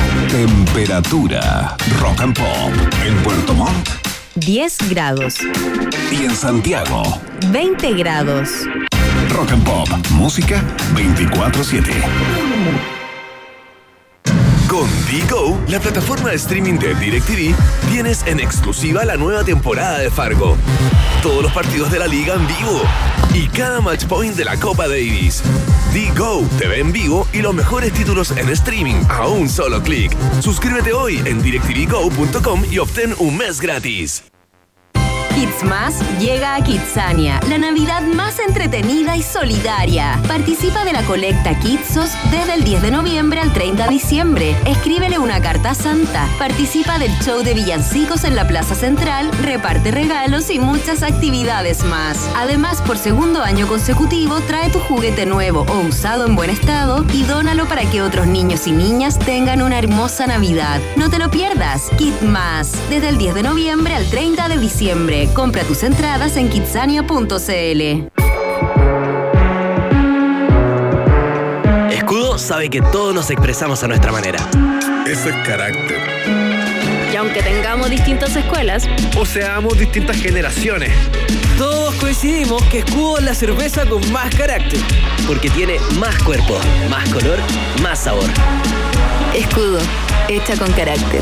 Temperatura 0.31 1.75
rock 1.99 2.21
and 2.21 2.33
pop 2.33 2.71
en 3.05 3.13
Puerto 3.17 3.53
Montt 3.53 3.89
10 4.35 4.89
grados, 4.89 5.35
y 6.09 6.23
en 6.23 6.33
Santiago. 6.33 7.03
20 7.49 7.91
grados. 7.95 8.49
Rock 9.29 9.51
and 9.51 9.63
Pop, 9.65 9.89
música 10.11 10.63
24/7. 10.95 11.91
Con 14.69 14.87
Digo, 15.07 15.59
la 15.67 15.81
plataforma 15.81 16.29
de 16.29 16.37
streaming 16.37 16.79
de 16.79 16.95
DirecTV, 16.95 17.53
tienes 17.91 18.25
en 18.25 18.39
exclusiva 18.39 19.03
la 19.03 19.17
nueva 19.17 19.43
temporada 19.43 19.99
de 19.99 20.09
Fargo. 20.09 20.55
Todos 21.21 21.43
los 21.43 21.51
partidos 21.51 21.91
de 21.91 21.99
la 21.99 22.07
liga 22.07 22.33
en 22.33 22.47
vivo 22.47 22.81
y 23.33 23.47
cada 23.49 23.79
match 23.79 24.05
point 24.05 24.35
de 24.35 24.43
la 24.43 24.59
Copa 24.59 24.87
Davis. 24.87 25.43
Digo, 25.93 26.43
te 26.57 26.67
ve 26.67 26.79
en 26.79 26.91
vivo 26.91 27.27
y 27.31 27.43
los 27.43 27.53
mejores 27.53 27.93
títulos 27.93 28.31
en 28.31 28.49
streaming 28.49 29.03
a 29.07 29.27
un 29.27 29.47
solo 29.47 29.83
clic. 29.83 30.15
Suscríbete 30.41 30.93
hoy 30.93 31.21
en 31.25 31.41
directvgo.com 31.43 32.63
y 32.71 32.79
obtén 32.79 33.13
un 33.19 33.37
mes 33.37 33.61
gratis. 33.61 34.30
Kids 35.35 35.63
llega 36.19 36.55
a 36.55 36.63
Kidsania, 36.63 37.39
la 37.47 37.57
Navidad 37.57 38.01
más 38.01 38.39
entretenida 38.39 39.15
y 39.15 39.23
solidaria. 39.23 40.19
Participa 40.27 40.83
de 40.83 40.93
la 40.93 41.03
colecta 41.03 41.57
Kidsos 41.59 42.11
desde 42.31 42.55
el 42.55 42.63
10 42.63 42.81
de 42.81 42.91
noviembre 42.91 43.39
al 43.39 43.53
30 43.53 43.85
de 43.85 43.89
diciembre. 43.89 44.55
Escríbele 44.65 45.19
una 45.19 45.41
carta 45.41 45.71
a 45.71 45.75
Santa. 45.75 46.27
Participa 46.37 46.99
del 46.99 47.11
show 47.19 47.43
de 47.43 47.53
villancicos 47.53 48.23
en 48.23 48.35
la 48.35 48.47
Plaza 48.47 48.75
Central, 48.75 49.31
reparte 49.41 49.91
regalos 49.91 50.49
y 50.49 50.59
muchas 50.59 51.03
actividades 51.03 51.83
más. 51.83 52.29
Además, 52.35 52.81
por 52.81 52.97
segundo 52.97 53.41
año 53.41 53.67
consecutivo, 53.67 54.39
trae 54.41 54.69
tu 54.69 54.79
juguete 54.79 55.25
nuevo 55.25 55.65
o 55.69 55.79
usado 55.87 56.25
en 56.25 56.35
buen 56.35 56.49
estado 56.49 57.05
y 57.13 57.23
dónalo 57.23 57.67
para 57.67 57.89
que 57.89 58.01
otros 58.01 58.27
niños 58.27 58.67
y 58.67 58.71
niñas 58.71 59.17
tengan 59.19 59.61
una 59.61 59.79
hermosa 59.79 60.27
Navidad. 60.27 60.81
No 60.97 61.09
te 61.09 61.19
lo 61.19 61.31
pierdas. 61.31 61.89
Kid 61.97 62.13
desde 62.89 63.09
el 63.09 63.17
10 63.17 63.35
de 63.35 63.43
noviembre 63.43 63.95
al 63.95 64.09
30 64.09 64.49
de 64.49 64.57
diciembre. 64.57 65.20
Compra 65.29 65.63
tus 65.63 65.83
entradas 65.83 66.35
en 66.35 66.49
kidsania.cl. 66.49 68.09
Escudo 71.91 72.37
sabe 72.37 72.69
que 72.69 72.81
todos 72.81 73.13
nos 73.13 73.29
expresamos 73.29 73.83
a 73.83 73.87
nuestra 73.87 74.11
manera. 74.11 74.39
Eso 75.07 75.29
es 75.29 75.35
carácter. 75.47 75.97
Y 77.13 77.15
aunque 77.15 77.41
tengamos 77.41 77.89
distintas 77.89 78.35
escuelas, 78.35 78.87
O 79.17 79.25
seamos 79.25 79.77
distintas 79.77 80.17
generaciones. 80.17 80.91
Todos 81.57 81.93
coincidimos 81.95 82.63
que 82.65 82.79
Escudo 82.79 83.19
es 83.19 83.23
la 83.23 83.35
cerveza 83.35 83.85
con 83.85 84.11
más 84.11 84.33
carácter. 84.35 84.79
Porque 85.27 85.49
tiene 85.49 85.77
más 85.99 86.17
cuerpo, 86.23 86.57
más 86.89 87.07
color, 87.09 87.37
más 87.81 87.99
sabor. 87.99 88.29
Escudo, 89.35 89.79
hecha 90.27 90.57
con 90.57 90.71
carácter. 90.73 91.21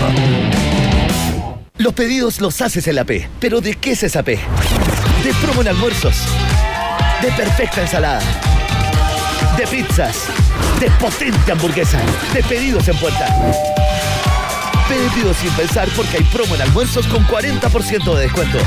Los 1.77 1.93
pedidos 1.93 2.41
los 2.41 2.61
haces 2.61 2.87
en 2.87 2.95
la 2.95 3.05
P. 3.05 3.27
¿Pero 3.39 3.59
de 3.59 3.75
qué 3.75 3.91
es 3.91 4.03
esa 4.03 4.23
P? 4.23 4.39
De 5.23 5.33
promo 5.41 5.61
en 5.61 5.69
almuerzos. 5.69 6.15
De 7.21 7.31
perfecta 7.31 7.81
ensalada. 7.81 8.21
De 9.57 9.65
pizzas. 9.65 10.25
De 10.79 10.89
potente 10.91 11.51
hamburguesa. 11.51 11.99
De 12.33 12.43
pedidos 12.43 12.87
en 12.87 12.97
puerta. 12.97 13.27
Pedidos 14.87 15.37
sin 15.37 15.51
pensar 15.51 15.87
porque 15.95 16.17
hay 16.17 16.23
promo 16.25 16.55
en 16.55 16.61
almuerzos 16.61 17.07
con 17.07 17.25
40% 17.25 18.15
de 18.15 18.21
descuento. 18.21 18.59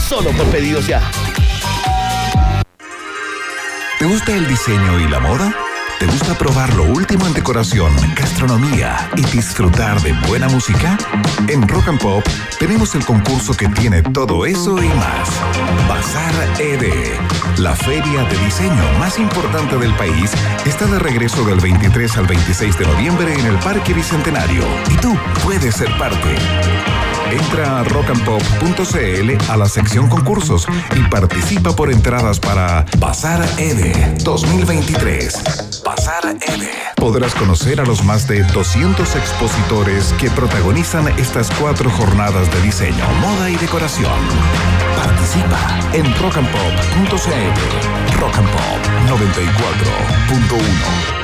Solo 0.00 0.30
por 0.32 0.46
pedidos 0.46 0.86
ya. 0.86 1.02
¿Te 3.98 4.06
gusta 4.06 4.34
el 4.34 4.46
diseño 4.46 5.00
y 5.00 5.08
la 5.08 5.20
moda? 5.20 5.63
¿Te 6.04 6.10
gusta 6.10 6.34
probar 6.36 6.70
lo 6.74 6.84
último 6.84 7.26
en 7.26 7.32
decoración, 7.32 7.90
gastronomía 8.14 9.08
y 9.16 9.22
disfrutar 9.34 9.98
de 10.02 10.12
buena 10.28 10.50
música? 10.50 10.98
En 11.48 11.66
Rock 11.66 11.88
and 11.88 11.98
Pop 11.98 12.22
tenemos 12.58 12.94
el 12.94 13.06
concurso 13.06 13.54
que 13.54 13.68
tiene 13.68 14.02
todo 14.02 14.44
eso 14.44 14.82
y 14.82 14.88
más. 14.88 15.30
Bazar 15.88 16.34
ED, 16.60 16.90
la 17.56 17.74
feria 17.74 18.22
de 18.24 18.36
diseño 18.36 18.98
más 18.98 19.18
importante 19.18 19.78
del 19.78 19.94
país, 19.94 20.30
está 20.66 20.84
de 20.84 20.98
regreso 20.98 21.42
del 21.46 21.60
23 21.60 22.18
al 22.18 22.26
26 22.26 22.78
de 22.78 22.86
noviembre 22.86 23.32
en 23.32 23.46
el 23.46 23.56
Parque 23.60 23.94
Bicentenario 23.94 24.62
y 24.90 24.98
tú 24.98 25.16
puedes 25.42 25.74
ser 25.74 25.88
parte. 25.96 26.36
Entra 27.30 27.80
a 27.80 27.84
rockandpop.cl 27.84 29.50
a 29.50 29.56
la 29.56 29.68
sección 29.68 30.10
concursos 30.10 30.66
y 30.94 31.00
participa 31.08 31.74
por 31.74 31.90
entradas 31.90 32.38
para 32.38 32.84
Bazar 32.98 33.42
EDE 33.58 34.16
2023. 34.22 35.42
Podrás 36.96 37.34
conocer 37.34 37.80
a 37.80 37.84
los 37.84 38.02
más 38.04 38.26
de 38.26 38.42
200 38.42 39.14
expositores 39.16 40.12
que 40.14 40.30
protagonizan 40.30 41.08
estas 41.18 41.50
cuatro 41.60 41.90
jornadas 41.90 42.50
de 42.52 42.62
diseño, 42.62 43.04
moda 43.20 43.50
y 43.50 43.56
decoración. 43.56 44.10
Participa 44.96 45.78
en 45.92 46.06
rockandpop.cl. 46.20 48.20
Rock 48.20 48.38
and 48.38 48.50
Pop 48.50 48.80
94.1. 49.08 51.23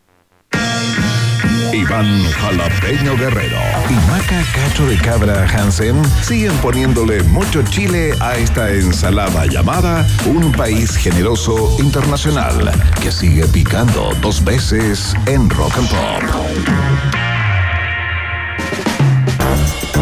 Iván 1.73 2.23
Jalapeño 2.23 3.15
Guerrero 3.15 3.57
y 3.89 3.93
Maca 4.09 4.43
Cacho 4.53 4.85
de 4.87 4.97
Cabra 4.97 5.47
Hansen 5.47 6.03
siguen 6.21 6.51
poniéndole 6.57 7.23
mucho 7.23 7.63
chile 7.63 8.13
a 8.19 8.35
esta 8.35 8.71
ensalada 8.71 9.45
llamada 9.45 10.05
Un 10.25 10.51
País 10.51 10.97
Generoso 10.97 11.77
Internacional 11.79 12.71
que 13.01 13.09
sigue 13.09 13.45
picando 13.47 14.11
dos 14.21 14.43
veces 14.43 15.15
en 15.27 15.49
Rock 15.49 15.77
and 15.77 15.89
Pop. 15.89 16.23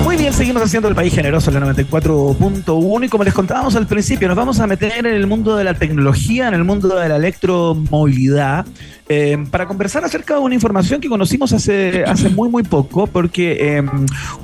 Muy 0.04 0.18
bien, 0.18 0.34
seguimos 0.34 0.64
haciendo 0.64 0.88
el 0.88 0.96
país 0.96 1.14
generoso 1.14 1.52
en 1.52 1.60
la 1.60 1.74
94.1 1.74 3.06
y 3.06 3.10
como 3.10 3.24
les 3.24 3.34
contábamos 3.34 3.76
al 3.76 3.86
principio, 3.86 4.28
nos 4.28 4.38
vamos 4.38 4.60
a 4.60 4.66
meter 4.66 4.94
en 4.98 5.06
el 5.06 5.28
mundo 5.28 5.56
de 5.56 5.64
la 5.64 5.76
tecnología, 5.76 6.48
en 6.48 6.56
el 6.56 6.64
mundo 6.64 6.96
de 6.96 7.10
la 7.10 7.18
electromovilidad, 7.18 8.66
eh, 9.12 9.44
para 9.50 9.66
conversar 9.66 10.06
acerca 10.06 10.36
de 10.36 10.40
una 10.40 10.54
información 10.54 11.02
que 11.02 11.10
conocimos 11.10 11.52
hace, 11.52 12.04
hace 12.04 12.30
muy, 12.30 12.48
muy 12.48 12.62
poco, 12.62 13.08
porque 13.08 13.58
eh, 13.60 13.84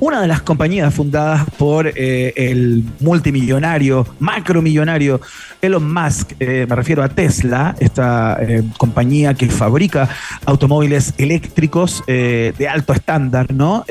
una 0.00 0.20
de 0.20 0.26
las 0.26 0.42
compañías 0.42 0.92
fundadas 0.92 1.46
por 1.56 1.86
eh, 1.86 2.32
el 2.34 2.82
multimillonario, 2.98 4.04
macromillonario 4.18 5.20
Elon 5.62 5.94
Musk, 5.94 6.32
me 6.40 6.66
refiero 6.66 7.04
a 7.04 7.08
Tesla, 7.08 7.76
esta 7.78 8.38
compañía 8.76 9.34
que 9.34 9.48
fabrica 9.48 10.08
automóviles 10.44 11.14
eléctricos 11.16 12.04
de 12.06 12.68
alto 12.70 12.92
estándar, 12.92 13.52
¿no? 13.52 13.84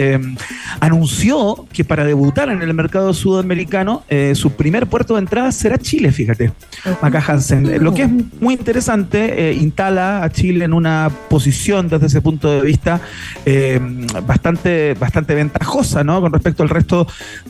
anunció 0.80 1.66
que 1.74 1.84
para 1.84 2.06
debutar 2.06 2.50
en 2.50 2.62
el 2.62 2.74
mercado 2.74 3.14
sudamericano, 3.14 4.04
su 4.36 4.52
primer 4.52 4.88
puerto 4.88 5.16
de 5.16 5.22
entrada 5.22 5.52
será 5.52 5.78
Chile, 5.78 6.12
fíjate, 6.12 6.54
acá 7.02 7.24
Hansen. 7.28 7.84
Lo 7.84 7.94
que 7.94 8.04
es 8.04 8.10
muy 8.40 8.54
interesante, 8.54 9.54
instala 9.54 10.24
a 10.24 10.30
Chile 10.30 10.65
en 10.66 10.74
una 10.74 11.10
posición 11.30 11.88
desde 11.88 12.08
ese 12.08 12.22
punto 12.22 12.52
de 12.52 12.62
vista 12.62 13.00
eh, 13.46 13.80
bastante, 14.26 14.94
bastante 14.96 15.36
ventajosa 15.36 16.04
¿no? 16.04 16.20
con 16.22 16.34
respecto 16.34 16.64
al 16.64 16.70
resto 16.70 17.08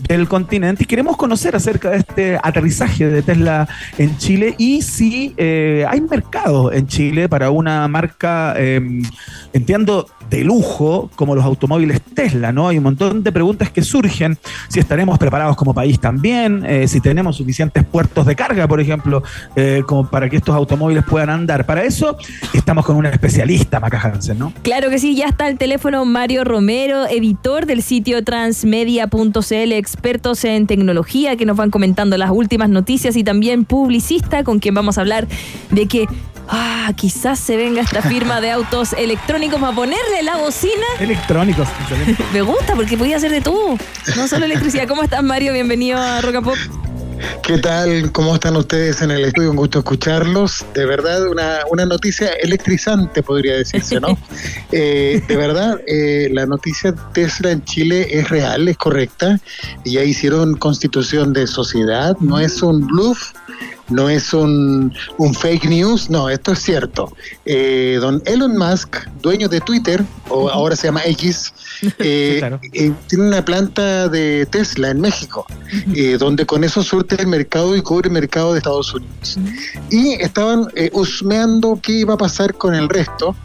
del 0.07 0.27
continente. 0.27 0.83
Y 0.83 0.85
queremos 0.85 1.17
conocer 1.17 1.55
acerca 1.55 1.89
de 1.89 1.97
este 1.97 2.39
aterrizaje 2.41 3.07
de 3.07 3.21
Tesla 3.21 3.67
en 3.97 4.17
Chile 4.17 4.55
y 4.57 4.81
si 4.81 5.33
eh, 5.37 5.85
hay 5.89 6.01
mercado 6.01 6.71
en 6.71 6.87
Chile 6.87 7.27
para 7.27 7.49
una 7.49 7.87
marca, 7.87 8.53
eh, 8.57 9.01
entiendo, 9.53 10.07
de 10.29 10.43
lujo 10.43 11.09
como 11.15 11.35
los 11.35 11.43
automóviles 11.43 12.01
Tesla, 12.01 12.51
¿no? 12.51 12.67
Hay 12.67 12.77
un 12.77 12.83
montón 12.83 13.23
de 13.23 13.31
preguntas 13.31 13.69
que 13.69 13.81
surgen, 13.81 14.37
si 14.69 14.79
estaremos 14.79 15.17
preparados 15.17 15.55
como 15.55 15.73
país 15.73 15.99
también, 15.99 16.65
si 16.87 17.01
tenemos 17.01 17.35
suficientes 17.35 17.83
puertos 17.83 18.25
de 18.25 18.35
carga, 18.35 18.67
por 18.67 18.79
ejemplo, 18.79 19.23
como 19.85 20.09
para 20.09 20.29
que 20.29 20.37
estos 20.37 20.55
automóviles 20.55 21.03
puedan 21.03 21.29
andar. 21.29 21.65
Para 21.65 21.83
eso 21.83 22.17
estamos 22.53 22.85
con 22.85 22.95
una 22.95 23.09
especialista, 23.09 23.79
Maca 23.79 23.99
Hansen, 23.99 24.39
¿no? 24.39 24.53
Claro 24.63 24.89
que 24.89 24.99
sí, 24.99 25.15
ya 25.15 25.27
está 25.27 25.47
el 25.47 25.57
teléfono 25.57 26.05
Mario 26.05 26.43
Romero, 26.43 27.05
editor 27.05 27.65
del 27.65 27.81
sitio 27.81 28.23
transmedia.cl, 28.23 29.71
expertos 29.73 30.43
en 30.45 30.67
tecnología 30.67 31.35
que 31.35 31.45
nos 31.45 31.57
van 31.57 31.71
comentando 31.71 32.17
las 32.17 32.31
últimas 32.31 32.69
noticias 32.69 33.15
y 33.15 33.23
también 33.23 33.65
publicista 33.65 34.43
con 34.43 34.59
quien 34.59 34.75
vamos 34.75 34.97
a 34.97 35.01
hablar 35.01 35.27
de 35.71 35.87
que 35.87 36.07
ah, 36.47 36.91
quizás 36.95 37.39
se 37.39 37.57
venga 37.57 37.81
esta 37.81 38.01
firma 38.01 38.41
de 38.41 38.51
autos 38.51 38.93
electrónicos 38.93 39.61
a 39.61 39.71
ponerle 39.71 40.14
la 40.23 40.37
bocina. 40.37 40.85
Electrónicos. 40.99 41.67
Me 42.33 42.41
gusta 42.41 42.75
porque 42.75 42.97
podía 42.97 43.19
ser 43.19 43.31
de 43.31 43.41
todo, 43.41 43.77
no 44.15 44.27
solo 44.27 44.45
electricidad. 44.45 44.87
¿Cómo 44.87 45.03
estás, 45.03 45.23
Mario? 45.23 45.53
Bienvenido 45.53 45.99
a 45.99 46.21
Rock 46.21 46.35
and 46.35 46.45
Pop. 46.45 46.57
¿Qué 47.43 47.57
tal? 47.57 48.11
¿Cómo 48.11 48.35
están 48.35 48.55
ustedes 48.55 49.01
en 49.01 49.11
el 49.11 49.25
estudio? 49.25 49.51
Un 49.51 49.57
gusto 49.57 49.79
escucharlos. 49.79 50.65
De 50.73 50.85
verdad, 50.85 51.27
una, 51.27 51.59
una 51.69 51.85
noticia 51.85 52.29
electrizante, 52.41 53.23
podría 53.23 53.57
decirse, 53.57 53.99
¿no? 53.99 54.17
Eh, 54.71 55.21
de 55.25 55.37
verdad, 55.37 55.79
eh, 55.87 56.27
la 56.33 56.45
noticia 56.45 56.91
de 56.91 56.99
Tesla 57.13 57.51
en 57.51 57.63
Chile 57.63 58.07
es 58.11 58.29
real, 58.29 58.67
es 58.67 58.77
correcta. 58.77 59.39
Ya 59.85 60.03
hicieron 60.03 60.57
constitución 60.57 61.31
de 61.31 61.47
sociedad, 61.47 62.17
no 62.19 62.39
es 62.39 62.61
un 62.61 62.85
bluff 62.85 63.31
no 63.89 64.09
es 64.09 64.33
un, 64.33 64.93
un, 65.17 65.33
fake 65.33 65.65
news, 65.65 66.09
no, 66.09 66.29
esto 66.29 66.53
es 66.53 66.59
cierto. 66.59 67.11
Eh, 67.45 67.97
don 67.99 68.21
Elon 68.25 68.57
Musk, 68.57 68.97
dueño 69.21 69.47
de 69.47 69.61
Twitter, 69.61 70.03
o 70.29 70.49
ahora 70.49 70.75
se 70.75 70.87
llama 70.87 71.01
X, 71.05 71.53
eh, 71.99 72.57
eh, 72.73 72.91
tiene 73.07 73.27
una 73.27 73.45
planta 73.45 74.07
de 74.09 74.45
Tesla 74.47 74.89
en 74.89 75.01
México, 75.01 75.45
donde 76.19 76.45
con 76.45 76.63
eso 76.63 76.83
surte 76.83 77.15
el 77.19 77.27
mercado 77.27 77.75
y 77.75 77.81
cubre 77.81 78.07
el 78.07 78.13
mercado 78.13 78.53
de 78.53 78.59
Estados 78.59 78.93
Unidos. 78.93 79.37
Y 79.89 80.13
estaban 80.13 80.67
husmeando 80.93 81.79
qué 81.81 81.93
iba 81.93 82.15
a 82.15 82.17
pasar 82.17 82.55
con 82.55 82.75
el 82.75 82.89
resto 82.89 83.35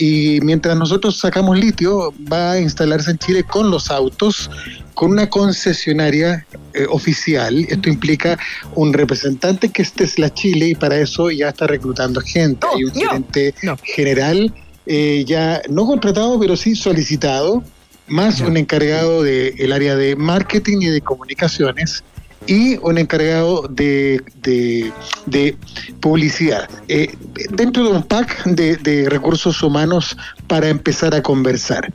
y 0.00 0.40
mientras 0.40 0.76
nosotros 0.76 1.18
sacamos 1.18 1.58
litio, 1.58 2.14
va 2.32 2.52
a 2.52 2.60
instalarse 2.60 3.10
en 3.10 3.18
Chile 3.18 3.44
con 3.44 3.70
los 3.70 3.90
autos, 3.90 4.50
con 4.94 5.10
una 5.10 5.28
concesionaria 5.28 6.46
eh, 6.72 6.86
oficial. 6.88 7.66
Esto 7.68 7.90
implica 7.90 8.38
un 8.74 8.94
representante 8.94 9.68
que 9.68 9.82
es 9.82 9.92
Tesla 9.92 10.32
Chile 10.32 10.68
y 10.68 10.74
para 10.74 10.96
eso 10.98 11.30
ya 11.30 11.50
está 11.50 11.66
reclutando 11.66 12.22
gente. 12.22 12.66
Hay 12.74 12.84
un 12.84 12.94
gerente 12.94 13.54
general 13.82 14.54
eh, 14.86 15.24
ya 15.26 15.60
no 15.68 15.84
contratado, 15.84 16.40
pero 16.40 16.56
sí 16.56 16.74
solicitado, 16.74 17.62
más 18.06 18.40
un 18.40 18.56
encargado 18.56 19.22
del 19.22 19.72
área 19.72 19.96
de 19.96 20.16
marketing 20.16 20.78
y 20.80 20.86
de 20.86 21.02
comunicaciones 21.02 22.02
y 22.46 22.78
un 22.78 22.98
encargado 22.98 23.66
de, 23.68 24.20
de, 24.42 24.92
de 25.26 25.56
publicidad. 26.00 26.68
Eh, 26.88 27.14
dentro 27.50 27.84
de 27.84 27.90
un 27.90 28.02
pack 28.02 28.44
de, 28.44 28.76
de 28.76 29.08
recursos 29.08 29.62
humanos 29.62 30.16
para 30.46 30.68
empezar 30.68 31.14
a 31.14 31.22
conversar. 31.22 31.92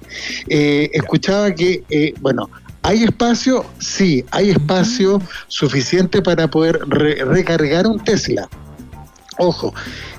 Eh, 0.47 0.89
escuchaba 0.93 1.53
que, 1.53 1.83
eh, 1.89 2.13
bueno, 2.21 2.49
¿Hay 2.87 3.03
espacio? 3.03 3.65
Sí, 3.79 4.23
hay 4.29 4.51
espacio 4.51 5.19
suficiente 5.47 6.21
para 6.21 6.47
poder 6.47 6.79
re- 6.87 7.15
recargar 7.25 7.87
un 7.87 7.97
Tesla. 8.03 8.47
Ojo, 9.39 9.73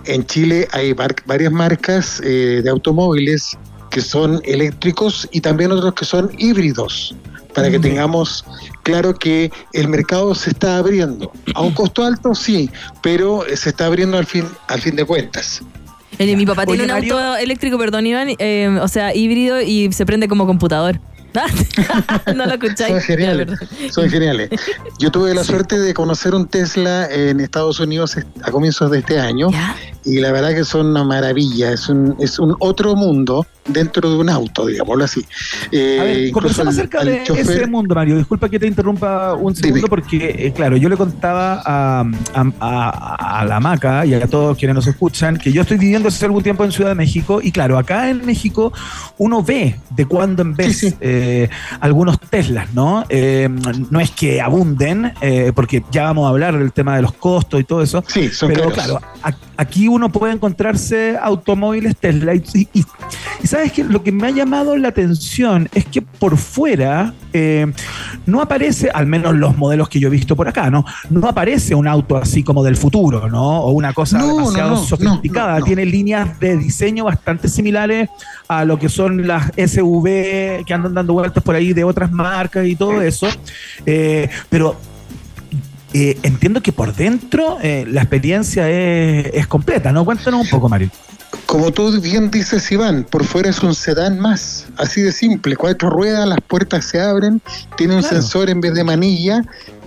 en 0.04 0.26
Chile 0.26 0.66
hay 0.72 0.92
varias 0.92 1.52
marcas 1.52 2.20
eh, 2.24 2.62
de 2.64 2.68
automóviles 2.68 3.56
que 3.88 4.00
son 4.00 4.40
eléctricos 4.44 5.28
y 5.30 5.40
también 5.42 5.70
otros 5.70 5.94
que 5.94 6.04
son 6.04 6.28
híbridos, 6.38 7.14
para 7.56 7.70
que 7.70 7.78
tengamos 7.78 8.44
claro 8.82 9.14
que 9.14 9.50
el 9.72 9.88
mercado 9.88 10.34
se 10.34 10.50
está 10.50 10.76
abriendo. 10.76 11.32
A 11.54 11.62
un 11.62 11.72
costo 11.72 12.04
alto, 12.04 12.34
sí, 12.34 12.70
pero 13.02 13.44
se 13.54 13.70
está 13.70 13.86
abriendo 13.86 14.18
al 14.18 14.26
fin, 14.26 14.44
al 14.68 14.82
fin 14.82 14.94
de 14.94 15.06
cuentas. 15.06 15.62
Mi 16.18 16.44
papá 16.44 16.66
tiene 16.66 16.84
Oye, 16.84 16.92
un 16.92 16.98
Mario. 16.98 17.18
auto 17.18 17.36
eléctrico, 17.36 17.78
perdón, 17.78 18.06
Iván, 18.06 18.28
eh, 18.38 18.78
o 18.80 18.88
sea, 18.88 19.14
híbrido 19.14 19.60
y 19.62 19.90
se 19.92 20.04
prende 20.04 20.28
como 20.28 20.46
computador. 20.46 21.00
no 22.34 22.46
lo 22.46 22.52
escucháis. 22.54 22.92
Son 22.92 23.00
geniales. 23.00 23.48
Son 23.90 24.08
geniales. 24.10 24.50
Yo 24.98 25.10
tuve 25.10 25.34
la 25.34 25.44
suerte 25.44 25.78
de 25.78 25.94
conocer 25.94 26.34
un 26.34 26.46
Tesla 26.46 27.08
en 27.10 27.40
Estados 27.40 27.80
Unidos 27.80 28.16
a 28.42 28.50
comienzos 28.50 28.90
de 28.90 28.98
este 29.00 29.18
año 29.20 29.48
y 30.04 30.20
la 30.20 30.32
verdad 30.32 30.54
que 30.54 30.64
son 30.64 30.86
una 30.86 31.04
maravilla. 31.04 31.72
Es 31.72 31.88
un, 31.88 32.16
es 32.20 32.38
un 32.38 32.54
otro 32.60 32.94
mundo 32.96 33.46
dentro 33.66 34.08
de 34.08 34.16
un 34.16 34.28
auto, 34.30 34.66
digámoslo 34.66 35.04
así. 35.04 35.24
Eh, 35.72 35.98
A 36.00 36.04
ver, 36.04 36.32
al- 36.60 36.68
acerca 36.68 37.00
al 37.00 37.06
de 37.06 37.24
chofer- 37.24 37.40
ese 37.40 37.66
mundo, 37.66 37.94
Mario. 37.94 38.16
Disculpa 38.16 38.48
que 38.48 38.58
te 38.60 38.66
interrumpa 38.68 39.34
un 39.34 39.56
segundo, 39.56 39.88
porque, 39.88 40.36
eh, 40.38 40.52
claro, 40.54 40.76
yo 40.76 40.88
le 40.88 40.96
contaba 40.96 41.62
a, 41.64 42.04
a- 42.34 42.52
a- 42.60 43.40
a 43.40 43.44
la 43.44 43.58
Maca 43.60 44.06
y 44.06 44.14
a 44.14 44.26
todos 44.28 44.56
quienes 44.56 44.76
nos 44.76 44.86
escuchan 44.86 45.36
que 45.36 45.52
yo 45.52 45.62
estoy 45.62 45.78
viviendo 45.78 46.08
hace 46.08 46.24
algún 46.24 46.44
tiempo 46.44 46.64
en 46.64 46.70
Ciudad 46.70 46.90
de 46.90 46.94
México 46.94 47.40
y, 47.42 47.50
claro, 47.50 47.76
acá 47.76 48.08
en 48.08 48.24
México 48.24 48.72
uno 49.18 49.42
ve 49.42 49.80
de 49.90 50.06
cuando 50.06 50.42
en 50.42 50.54
vez 50.54 50.84
eh, 51.00 51.25
algunos 51.80 52.18
Teslas, 52.20 52.72
¿no? 52.74 53.04
Eh, 53.08 53.48
no 53.90 54.00
es 54.00 54.10
que 54.10 54.40
abunden, 54.40 55.12
eh, 55.20 55.52
porque 55.54 55.82
ya 55.90 56.04
vamos 56.04 56.26
a 56.26 56.30
hablar 56.30 56.58
del 56.58 56.72
tema 56.72 56.96
de 56.96 57.02
los 57.02 57.12
costos 57.12 57.60
y 57.60 57.64
todo 57.64 57.82
eso. 57.82 58.02
Sí, 58.08 58.28
son 58.28 58.48
pero 58.52 58.70
caros. 58.70 59.00
claro, 59.00 59.00
aquí 59.56 59.88
uno 59.88 60.10
puede 60.10 60.32
encontrarse 60.34 61.16
automóviles 61.20 61.96
Tesla 61.96 62.34
y, 62.34 62.42
y- 62.72 62.84
y 63.42 63.46
sabes 63.46 63.72
que 63.72 63.84
lo 63.84 64.02
que 64.02 64.12
me 64.12 64.26
ha 64.28 64.30
llamado 64.30 64.76
la 64.76 64.88
atención 64.88 65.68
es 65.74 65.84
que 65.86 66.02
por 66.02 66.36
fuera 66.36 67.12
eh, 67.36 67.72
no 68.26 68.40
aparece, 68.40 68.90
al 68.92 69.06
menos 69.06 69.34
los 69.34 69.56
modelos 69.56 69.88
que 69.88 70.00
yo 70.00 70.08
he 70.08 70.10
visto 70.10 70.36
por 70.36 70.48
acá, 70.48 70.70
¿no? 70.70 70.84
No 71.10 71.28
aparece 71.28 71.74
un 71.74 71.86
auto 71.86 72.16
así 72.16 72.42
como 72.42 72.64
del 72.64 72.76
futuro, 72.76 73.28
¿no? 73.28 73.60
O 73.60 73.72
una 73.72 73.92
cosa 73.92 74.18
No, 74.18 74.36
demasiado 74.36 74.70
no, 74.70 74.76
no, 74.76 74.82
sofisticada. 74.82 75.60
Tiene 75.60 75.84
líneas 75.84 76.38
de 76.40 76.56
diseño 76.56 77.04
bastante 77.04 77.48
similares 77.48 78.08
a 78.48 78.64
lo 78.64 78.78
que 78.78 78.88
son 78.88 79.26
las 79.26 79.52
SUV 79.56 80.64
que 80.64 80.74
andan 80.74 80.94
dando 80.94 81.12
vueltas 81.12 81.42
por 81.42 81.54
ahí 81.54 81.72
de 81.72 81.84
otras 81.84 82.10
marcas 82.10 82.66
y 82.66 82.76
todo 82.76 83.02
eso. 83.02 83.26
Eh, 83.84 84.28
pero 84.48 84.76
eh, 85.92 86.18
entiendo 86.22 86.60
que 86.60 86.72
por 86.72 86.94
dentro 86.94 87.58
eh, 87.62 87.84
la 87.88 88.02
experiencia 88.02 88.68
es, 88.68 89.30
es 89.32 89.46
completa, 89.46 89.92
¿no? 89.92 90.04
Cuéntanos 90.04 90.42
un 90.42 90.48
poco, 90.48 90.68
Mario. 90.68 90.90
Como 91.46 91.70
tú 91.72 92.00
bien 92.00 92.30
dices, 92.30 92.70
Iván, 92.72 93.04
por 93.08 93.24
fuera 93.24 93.50
es 93.50 93.62
un 93.62 93.74
sedán 93.74 94.18
más, 94.18 94.66
así 94.76 95.00
de 95.00 95.12
simple. 95.12 95.56
Cuatro 95.56 95.90
ruedas, 95.90 96.28
las 96.28 96.40
puertas 96.40 96.84
se 96.86 97.00
abren, 97.00 97.40
tiene 97.76 97.94
un 97.94 98.00
Claro. 98.02 98.16
sensor 98.16 98.50
en 98.50 98.60
vez 98.60 98.74
de 98.74 98.82
manilla, 98.84 99.42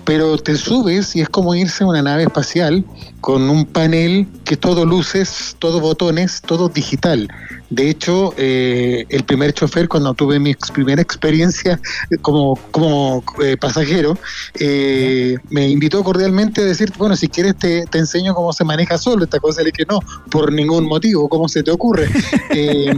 pero 0.05 0.37
te 0.37 0.55
subes 0.55 1.15
y 1.15 1.21
es 1.21 1.29
como 1.29 1.53
irse 1.53 1.83
a 1.83 1.87
una 1.87 2.01
nave 2.01 2.23
espacial 2.23 2.85
con 3.21 3.49
un 3.49 3.65
panel 3.65 4.27
que 4.49 4.55
es 4.55 4.59
todo 4.59 4.83
luces, 4.83 5.55
todo 5.59 5.79
botones, 5.79 6.41
todo 6.41 6.69
digital. 6.69 7.27
De 7.69 7.87
hecho, 7.87 8.33
eh, 8.35 9.05
el 9.09 9.23
primer 9.23 9.53
chofer, 9.53 9.87
cuando 9.87 10.15
tuve 10.15 10.39
mi 10.39 10.49
ex- 10.49 10.71
primera 10.71 10.99
experiencia 11.03 11.79
como, 12.23 12.55
como 12.71 13.23
eh, 13.43 13.57
pasajero, 13.57 14.17
eh, 14.59 15.35
me 15.51 15.69
invitó 15.69 16.03
cordialmente 16.03 16.61
a 16.61 16.65
decir, 16.65 16.91
bueno, 16.97 17.15
si 17.15 17.27
quieres 17.27 17.57
te, 17.57 17.85
te 17.85 17.99
enseño 17.99 18.33
cómo 18.33 18.51
se 18.51 18.63
maneja 18.63 18.97
solo 18.97 19.23
esta 19.25 19.39
cosa. 19.39 19.61
Le 19.61 19.69
dije, 19.69 19.85
no, 19.87 19.99
por 20.31 20.51
ningún 20.51 20.85
motivo, 20.85 21.29
¿cómo 21.29 21.47
se 21.47 21.61
te 21.61 21.69
ocurre? 21.69 22.09
Eh, 22.51 22.91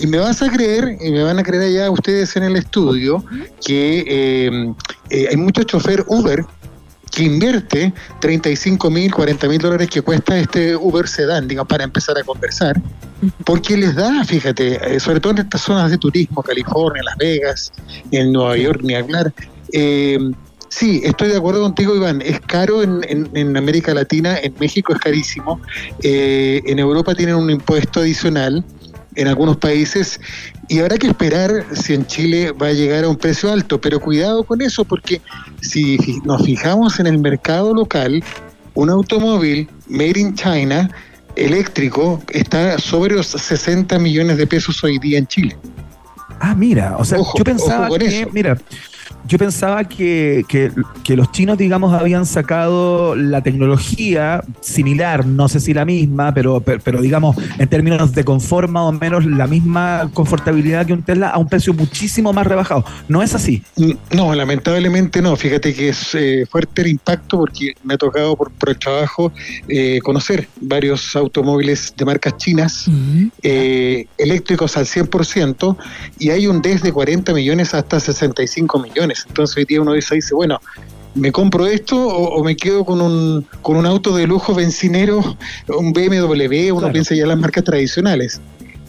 Y 0.00 0.06
me 0.06 0.16
vas 0.18 0.40
a 0.40 0.50
creer, 0.50 0.96
y 1.02 1.10
me 1.10 1.22
van 1.22 1.38
a 1.38 1.42
creer 1.42 1.64
allá 1.64 1.90
ustedes 1.90 2.34
en 2.36 2.44
el 2.44 2.56
estudio, 2.56 3.22
que 3.66 4.04
eh, 4.08 4.72
eh, 5.10 5.26
hay 5.30 5.36
muchos 5.36 5.66
chofer 5.66 6.02
Uber 6.08 6.42
que 7.14 7.22
invierte 7.22 7.92
35 8.20 8.90
mil, 8.90 9.12
40 9.14 9.48
mil 9.48 9.58
dólares 9.58 9.88
que 9.88 10.02
cuesta 10.02 10.36
este 10.38 10.74
Uber 10.76 11.06
Sedan, 11.06 11.46
digamos, 11.48 11.68
para 11.68 11.84
empezar 11.84 12.18
a 12.18 12.22
conversar, 12.24 12.80
porque 13.44 13.76
les 13.76 13.94
da, 13.94 14.24
fíjate, 14.24 14.96
eh, 14.96 15.00
sobre 15.00 15.20
todo 15.20 15.32
en 15.32 15.38
estas 15.38 15.60
zonas 15.62 15.90
de 15.90 15.98
turismo, 15.98 16.42
California, 16.42 17.02
Las 17.04 17.16
Vegas, 17.16 17.72
en 18.10 18.32
Nueva 18.32 18.56
York, 18.56 18.80
ni 18.82 18.94
hablar. 18.94 19.32
eh, 19.72 20.18
sí, 20.68 21.00
estoy 21.04 21.28
de 21.28 21.36
acuerdo 21.36 21.62
contigo, 21.62 21.94
Iván, 21.94 22.20
es 22.20 22.40
caro 22.40 22.82
en, 22.82 23.00
en- 23.08 23.30
en 23.34 23.56
América 23.56 23.94
Latina, 23.94 24.36
en 24.42 24.52
México 24.58 24.92
es 24.92 24.98
carísimo, 25.00 25.60
eh, 26.02 26.62
en 26.66 26.78
Europa 26.80 27.14
tienen 27.14 27.36
un 27.36 27.48
impuesto 27.50 28.00
adicional, 28.00 28.64
en 29.16 29.28
algunos 29.28 29.56
países 29.56 30.20
y 30.68 30.80
habrá 30.80 30.96
que 30.98 31.08
esperar 31.08 31.64
si 31.72 31.94
en 31.94 32.06
Chile 32.06 32.52
va 32.52 32.68
a 32.68 32.72
llegar 32.72 33.04
a 33.04 33.08
un 33.08 33.16
precio 33.16 33.52
alto, 33.52 33.80
pero 33.80 34.00
cuidado 34.00 34.44
con 34.44 34.60
eso 34.62 34.84
porque 34.84 35.20
si 35.60 35.98
nos 36.24 36.44
fijamos 36.44 36.98
en 37.00 37.06
el 37.06 37.18
mercado 37.18 37.74
local, 37.74 38.22
un 38.74 38.90
automóvil 38.90 39.68
made 39.88 40.18
in 40.18 40.34
China 40.34 40.90
eléctrico 41.36 42.22
está 42.30 42.78
sobre 42.78 43.14
los 43.14 43.26
60 43.26 43.98
millones 43.98 44.36
de 44.36 44.46
pesos 44.46 44.82
hoy 44.84 44.98
día 44.98 45.18
en 45.18 45.26
Chile. 45.26 45.56
Ah, 46.40 46.54
mira, 46.54 46.96
o 46.98 47.04
sea, 47.04 47.18
Ojo, 47.18 47.38
yo 47.38 47.44
pensaba 47.44 47.88
que, 47.98 48.22
eso. 48.22 48.30
mira, 48.32 48.58
yo 49.26 49.38
pensaba 49.38 49.84
que, 49.84 50.44
que- 50.48 50.70
que 51.02 51.16
los 51.16 51.30
chinos, 51.32 51.58
digamos, 51.58 51.92
habían 51.92 52.24
sacado 52.26 53.14
la 53.14 53.42
tecnología 53.42 54.42
similar, 54.60 55.26
no 55.26 55.48
sé 55.48 55.60
si 55.60 55.74
la 55.74 55.84
misma, 55.84 56.32
pero, 56.32 56.60
pero, 56.60 56.80
pero, 56.82 57.00
digamos, 57.02 57.36
en 57.58 57.68
términos 57.68 58.12
de 58.12 58.24
confort, 58.24 58.70
más 58.70 58.84
o 58.84 58.92
menos 58.92 59.24
la 59.26 59.46
misma 59.46 60.10
confortabilidad 60.14 60.86
que 60.86 60.92
un 60.92 61.02
Tesla 61.02 61.28
a 61.30 61.38
un 61.38 61.48
precio 61.48 61.74
muchísimo 61.74 62.32
más 62.32 62.46
rebajado. 62.46 62.84
¿No 63.08 63.22
es 63.22 63.34
así? 63.34 63.62
No, 64.14 64.34
lamentablemente 64.34 65.20
no. 65.20 65.36
Fíjate 65.36 65.74
que 65.74 65.90
es 65.90 66.14
eh, 66.14 66.46
fuerte 66.50 66.82
el 66.82 66.88
impacto 66.88 67.38
porque 67.38 67.74
me 67.82 67.94
ha 67.94 67.98
tocado 67.98 68.34
por, 68.36 68.50
por 68.52 68.70
el 68.70 68.78
trabajo 68.78 69.32
eh, 69.68 69.98
conocer 70.02 70.48
varios 70.60 71.14
automóviles 71.16 71.92
de 71.96 72.04
marcas 72.04 72.36
chinas 72.38 72.88
eh, 73.42 74.06
eléctricos 74.18 74.76
al 74.76 74.86
100% 74.86 75.76
y 76.18 76.30
hay 76.30 76.46
un 76.46 76.62
desde 76.62 76.92
40 76.92 77.32
millones 77.34 77.74
hasta 77.74 78.00
65 78.00 78.78
millones. 78.78 79.13
Entonces 79.28 79.56
hoy 79.56 79.64
día 79.64 79.80
uno 79.80 79.92
dice, 79.92 80.14
dice 80.14 80.34
bueno, 80.34 80.60
¿me 81.14 81.32
compro 81.32 81.66
esto 81.66 81.96
o, 81.96 82.36
o 82.36 82.44
me 82.44 82.56
quedo 82.56 82.84
con 82.84 83.00
un, 83.00 83.46
con 83.62 83.76
un 83.76 83.86
auto 83.86 84.14
de 84.16 84.26
lujo 84.26 84.54
bencinero, 84.54 85.36
un 85.68 85.92
BMW? 85.92 86.74
Uno 86.74 86.90
piensa 86.92 87.14
ya 87.14 87.22
en 87.22 87.28
las 87.28 87.38
marcas 87.38 87.64
tradicionales. 87.64 88.40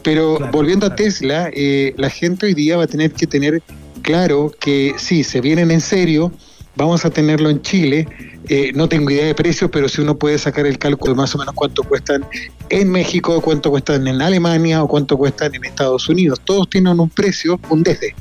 Pero 0.05 0.37
volviendo 0.51 0.85
a 0.85 0.95
Tesla, 0.95 1.49
eh, 1.51 1.95
la 1.97 2.11
gente 2.11 2.45
hoy 2.45 2.53
día 2.53 2.77
va 2.77 2.83
a 2.83 2.87
tener 2.87 3.11
que 3.11 3.25
tener 3.25 3.63
claro 4.03 4.51
que 4.59 4.93
sí, 4.97 5.23
se 5.23 5.41
vienen 5.41 5.71
en 5.71 5.81
serio, 5.81 6.31
vamos 6.75 7.05
a 7.05 7.09
tenerlo 7.09 7.49
en 7.49 7.61
Chile. 7.61 8.07
eh, 8.47 8.71
no 8.75 8.87
tengo 8.87 9.09
idea 9.09 9.25
de 9.25 9.33
precio, 9.33 9.71
pero 9.71 9.89
si 9.89 10.01
uno 10.01 10.17
puede 10.17 10.37
sacar 10.37 10.67
el 10.67 10.77
cálculo 10.77 11.13
de 11.13 11.17
más 11.17 11.33
o 11.33 11.39
menos 11.39 11.55
cuánto 11.55 11.83
cuestan 11.83 12.25
en 12.69 12.91
México, 12.91 13.41
cuánto 13.41 13.71
cuestan 13.71 14.07
en 14.07 14.21
Alemania 14.21 14.83
o 14.83 14.87
cuánto 14.87 15.17
cuestan 15.17 15.55
en 15.55 15.65
Estados 15.65 16.07
Unidos. 16.09 16.39
Todos 16.45 16.69
tienen 16.69 16.99
un 16.99 17.09
precio, 17.09 17.59
un 17.69 17.81
desde. 17.83 18.13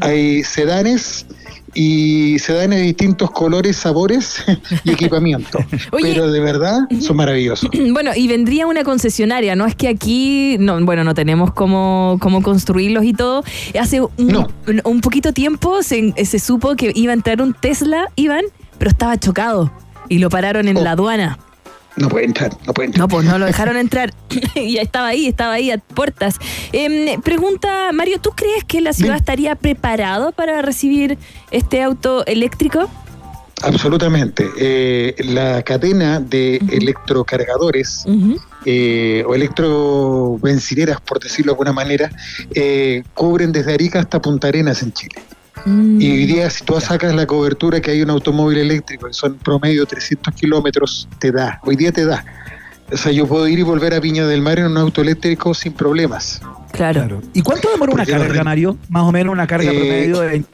Hay 0.00 0.42
sedanes 0.42 1.26
y 1.74 2.38
sedanes 2.38 2.80
de 2.80 2.84
distintos 2.86 3.30
colores, 3.30 3.76
sabores 3.76 4.44
y 4.84 4.90
equipamiento. 4.90 5.58
pero 6.02 6.30
de 6.30 6.40
verdad 6.40 6.80
son 7.00 7.16
maravillosos. 7.16 7.68
Bueno, 7.92 8.12
y 8.16 8.26
vendría 8.26 8.66
una 8.66 8.84
concesionaria, 8.84 9.54
no 9.54 9.66
es 9.66 9.74
que 9.74 9.88
aquí, 9.88 10.56
no, 10.58 10.82
bueno, 10.84 11.04
no 11.04 11.14
tenemos 11.14 11.52
cómo, 11.52 12.16
cómo 12.20 12.42
construirlos 12.42 13.04
y 13.04 13.12
todo. 13.12 13.44
Hace 13.78 14.00
un, 14.00 15.00
poquito 15.02 15.32
tiempo 15.32 15.82
se, 15.82 16.14
se 16.24 16.38
supo 16.38 16.74
que 16.74 16.92
iba 16.94 17.12
a 17.12 17.14
entrar 17.14 17.42
un 17.42 17.54
Tesla, 17.54 18.08
Iván, 18.16 18.44
pero 18.78 18.90
estaba 18.90 19.18
chocado 19.18 19.70
y 20.08 20.18
lo 20.18 20.30
pararon 20.30 20.68
en 20.68 20.82
la 20.82 20.92
aduana. 20.92 21.38
No 21.96 22.08
puede 22.08 22.24
entrar, 22.24 22.56
no 22.66 22.72
puede 22.72 22.86
entrar. 22.86 23.00
No, 23.00 23.08
pues 23.08 23.26
no 23.26 23.38
lo 23.38 23.46
dejaron 23.46 23.76
entrar. 23.76 24.12
y 24.54 24.74
ya 24.74 24.82
estaba 24.82 25.08
ahí, 25.08 25.26
estaba 25.26 25.54
ahí 25.54 25.70
a 25.70 25.78
puertas. 25.78 26.36
Em, 26.72 27.20
pregunta, 27.20 27.90
Mario, 27.92 28.18
¿tú 28.20 28.30
crees 28.30 28.64
que 28.64 28.80
la 28.80 28.92
ciudad 28.92 29.16
estaría 29.16 29.56
preparado 29.56 30.32
para 30.32 30.62
recibir 30.62 31.18
este 31.50 31.82
auto 31.82 32.24
eléctrico? 32.26 32.88
Absolutamente. 33.62 34.48
Eh, 34.58 35.14
la 35.18 35.62
cadena 35.62 36.18
de 36.20 36.56
electrocargadores 36.70 38.04
eh, 38.64 39.24
o 39.26 39.34
electrobencineras, 39.34 41.00
por 41.00 41.20
decirlo 41.20 41.52
de 41.52 41.54
alguna 41.54 41.72
manera, 41.72 42.10
eh, 42.54 43.04
cubren 43.14 43.52
desde 43.52 43.74
Arica 43.74 44.00
hasta 44.00 44.20
Punta 44.20 44.48
Arenas 44.48 44.82
en 44.82 44.92
Chile. 44.92 45.14
Y 45.66 46.10
hoy 46.10 46.26
día, 46.26 46.50
si 46.50 46.64
tú 46.64 46.80
sacas 46.80 47.14
la 47.14 47.26
cobertura 47.26 47.80
que 47.80 47.90
hay 47.92 48.02
un 48.02 48.10
automóvil 48.10 48.58
eléctrico, 48.58 49.06
que 49.06 49.14
son 49.14 49.34
promedio 49.34 49.86
300 49.86 50.34
kilómetros, 50.34 51.08
te 51.18 51.30
da. 51.30 51.60
Hoy 51.64 51.76
día 51.76 51.92
te 51.92 52.04
da. 52.04 52.24
O 52.92 52.96
sea, 52.96 53.12
yo 53.12 53.26
puedo 53.26 53.48
ir 53.48 53.58
y 53.58 53.62
volver 53.62 53.94
a 53.94 54.00
Viña 54.00 54.26
del 54.26 54.42
Mar 54.42 54.58
en 54.58 54.66
un 54.66 54.76
auto 54.76 55.00
eléctrico 55.00 55.54
sin 55.54 55.72
problemas. 55.72 56.40
Claro. 56.72 57.22
¿Y 57.32 57.42
cuánto 57.42 57.70
demora 57.70 57.92
una 57.92 58.06
carga, 58.06 58.44
Mario? 58.44 58.76
Más 58.88 59.02
o 59.04 59.12
menos 59.12 59.32
una 59.32 59.46
carga 59.46 59.70
Eh, 59.70 59.74
promedio 59.74 60.20
de 60.20 60.44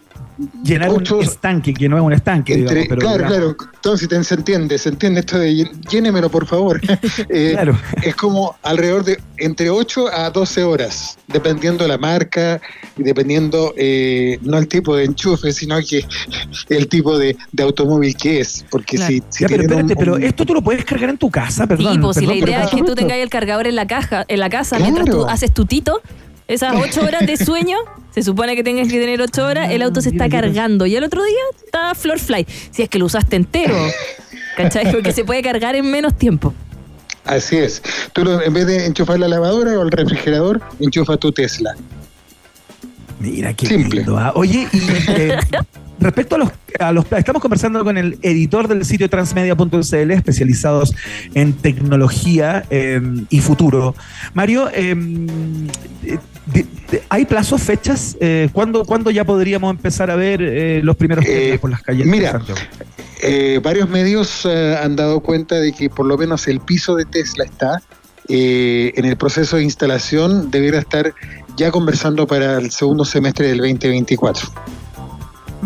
llenar 0.63 0.91
ocho- 0.91 1.19
un 1.19 1.25
estanque, 1.25 1.75
que 1.75 1.89
no 1.89 1.97
es 1.97 2.03
un 2.03 2.13
estanque, 2.13 2.55
Entre- 2.55 2.81
digamos, 2.83 2.89
pero 2.89 3.01
claro, 3.01 3.17
digamos- 3.35 3.57
claro. 3.57 3.73
Entonces 3.75 4.27
se 4.27 4.35
entiende, 4.35 4.79
se 4.79 4.89
entiende 4.91 5.21
esto 5.21 5.39
de 5.39 5.69
llénemelo, 5.91 6.31
por 6.31 6.47
favor. 6.47 6.81
Eh, 7.31 7.57
Es 8.03 8.15
como 8.17 8.57
alrededor 8.63 9.05
de 9.05 9.19
entre 9.39 9.71
8 9.71 10.09
a 10.13 10.31
12 10.31 10.63
horas, 10.65 11.19
dependiendo 11.29 11.85
de 11.85 11.89
la 11.89 11.99
marca 11.99 12.61
y 12.97 13.03
dependiendo 13.03 13.73
eh, 13.77 14.39
no 14.43 14.59
el 14.59 14.67
tipo 14.69 14.97
de 14.97 15.05
enchufe, 15.05 15.53
sino 15.53 15.77
que 15.89 16.05
el 16.69 16.89
tipo 16.89 17.19
de, 17.19 17.37
de 17.53 17.63
automóvil 17.63 18.17
que 18.17 18.41
es. 18.41 18.65
Porque 18.71 18.97
Claro. 18.97 19.13
si, 19.13 19.23
si 19.29 19.45
Ya, 19.45 19.49
pero 19.49 19.63
un- 19.63 19.71
espérate, 19.71 19.97
pero 19.97 20.15
un- 20.15 20.23
esto 20.23 20.45
tú 20.47 20.55
lo 20.55 20.63
puedes 20.63 20.85
cargar 20.85 21.11
en 21.11 21.19
tu 21.19 21.31
casa, 21.31 21.67
perdón. 21.67 21.95
Sí, 21.95 21.99
pues 21.99 22.17
si 22.17 22.27
la 22.27 22.35
idea 22.35 22.65
es 22.65 22.71
que 22.71 22.83
tú 22.83 22.95
tengas 22.95 23.19
el 23.19 23.29
cargador 23.31 23.67
en 23.67 23.77
la 23.77 23.87
caja, 23.87 24.25
en 24.29 24.41
la 24.41 24.51
casa, 24.51 24.77
Claro. 24.77 24.93
mientras 24.93 25.17
tú 25.17 25.27
haces 25.27 25.53
tu 25.53 25.65
tito, 25.67 26.01
esas 26.49 26.75
ocho 26.75 27.03
horas 27.03 27.27
de 27.27 27.37
sueño, 27.37 27.77
se 28.13 28.23
supone 28.23 28.57
que 28.57 28.65
tengas 28.65 28.89
que 28.89 28.99
tener 28.99 29.21
ocho 29.21 29.45
horas, 29.47 29.71
el 29.71 29.83
auto 29.83 30.01
se 30.01 30.09
está 30.09 30.29
cargando 30.29 30.87
y 30.87 30.97
el 30.97 31.05
otro 31.05 31.23
día 31.23 31.37
está 31.65 31.95
floor 31.95 32.19
fly. 32.19 32.47
Si 32.71 32.83
es 32.83 32.89
que 32.89 32.99
lo 32.99 33.05
usaste 33.07 33.37
entero, 33.37 33.77
¿cachai? 34.57 34.91
Porque 34.91 35.13
se 35.13 35.25
puede 35.25 35.43
cargar 35.43 35.77
en 35.77 35.91
menos 35.91 36.17
tiempo. 36.19 36.53
Así 37.25 37.57
es. 37.59 37.83
Tú 38.15 38.25
lo- 38.25 38.43
en 38.43 38.53
vez 38.55 38.67
de 38.67 38.87
enchufar 38.87 39.19
la 39.21 39.29
lavadora 39.29 39.79
o 39.79 39.83
el 39.83 39.91
refrigerador, 39.91 40.61
enchufa 40.81 41.17
tu 41.19 41.31
Tesla. 41.31 41.75
Mira 43.21 43.53
qué 43.53 43.67
lindo. 43.67 44.17
¿ah? 44.17 44.33
Oye, 44.35 44.67
y 44.73 44.79
eh, 45.11 45.37
respecto 46.01 46.37
a 46.37 46.39
los, 46.39 46.51
a 46.79 46.93
los 46.93 47.05
estamos 47.13 47.43
conversando 47.43 47.83
con 47.85 47.99
el 47.99 48.19
editor 48.23 48.69
del 48.69 48.85
sitio 48.85 49.11
transmedia.cl, 49.11 50.11
especializados 50.13 50.95
en 51.35 51.53
tecnología 51.55 52.65
eh, 52.71 53.01
y 53.29 53.41
futuro. 53.41 53.95
Mario, 54.35 54.71
eh, 54.73 54.95
eh, 56.05 56.19
¿hay 57.09 57.25
plazos, 57.25 57.63
fechas? 57.63 58.17
Eh, 58.21 58.49
¿cuándo, 58.53 58.85
cuándo 58.85 59.11
ya 59.11 59.25
podríamos 59.25 59.71
empezar 59.71 60.11
a 60.11 60.17
ver 60.17 60.41
eh, 60.43 60.81
los 60.83 60.97
primeros 60.97 61.25
Teslas 61.25 61.61
por 61.61 61.71
las 61.71 61.83
calles 61.83 62.07
de 62.07 62.11
mira, 62.11 62.33
Santiago? 62.33 62.61
Eh, 63.21 63.61
varios 63.63 63.89
medios 63.89 64.45
eh, 64.45 64.77
han 64.81 64.95
dado 64.95 65.21
cuenta 65.21 65.57
de 65.57 65.73
que 65.73 65.91
por 65.91 66.07
lo 66.07 66.17
menos 66.17 66.47
el 66.47 66.61
piso 66.61 66.95
de 66.95 67.05
Tesla 67.05 67.45
está 67.45 67.83
eh, 68.29 68.93
en 68.97 69.05
el 69.07 69.17
proceso 69.17 69.57
de 69.57 69.65
instalación, 69.65 70.51
debiera 70.51 70.79
estar 70.79 71.13
ya 71.57 71.71
conversando 71.71 72.27
para 72.27 72.59
el 72.59 72.71
segundo 72.71 73.05
semestre 73.05 73.49
del 73.49 73.59
2024. 73.59 74.49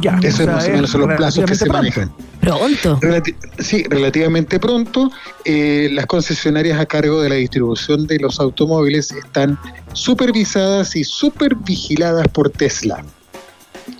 Ya, 0.00 0.18
Eso 0.22 0.42
o 0.42 0.46
sea, 0.46 0.46
es 0.46 0.48
más 0.48 0.68
o 0.68 0.70
menos 0.70 0.90
son 0.90 1.00
los 1.02 1.16
plazos 1.16 1.44
que 1.44 1.54
se 1.54 1.66
manejan. 1.66 2.12
Pronto. 2.40 2.98
Relati- 3.00 3.36
sí, 3.58 3.84
relativamente 3.84 4.58
pronto. 4.58 5.10
Eh, 5.44 5.88
las 5.92 6.06
concesionarias 6.06 6.80
a 6.80 6.86
cargo 6.86 7.20
de 7.20 7.28
la 7.28 7.34
distribución 7.36 8.06
de 8.06 8.18
los 8.18 8.40
automóviles 8.40 9.12
están 9.12 9.58
supervisadas 9.92 10.96
y 10.96 11.04
supervigiladas 11.04 12.26
por 12.28 12.50
Tesla. 12.50 13.04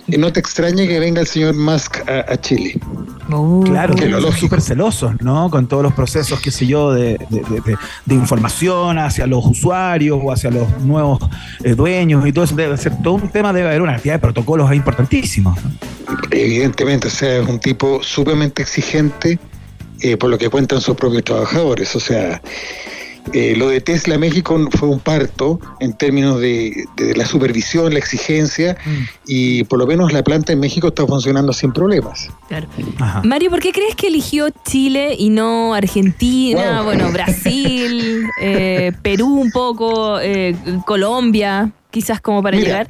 Y 0.07 0.17
no 0.17 0.31
te 0.33 0.39
extrañe 0.39 0.87
que 0.87 0.99
venga 0.99 1.21
el 1.21 1.27
señor 1.27 1.55
Musk 1.55 1.97
a, 2.09 2.31
a 2.33 2.37
Chile. 2.39 2.79
Claro, 3.63 3.95
que 3.95 4.07
lo 4.07 4.31
súper 4.33 4.61
celosos, 4.61 5.13
¿no? 5.21 5.49
Con 5.49 5.67
todos 5.67 5.81
los 5.81 5.93
procesos, 5.93 6.39
qué 6.41 6.51
sé 6.51 6.67
yo, 6.67 6.91
de, 6.93 7.17
de- 7.29 7.41
de- 7.41 7.61
de- 7.61 7.77
de 8.05 8.15
información 8.15 8.99
hacia 8.99 9.25
los 9.27 9.45
usuarios 9.45 10.19
o 10.21 10.31
hacia 10.31 10.51
los 10.51 10.67
nuevos 10.81 11.19
eh, 11.63 11.73
dueños 11.73 12.27
y 12.27 12.33
todo 12.33 12.43
eso. 12.45 12.55
Debe 12.55 12.77
ser 12.77 13.01
todo 13.01 13.13
un 13.13 13.29
tema, 13.29 13.53
debe 13.53 13.69
haber 13.69 13.81
una 13.81 13.93
cantidad 13.93 14.15
de 14.15 14.19
protocolos 14.19 14.73
importantísimos. 14.73 15.57
Evidentemente, 16.31 17.07
o 17.07 17.11
sea, 17.11 17.37
es 17.41 17.47
un 17.47 17.59
tipo 17.59 18.03
sumamente 18.03 18.61
exigente 18.61 19.39
eh, 20.01 20.17
por 20.17 20.29
lo 20.29 20.37
que 20.37 20.49
cuentan 20.49 20.81
sus 20.81 20.95
propios 20.95 21.23
trabajadores. 21.23 21.95
O 21.95 21.99
sea, 21.99 22.41
eh, 23.31 23.55
lo 23.55 23.69
de 23.69 23.79
Tesla 23.81 24.17
México 24.17 24.59
fue 24.71 24.89
un 24.89 24.99
parto 24.99 25.59
en 25.79 25.93
términos 25.93 26.39
de, 26.41 26.85
de 26.97 27.15
la 27.15 27.25
supervisión, 27.25 27.93
la 27.93 27.99
exigencia, 27.99 28.77
y 29.25 29.63
por 29.63 29.79
lo 29.79 29.87
menos 29.87 30.11
la 30.11 30.23
planta 30.23 30.51
en 30.53 30.59
México 30.59 30.89
está 30.89 31.07
funcionando 31.07 31.53
sin 31.53 31.71
problemas. 31.71 32.29
Claro. 32.49 32.67
Mario, 33.23 33.49
¿por 33.49 33.59
qué 33.59 33.71
crees 33.71 33.95
que 33.95 34.07
eligió 34.07 34.49
Chile 34.65 35.15
y 35.17 35.29
no 35.29 35.73
Argentina, 35.73 36.77
Wow. 36.77 36.85
bueno, 36.85 37.11
Brasil, 37.11 38.27
eh, 38.41 38.91
Perú 39.01 39.39
un 39.39 39.51
poco, 39.51 40.19
eh, 40.19 40.55
Colombia, 40.85 41.71
quizás 41.91 42.19
como 42.19 42.43
para 42.43 42.57
Mira, 42.57 42.67
llegar? 42.67 42.87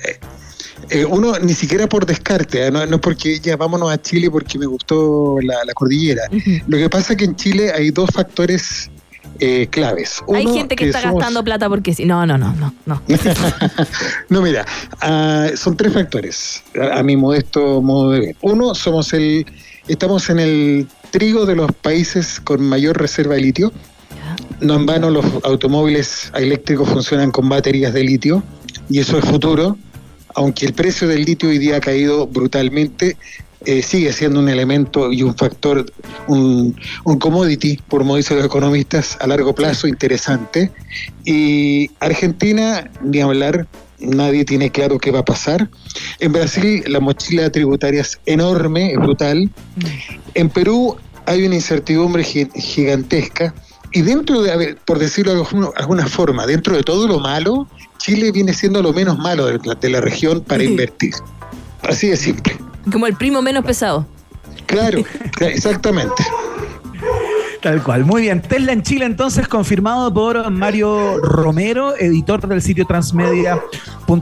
Eh, 0.89 1.05
uno 1.05 1.39
ni 1.39 1.53
siquiera 1.53 1.87
por 1.87 2.05
descarte, 2.05 2.67
¿eh? 2.67 2.71
no, 2.71 2.85
no 2.85 2.95
es 2.95 3.01
porque 3.01 3.39
ya 3.39 3.55
vámonos 3.55 3.91
a 3.91 4.01
Chile 4.01 4.29
porque 4.29 4.59
me 4.59 4.65
gustó 4.65 5.37
la, 5.41 5.63
la 5.65 5.73
cordillera. 5.73 6.23
Lo 6.67 6.77
que 6.77 6.89
pasa 6.89 7.13
es 7.13 7.19
que 7.19 7.25
en 7.25 7.35
Chile 7.35 7.71
hay 7.73 7.91
dos 7.91 8.09
factores 8.11 8.89
eh, 9.39 9.67
claves. 9.69 10.21
Hay 10.33 10.45
gente 10.47 10.75
que, 10.75 10.85
está 10.87 11.01
somos- 11.01 11.15
gastando 11.19 11.43
plata 11.43 11.69
porque 11.69 11.93
sí. 11.93 12.05
No, 12.05 12.25
no, 12.25 12.37
no, 12.37 12.53
no, 12.55 12.73
no. 12.85 13.01
No, 14.29 14.41
mira, 14.41 14.65
ah, 15.01 15.47
son 15.55 15.75
tres 15.77 15.93
factores, 15.93 16.63
a, 16.79 16.99
a 16.99 17.03
mi 17.03 17.15
modesto 17.17 17.81
modo 17.81 18.11
de 18.11 18.19
ver. 18.19 18.35
Uno, 18.41 18.73
somos 18.75 19.13
el, 19.13 19.45
estamos 19.87 20.29
en 20.29 20.39
el 20.39 20.87
trigo 21.11 21.45
de 21.45 21.55
los 21.55 21.71
países 21.71 22.39
con 22.39 22.61
mayor 22.63 22.97
reserva 22.99 23.35
de 23.35 23.41
litio. 23.41 23.71
No 24.61 24.75
en 24.75 24.85
vano 24.85 25.09
los 25.09 25.25
automóviles 25.43 26.31
eléctricos 26.35 26.87
funcionan 26.89 27.31
con 27.31 27.49
baterías 27.49 27.93
de 27.93 28.03
litio 28.03 28.43
y 28.89 28.99
eso 28.99 29.17
es 29.17 29.25
futuro. 29.25 29.77
Aunque 30.35 30.65
el 30.65 30.73
precio 30.73 31.07
del 31.07 31.25
litio 31.25 31.49
hoy 31.49 31.59
día 31.59 31.77
ha 31.77 31.79
caído 31.79 32.25
brutalmente, 32.25 33.17
eh, 33.65 33.81
sigue 33.81 34.11
siendo 34.13 34.39
un 34.39 34.49
elemento 34.49 35.11
y 35.11 35.23
un 35.23 35.35
factor, 35.35 35.85
un, 36.27 36.75
un 37.05 37.19
commodity, 37.19 37.79
por 37.87 38.01
como 38.01 38.15
dicen 38.17 38.37
los 38.37 38.45
economistas, 38.45 39.17
a 39.21 39.27
largo 39.27 39.53
plazo 39.55 39.87
interesante. 39.87 40.71
Y 41.25 41.89
Argentina, 41.99 42.89
ni 43.01 43.21
hablar, 43.21 43.67
nadie 43.99 44.43
tiene 44.45 44.69
claro 44.69 44.99
qué 44.99 45.11
va 45.11 45.19
a 45.19 45.25
pasar. 45.25 45.69
En 46.19 46.31
Brasil 46.33 46.83
la 46.87 46.99
mochila 46.99 47.49
tributaria 47.51 48.01
es 48.01 48.19
enorme, 48.25 48.91
es 48.91 48.97
brutal. 48.99 49.49
En 50.33 50.49
Perú 50.49 50.97
hay 51.25 51.45
una 51.45 51.55
incertidumbre 51.55 52.23
gi- 52.23 52.49
gigantesca. 52.55 53.53
Y 53.95 54.01
dentro 54.01 54.41
de, 54.41 54.51
a 54.51 54.57
ver, 54.57 54.77
por 54.85 54.97
decirlo 54.99 55.33
de 55.33 55.39
alguna- 55.41 55.69
alguna 55.77 56.07
forma, 56.07 56.45
dentro 56.47 56.75
de 56.75 56.83
todo 56.83 57.07
lo 57.07 57.19
malo, 57.19 57.67
Chile 57.99 58.31
viene 58.31 58.53
siendo 58.53 58.81
lo 58.81 58.91
menos 58.91 59.17
malo 59.19 59.45
de 59.45 59.59
la, 59.63 59.75
de 59.75 59.89
la 59.89 60.01
región 60.01 60.41
para 60.41 60.63
invertir. 60.63 61.13
Así 61.83 62.07
de 62.07 62.17
simple. 62.17 62.57
Como 62.91 63.07
el 63.07 63.15
primo 63.15 63.41
menos 63.41 63.63
pesado. 63.65 64.05
Claro, 64.65 65.03
exactamente. 65.39 66.23
Tal 67.61 67.81
cual. 67.81 68.03
Muy 68.05 68.23
bien. 68.23 68.41
Tesla 68.41 68.73
en 68.73 68.83
Chile, 68.83 69.05
entonces, 69.05 69.47
confirmado 69.47 70.13
por 70.13 70.49
Mario 70.51 71.17
Romero, 71.19 71.95
editor 71.95 72.45
del 72.45 72.61
sitio 72.61 72.85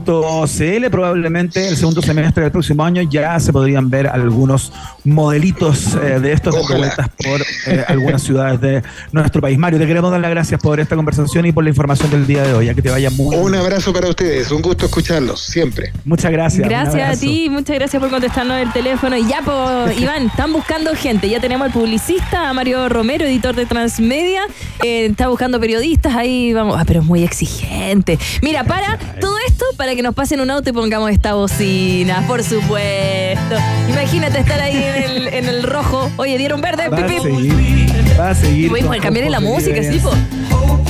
transmedia.cl. 0.00 0.90
Probablemente 0.90 1.68
el 1.68 1.76
segundo 1.76 2.02
semestre 2.02 2.44
del 2.44 2.52
próximo 2.52 2.84
año 2.84 3.02
ya 3.02 3.38
se 3.40 3.52
podrían 3.52 3.90
ver 3.90 4.06
algunos 4.06 4.72
modelitos 5.04 5.94
eh, 5.94 6.20
de 6.20 6.32
estos 6.32 6.54
dando 6.54 6.76
vueltas 6.76 7.08
por 7.08 7.40
eh, 7.66 7.84
algunas 7.88 8.22
ciudades 8.22 8.60
de 8.60 8.82
nuestro 9.10 9.40
país. 9.40 9.58
Mario, 9.58 9.78
te 9.78 9.86
queremos 9.86 10.10
dar 10.10 10.20
las 10.20 10.30
gracias 10.30 10.60
por 10.60 10.80
esta 10.80 10.96
conversación 10.96 11.46
y 11.46 11.52
por 11.52 11.64
la 11.64 11.70
información 11.70 12.10
del 12.10 12.26
día 12.26 12.42
de 12.42 12.54
hoy. 12.54 12.66
Ya 12.66 12.74
que 12.74 12.82
te 12.82 12.90
vaya 12.90 13.10
muy 13.10 13.36
Un 13.36 13.54
abrazo 13.54 13.92
para 13.92 14.08
ustedes, 14.08 14.50
un 14.50 14.62
gusto 14.62 14.86
escucharlos, 14.86 15.40
siempre. 15.40 15.92
Muchas 16.04 16.30
gracias. 16.30 16.68
Gracias 16.68 17.18
a 17.18 17.20
ti, 17.20 17.48
muchas 17.50 17.76
gracias 17.76 18.00
por 18.00 18.10
contestarnos 18.10 18.58
el 18.58 18.72
teléfono. 18.72 19.16
Y 19.16 19.26
ya, 19.26 19.40
Iván, 19.98 20.26
están 20.26 20.52
buscando 20.52 20.94
gente. 20.94 21.28
Ya 21.28 21.40
tenemos 21.40 21.66
al 21.66 21.72
publicista, 21.72 22.48
a 22.48 22.52
Mario 22.52 22.88
Romero, 22.88 23.24
editor 23.24 23.54
de 23.54 23.66
Transmedia. 23.66 24.42
Eh, 24.82 25.06
está 25.06 25.28
buscando 25.28 25.58
periodistas, 25.60 26.14
ahí 26.14 26.52
vamos. 26.52 26.76
Ah, 26.78 26.84
pero 26.86 27.00
es 27.00 27.06
muy 27.06 27.22
exigente. 27.22 28.18
Mira, 28.42 28.64
para 28.64 28.98
todo 29.20 29.36
esto, 29.46 29.64
para 29.76 29.81
que 29.90 30.02
nos 30.02 30.14
pasen 30.14 30.40
un 30.40 30.50
auto 30.50 30.70
y 30.70 30.72
pongamos 30.72 31.10
esta 31.10 31.34
bocina, 31.34 32.24
por 32.26 32.42
supuesto. 32.42 33.56
Imagínate 33.88 34.38
estar 34.38 34.60
ahí 34.60 34.76
en 34.76 35.02
el, 35.02 35.28
en 35.28 35.48
el 35.48 35.62
rojo. 35.62 36.10
Oye, 36.16 36.38
dieron 36.38 36.60
verde. 36.60 36.88
Va 36.88 36.96
a 36.96 37.06
pip, 37.06 37.08
pip. 37.08 37.22
seguir. 37.22 38.18
Va 38.18 38.30
a 38.30 38.34
seguir. 38.34 38.70
Podemos 38.70 38.94
con 38.94 39.02
cambiar 39.02 39.30
la 39.30 39.40
música, 39.40 39.82
sí, 39.82 39.98
po. 39.98 40.12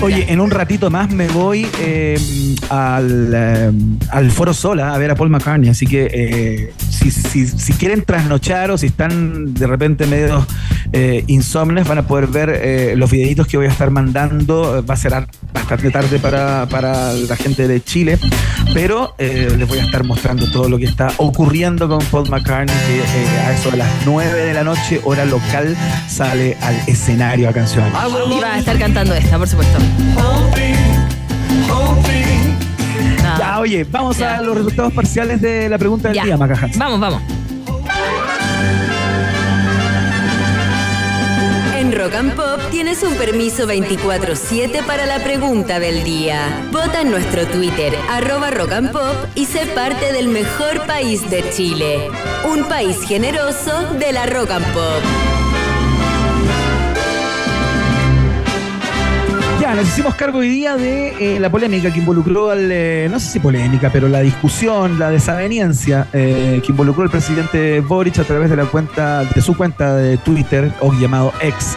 Oye, 0.02 0.26
en 0.32 0.40
un 0.40 0.50
ratito 0.50 0.90
más 0.90 1.10
me 1.10 1.28
voy 1.28 1.64
eh, 1.78 2.18
al, 2.70 3.30
eh, 3.32 3.70
al 4.10 4.32
Foro 4.32 4.52
Sola 4.52 4.94
a 4.94 4.98
ver 4.98 5.12
a 5.12 5.14
Paul 5.14 5.30
McCartney, 5.30 5.70
así 5.70 5.86
que 5.86 6.08
eh, 6.12 6.72
si, 6.90 7.12
si, 7.12 7.46
si 7.46 7.72
quieren 7.74 8.02
trasnochar 8.02 8.72
o 8.72 8.78
si 8.78 8.86
están 8.86 9.54
de 9.54 9.66
repente 9.66 10.06
medio 10.06 10.44
eh, 10.92 11.24
insomnes, 11.26 11.86
van 11.88 11.98
a 11.98 12.06
poder 12.06 12.26
ver 12.26 12.50
eh, 12.50 12.94
los 12.96 13.10
videitos 13.10 13.46
que 13.46 13.56
voy 13.56 13.66
a 13.66 13.70
estar 13.70 13.90
mandando. 13.90 14.84
Va 14.84 14.94
a 14.94 14.96
ser 14.96 15.12
bastante 15.52 15.90
tarde 15.90 16.18
para, 16.18 16.66
para 16.66 17.12
la 17.12 17.36
gente 17.36 17.66
de 17.66 17.82
Chile, 17.82 18.18
pero 18.74 19.14
eh, 19.18 19.54
les 19.56 19.68
voy 19.68 19.78
a 19.78 19.84
estar 19.84 20.04
mostrando 20.04 20.50
todo 20.50 20.68
lo 20.68 20.78
que 20.78 20.84
está 20.84 21.12
ocurriendo 21.16 21.88
con 21.88 22.04
Paul 22.06 22.28
McCartney, 22.28 22.76
que 22.86 22.98
eh, 22.98 23.40
a 23.46 23.52
eso 23.52 23.70
de 23.70 23.78
las 23.78 23.90
9 24.04 24.44
de 24.46 24.54
la 24.54 24.64
noche, 24.64 25.00
hora 25.04 25.24
local, 25.24 25.76
sale 26.08 26.56
al 26.60 26.76
escenario 26.86 27.48
a 27.48 27.52
canción. 27.52 27.88
Y 28.30 28.40
va 28.40 28.54
a 28.54 28.58
estar 28.58 28.78
cantando 28.78 29.14
esta, 29.14 29.38
por 29.38 29.48
supuesto. 29.48 29.78
Ya, 33.38 33.58
oye, 33.60 33.84
vamos 33.90 34.20
a 34.20 34.40
los 34.42 34.56
resultados 34.56 34.92
parciales 34.92 35.40
de 35.40 35.68
la 35.68 35.78
pregunta 35.78 36.08
del 36.08 36.16
Ya. 36.16 36.24
día, 36.24 36.36
Maca 36.36 36.54
Hansen. 36.54 36.78
Vamos, 36.78 37.00
vamos. 37.00 37.22
En 41.76 41.92
Rock 41.98 42.14
and 42.14 42.34
Pop 42.34 42.60
tienes 42.70 43.02
un 43.02 43.14
permiso 43.14 43.66
24-7 43.66 44.82
para 44.86 45.06
la 45.06 45.18
pregunta 45.18 45.80
del 45.80 46.04
día. 46.04 46.62
Vota 46.70 47.00
en 47.00 47.10
nuestro 47.10 47.46
Twitter, 47.46 47.92
arroba 48.10 48.50
Rock 48.50 48.72
and 48.72 48.92
Pop, 48.92 49.14
y 49.34 49.46
sé 49.46 49.66
parte 49.66 50.12
del 50.12 50.28
mejor 50.28 50.86
país 50.86 51.28
de 51.30 51.48
Chile. 51.50 52.08
Un 52.48 52.64
país 52.64 52.98
generoso 53.06 53.72
de 53.98 54.12
la 54.12 54.26
Rock 54.26 54.50
and 54.52 54.66
Pop. 54.72 55.02
Nos 59.74 59.88
hicimos 59.88 60.14
cargo 60.16 60.40
hoy 60.40 60.50
día 60.50 60.76
de 60.76 61.36
eh, 61.36 61.40
la 61.40 61.50
polémica 61.50 61.90
que 61.90 61.98
involucró 61.98 62.50
al, 62.50 62.70
eh, 62.70 63.08
no 63.10 63.18
sé 63.18 63.30
si 63.32 63.40
polémica, 63.40 63.90
pero 63.90 64.06
la 64.06 64.20
discusión, 64.20 64.98
la 64.98 65.08
desaveniencia 65.08 66.08
eh, 66.12 66.60
que 66.64 66.72
involucró 66.72 67.04
al 67.04 67.10
presidente 67.10 67.80
Boric 67.80 68.18
a 68.18 68.24
través 68.24 68.50
de 68.50 68.56
la 68.56 68.66
cuenta, 68.66 69.24
de 69.24 69.40
su 69.40 69.56
cuenta 69.56 69.96
de 69.96 70.18
Twitter, 70.18 70.70
o 70.80 70.92
llamado 70.92 71.32
X. 71.40 71.76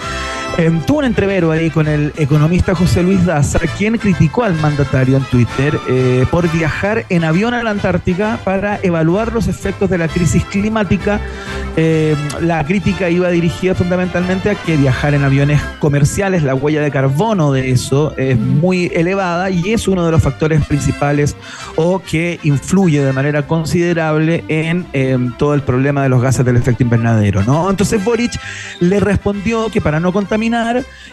Eh, 0.57 0.71
tuvo 0.87 0.99
un 0.99 1.05
entrevero 1.05 1.51
ahí 1.51 1.69
con 1.69 1.85
el 1.85 2.13
economista 2.15 2.73
José 2.73 3.03
Luis 3.03 3.25
Daza, 3.25 3.59
quien 3.77 3.97
criticó 3.97 4.45
al 4.45 4.53
mandatario 4.53 5.17
en 5.17 5.23
Twitter 5.25 5.77
eh, 5.89 6.25
por 6.31 6.49
viajar 6.49 7.05
en 7.09 7.25
avión 7.25 7.53
a 7.53 7.61
la 7.61 7.71
Antártica 7.71 8.39
para 8.45 8.79
evaluar 8.81 9.33
los 9.33 9.49
efectos 9.49 9.89
de 9.89 9.97
la 9.97 10.07
crisis 10.07 10.45
climática. 10.45 11.19
Eh, 11.75 12.15
la 12.39 12.63
crítica 12.65 13.09
iba 13.09 13.27
dirigida 13.31 13.75
fundamentalmente 13.75 14.49
a 14.49 14.55
que 14.55 14.77
viajar 14.77 15.13
en 15.13 15.25
aviones 15.25 15.61
comerciales, 15.79 16.41
la 16.41 16.55
huella 16.55 16.81
de 16.81 16.89
carbono 16.89 17.51
de 17.51 17.71
eso 17.71 18.15
es 18.15 18.39
muy 18.39 18.89
elevada 18.93 19.49
y 19.49 19.73
es 19.73 19.89
uno 19.89 20.05
de 20.05 20.11
los 20.11 20.23
factores 20.23 20.65
principales 20.65 21.35
o 21.75 21.99
que 21.99 22.39
influye 22.43 23.03
de 23.03 23.11
manera 23.11 23.45
considerable 23.45 24.45
en 24.47 24.85
eh, 24.93 25.17
todo 25.37 25.53
el 25.53 25.63
problema 25.63 26.01
de 26.01 26.07
los 26.07 26.21
gases 26.21 26.45
del 26.45 26.55
efecto 26.55 26.83
invernadero. 26.83 27.43
¿no? 27.43 27.69
Entonces 27.69 28.01
Boric 28.01 28.39
le 28.79 29.01
respondió 29.01 29.69
que 29.69 29.81
para 29.81 29.99
no 29.99 30.13
contaminar 30.13 30.44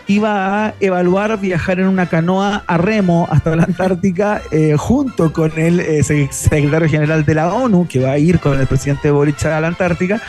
iba 0.06 0.66
a 0.66 0.74
evaluar 0.80 1.38
viajar 1.40 1.80
en 1.80 1.86
una 1.86 2.06
canoa 2.06 2.64
a 2.66 2.76
remo 2.76 3.28
hasta 3.30 3.54
la 3.56 3.64
Antártica 3.64 4.42
eh, 4.50 4.74
junto 4.78 5.32
con 5.32 5.52
el 5.58 5.80
eh, 5.80 6.00
sec- 6.02 6.30
secretario 6.32 6.88
general 6.88 7.24
de 7.24 7.34
la 7.34 7.52
ONU, 7.52 7.86
que 7.88 8.00
va 8.00 8.12
a 8.12 8.18
ir 8.18 8.38
con 8.40 8.58
el 8.60 8.66
presidente 8.66 9.10
Boric 9.10 9.44
a 9.46 9.60
la 9.60 9.68
Antártica, 9.68 10.20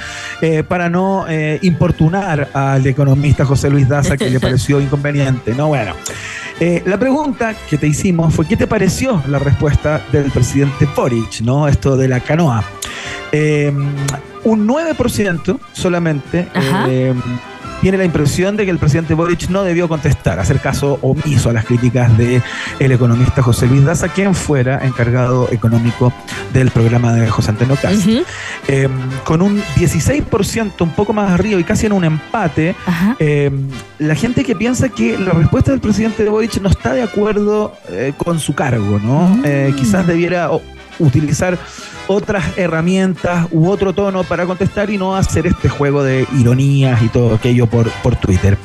eh, 0.41 0.64
para 0.64 0.89
no 0.89 1.26
importunar 1.62 2.49
al 2.54 2.86
economista 2.86 3.45
José 3.45 3.70
Luis 3.70 3.88
Daza, 3.88 4.18
que 4.18 4.30
le 4.30 4.39
pareció 4.41 4.80
inconveniente. 4.80 5.54
No, 5.56 5.68
bueno. 5.68 5.93
La 6.86 6.97
pregunta 6.97 7.54
que 7.70 7.78
te 7.78 7.88
hicimos 7.88 8.34
fue: 8.34 8.47
¿qué 8.47 8.56
te 8.56 8.68
pareció 8.68 9.22
la 9.28 9.38
respuesta 9.39 10.01
del 10.12 10.32
presidente 10.32 10.88
Boric? 10.95 11.41
¿no? 11.41 11.68
Esto 11.68 11.97
de 11.97 12.08
la 12.08 12.20
canoa. 12.22 12.64
Un 14.45 14.68
9% 14.68 15.58
solamente 15.74 16.47
tiene 17.84 17.97
la 17.97 18.05
impresión 18.05 18.55
de 18.55 18.63
que 18.63 18.71
el 18.71 18.79
presidente 18.79 19.13
Boric 19.13 19.49
no 19.49 19.61
debió 19.65 19.89
contestar, 19.89 20.39
hacer 20.39 20.61
caso 20.61 20.99
omiso 21.01 21.49
a 21.49 21.53
las 21.53 21.65
críticas 21.65 22.17
del 22.17 22.41
economista 22.79 23.43
José 23.43 23.67
Luis 23.67 23.84
Daza, 23.84 24.07
quien 24.07 24.34
fuera 24.34 24.79
encargado 24.86 25.49
económico 25.51 26.13
del 26.53 26.71
programa 26.71 27.11
de 27.11 27.27
José 27.27 27.51
Antonio 27.51 27.75
Cast. 27.75 28.07
Eh, 28.69 28.88
con 29.25 29.41
un 29.41 29.61
16%, 29.75 30.71
un 30.79 30.91
poco 30.91 31.11
más 31.11 31.29
arriba 31.31 31.59
y 31.59 31.65
casi 31.65 31.88
en 31.88 31.91
un 31.91 32.05
empate, 32.05 32.73
eh, 33.19 33.51
la 33.99 34.15
gente 34.15 34.45
que 34.45 34.55
piensa 34.55 34.88
que 34.88 35.19
la 35.19 35.31
respuesta 35.31 35.71
del 35.71 35.81
presidente 35.81 36.23
Boric 36.29 36.61
no 36.61 36.69
está 36.69 36.93
de 36.93 37.03
acuerdo 37.03 37.75
eh, 37.89 38.13
con 38.15 38.39
su 38.39 38.55
cargo, 38.55 38.97
¿no? 39.03 39.41
Eh, 39.43 39.73
quizás 39.77 40.07
debiera 40.07 40.49
utilizar 40.99 41.57
otras 42.08 42.58
herramientas 42.58 43.47
u 43.51 43.70
otro 43.70 43.93
tono 43.93 44.24
para 44.24 44.45
contestar 44.45 44.89
y 44.89 44.97
no 44.97 45.16
hacer 45.16 45.47
este 45.47 45.70
juego 45.70 46.04
de 46.04 46.28
ironías 46.38 47.01
y 47.01 47.10
todo 47.10 47.36
aquello 47.36 47.68
por, 47.68 47.89
por 48.01 48.16
Twitter. 48.16 48.58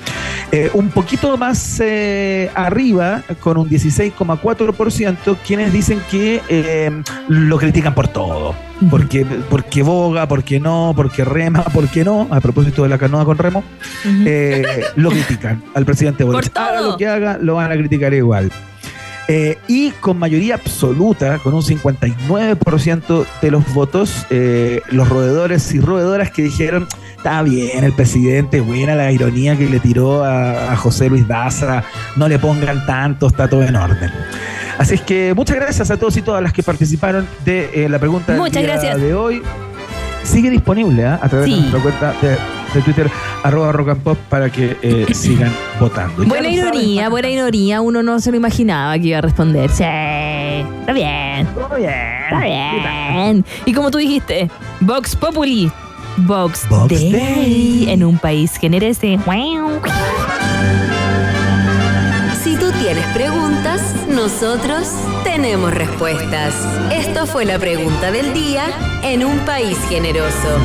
Eh, 0.51 0.71
un 0.73 0.89
poquito 0.91 1.37
más 1.37 1.81
eh, 1.81 2.51
arriba, 2.55 3.23
con 3.41 3.59
un 3.59 3.69
16,4%, 3.69 5.37
quienes 5.47 5.73
dicen 5.73 6.01
que 6.11 6.41
eh, 6.49 7.03
lo 7.29 7.59
critican 7.59 7.95
por 7.95 8.09
todo. 8.09 8.55
Porque, 8.91 9.27
porque 9.51 9.83
boga, 9.83 10.29
porque 10.29 10.61
no, 10.61 10.93
porque 10.95 11.25
rema, 11.25 11.65
porque 11.75 12.05
no, 12.05 12.29
a 12.31 12.41
propósito 12.41 12.85
de 12.85 12.89
la 12.89 12.99
canoa 12.99 13.25
con 13.25 13.37
remo, 13.37 13.65
eh, 14.05 14.85
lo 14.95 15.11
critican 15.11 15.63
al 15.75 15.85
presidente 15.85 16.23
Boric. 16.25 16.57
Haga 16.57 16.81
lo 16.81 16.97
que 16.97 17.07
haga, 17.07 17.39
lo 17.41 17.57
van 17.57 17.73
a 17.73 17.75
criticar 17.75 18.15
igual. 18.15 18.53
Eh, 19.31 19.59
y 19.69 19.91
con 19.91 20.19
mayoría 20.19 20.55
absoluta, 20.55 21.39
con 21.39 21.53
un 21.53 21.63
59% 21.63 23.27
de 23.43 23.51
los 23.51 23.75
votos, 23.75 24.27
eh, 24.31 24.81
los 24.91 25.09
roedores 25.09 25.73
y 25.75 25.81
roedoras 25.81 26.31
que 26.31 26.43
dijeron, 26.43 26.87
está 27.17 27.43
bien 27.43 27.85
el 27.85 27.93
presidente, 27.93 28.61
buena 28.61 28.95
la 28.95 29.13
ironía 29.13 29.57
que 29.57 29.69
le 29.69 29.81
tiró 29.81 30.25
a, 30.25 30.73
a 30.73 30.77
José 30.77 31.09
Luis 31.11 31.29
Daza, 31.29 31.85
no 32.17 32.27
le 32.29 32.39
pongan 32.39 32.87
tanto, 32.87 33.27
está 33.27 33.49
todo 33.49 33.63
en 33.63 33.77
orden. 33.77 34.11
Así 34.79 34.95
es 34.95 35.03
que 35.03 35.35
muchas 35.35 35.57
gracias 35.57 35.91
a 35.91 35.97
todos 35.99 36.17
y 36.17 36.23
todas 36.23 36.43
las 36.43 36.53
que 36.53 36.63
participaron 36.63 37.27
de 37.45 37.85
eh, 37.85 37.89
la 37.89 37.99
pregunta 37.99 38.33
del 38.33 38.41
Muchas 38.41 38.63
día 38.63 38.73
gracias. 38.73 39.01
de 39.01 39.13
hoy. 39.15 39.43
Sigue 40.23 40.51
disponible 40.51 41.05
¿ah? 41.05 41.19
a 41.23 41.29
través 41.29 41.47
Sí. 41.49 41.55
de 41.55 41.61
nuestra 41.61 41.81
cuenta 41.83 42.15
de, 42.23 42.37
de 42.79 42.85
Twitter, 42.85 43.11
arroba 43.43 43.73
rock 43.73 43.89
and 43.91 44.03
pop, 44.03 44.19
para 44.29 44.51
que 44.51 44.77
eh, 44.83 45.07
sigan 45.13 45.53
votando. 45.81 46.23
Ya 46.23 46.29
Buena 46.29 46.49
saben, 46.49 46.59
ironía, 46.59 47.09
buena 47.09 47.29
ironía. 47.29 47.81
Uno 47.81 48.03
no 48.03 48.21
se 48.21 48.31
lo 48.31 48.37
imaginaba 48.37 48.99
que 48.99 49.09
iba 49.09 49.19
a 49.19 49.23
responder. 49.23 49.71
Sí, 49.71 49.85
está 49.85 50.93
bien. 50.93 51.47
Está 51.47 51.77
bien. 51.77 51.93
Está 52.25 52.41
bien. 52.41 53.45
Y 53.67 53.73
como 53.73 53.91
tú 53.91 53.99
dijiste, 53.99 54.51
Vox 54.81 55.17
Populi. 55.17 55.71
Vox, 56.19 56.69
Vox 56.69 56.89
Day, 56.89 57.13
Day. 57.13 57.87
en 57.91 58.03
un 58.03 58.19
país 58.19 58.57
generese. 58.57 59.19
Si 62.43 62.57
tú 62.57 62.73
tienes 62.73 63.05
preguntas, 63.15 63.81
nosotros 64.09 64.89
tenemos 65.23 65.73
respuestas. 65.73 66.55
Esto 66.93 67.27
fue 67.27 67.45
la 67.45 67.59
pregunta 67.59 68.11
del 68.11 68.35
día 68.35 68.65
en 69.03 69.25
un 69.25 69.39
país 69.41 69.79
generoso. 69.89 70.59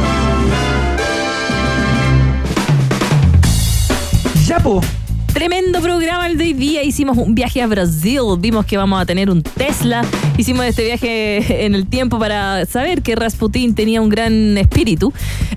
Ya, 4.48 4.60
po. 4.60 5.03
Tremendo 5.34 5.82
programa 5.82 6.28
el 6.28 6.38
de 6.38 6.44
hoy 6.46 6.54
día. 6.54 6.84
Hicimos 6.84 7.18
un 7.18 7.34
viaje 7.34 7.62
a 7.62 7.68
Brasil. 7.68 8.20
Vimos 8.38 8.66
que 8.66 8.78
vamos 8.78 9.02
a 9.02 9.06
tener 9.06 9.30
un 9.32 9.42
Tesla. 9.42 10.04
Hicimos 10.38 10.64
este 10.66 10.86
viaje 10.86 11.66
en 11.66 11.74
el 11.74 11.88
tiempo 11.88 12.20
para 12.20 12.66
saber 12.68 13.02
que 13.02 13.16
Rasputín 13.16 13.74
tenía 13.74 14.00
un 14.02 14.10
gran 14.10 14.58
espíritu. 14.60 15.12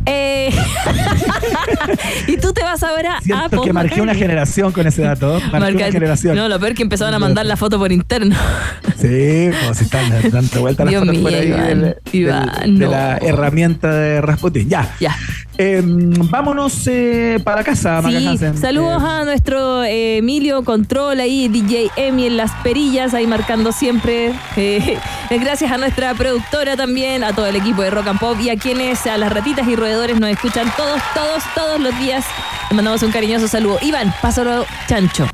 Eh, 0.07 0.51
y 2.27 2.37
tú 2.39 2.53
te 2.55 2.63
vas 2.63 2.83
ahora 2.83 3.19
a 3.19 3.21
Siento 3.21 3.51
Paul 3.51 3.65
que 3.65 3.73
marqué 3.75 4.01
una 4.01 4.15
generación 4.15 4.73
con 4.73 4.87
ese 4.87 5.03
dato. 5.03 5.39
Marqué 5.53 5.77
una 5.77 5.93
generación. 5.93 6.37
No, 6.37 6.49
lo 6.49 6.59
peor 6.59 6.75
que 6.75 6.83
empezaron 6.83 7.13
a 7.13 7.19
mandar 7.19 7.45
la 7.45 7.57
foto 7.57 7.79
por 7.79 7.93
interno. 7.93 8.35
Sí, 8.99 9.51
como 9.61 9.75
si 9.75 9.85
están 9.85 10.11
dando 10.33 10.61
vuelta 10.63 10.85
las 10.85 10.91
Dios 10.93 11.05
fotos 11.05 11.19
por 11.21 11.31
mío, 11.31 11.39
ahí 11.41 11.49
Iván, 11.49 11.67
del- 11.69 11.81
del- 11.81 11.97
Iván, 12.13 12.79
de 12.79 12.87
la 12.87 13.19
herramienta 13.19 13.93
de 13.93 14.21
Rasputin. 14.23 14.69
Ya. 14.71 14.95
Ya. 15.01 15.15
Eh, 15.59 15.81
vámonos 15.85 16.87
eh, 16.87 17.39
para 17.43 17.65
casa, 17.65 18.03
Sí, 18.07 18.37
saludos 18.61 19.03
Eh, 19.03 19.07
a 19.07 19.25
nuestro 19.25 19.66
eh, 19.85 20.19
Emilio 20.19 20.65
Control 20.65 21.21
ahí, 21.21 21.49
DJ 21.49 21.91
Emi 21.97 22.27
en 22.27 22.37
las 22.37 22.53
perillas, 22.63 23.15
ahí 23.15 23.27
marcando 23.27 23.73
siempre. 23.73 24.33
Eh, 25.29 25.39
gracias 25.41 25.73
a 25.73 25.77
nuestra 25.77 26.15
productora 26.15 26.77
también, 26.77 27.25
a 27.25 27.35
todo 27.35 27.47
el 27.47 27.57
equipo 27.57 27.83
de 27.83 27.91
Rock 27.91 28.07
and 28.07 28.21
Pop 28.21 28.39
y 28.41 28.49
a 28.49 28.57
quienes, 28.57 29.05
a 29.07 29.19
las 29.19 29.33
ratitas 29.33 29.67
y 29.67 29.75
roedores 29.75 30.21
nos 30.21 30.31
escuchan 30.31 30.73
todos, 30.77 31.01
todos, 31.15 31.43
todos 31.55 31.81
los 31.81 31.99
días. 31.99 32.25
Les 32.71 32.77
mandamos 32.77 33.03
un 33.03 33.11
cariñoso 33.11 33.49
saludo. 33.49 33.79
Iván, 33.83 34.15
pásalo 34.23 34.65
chancho. 34.89 35.27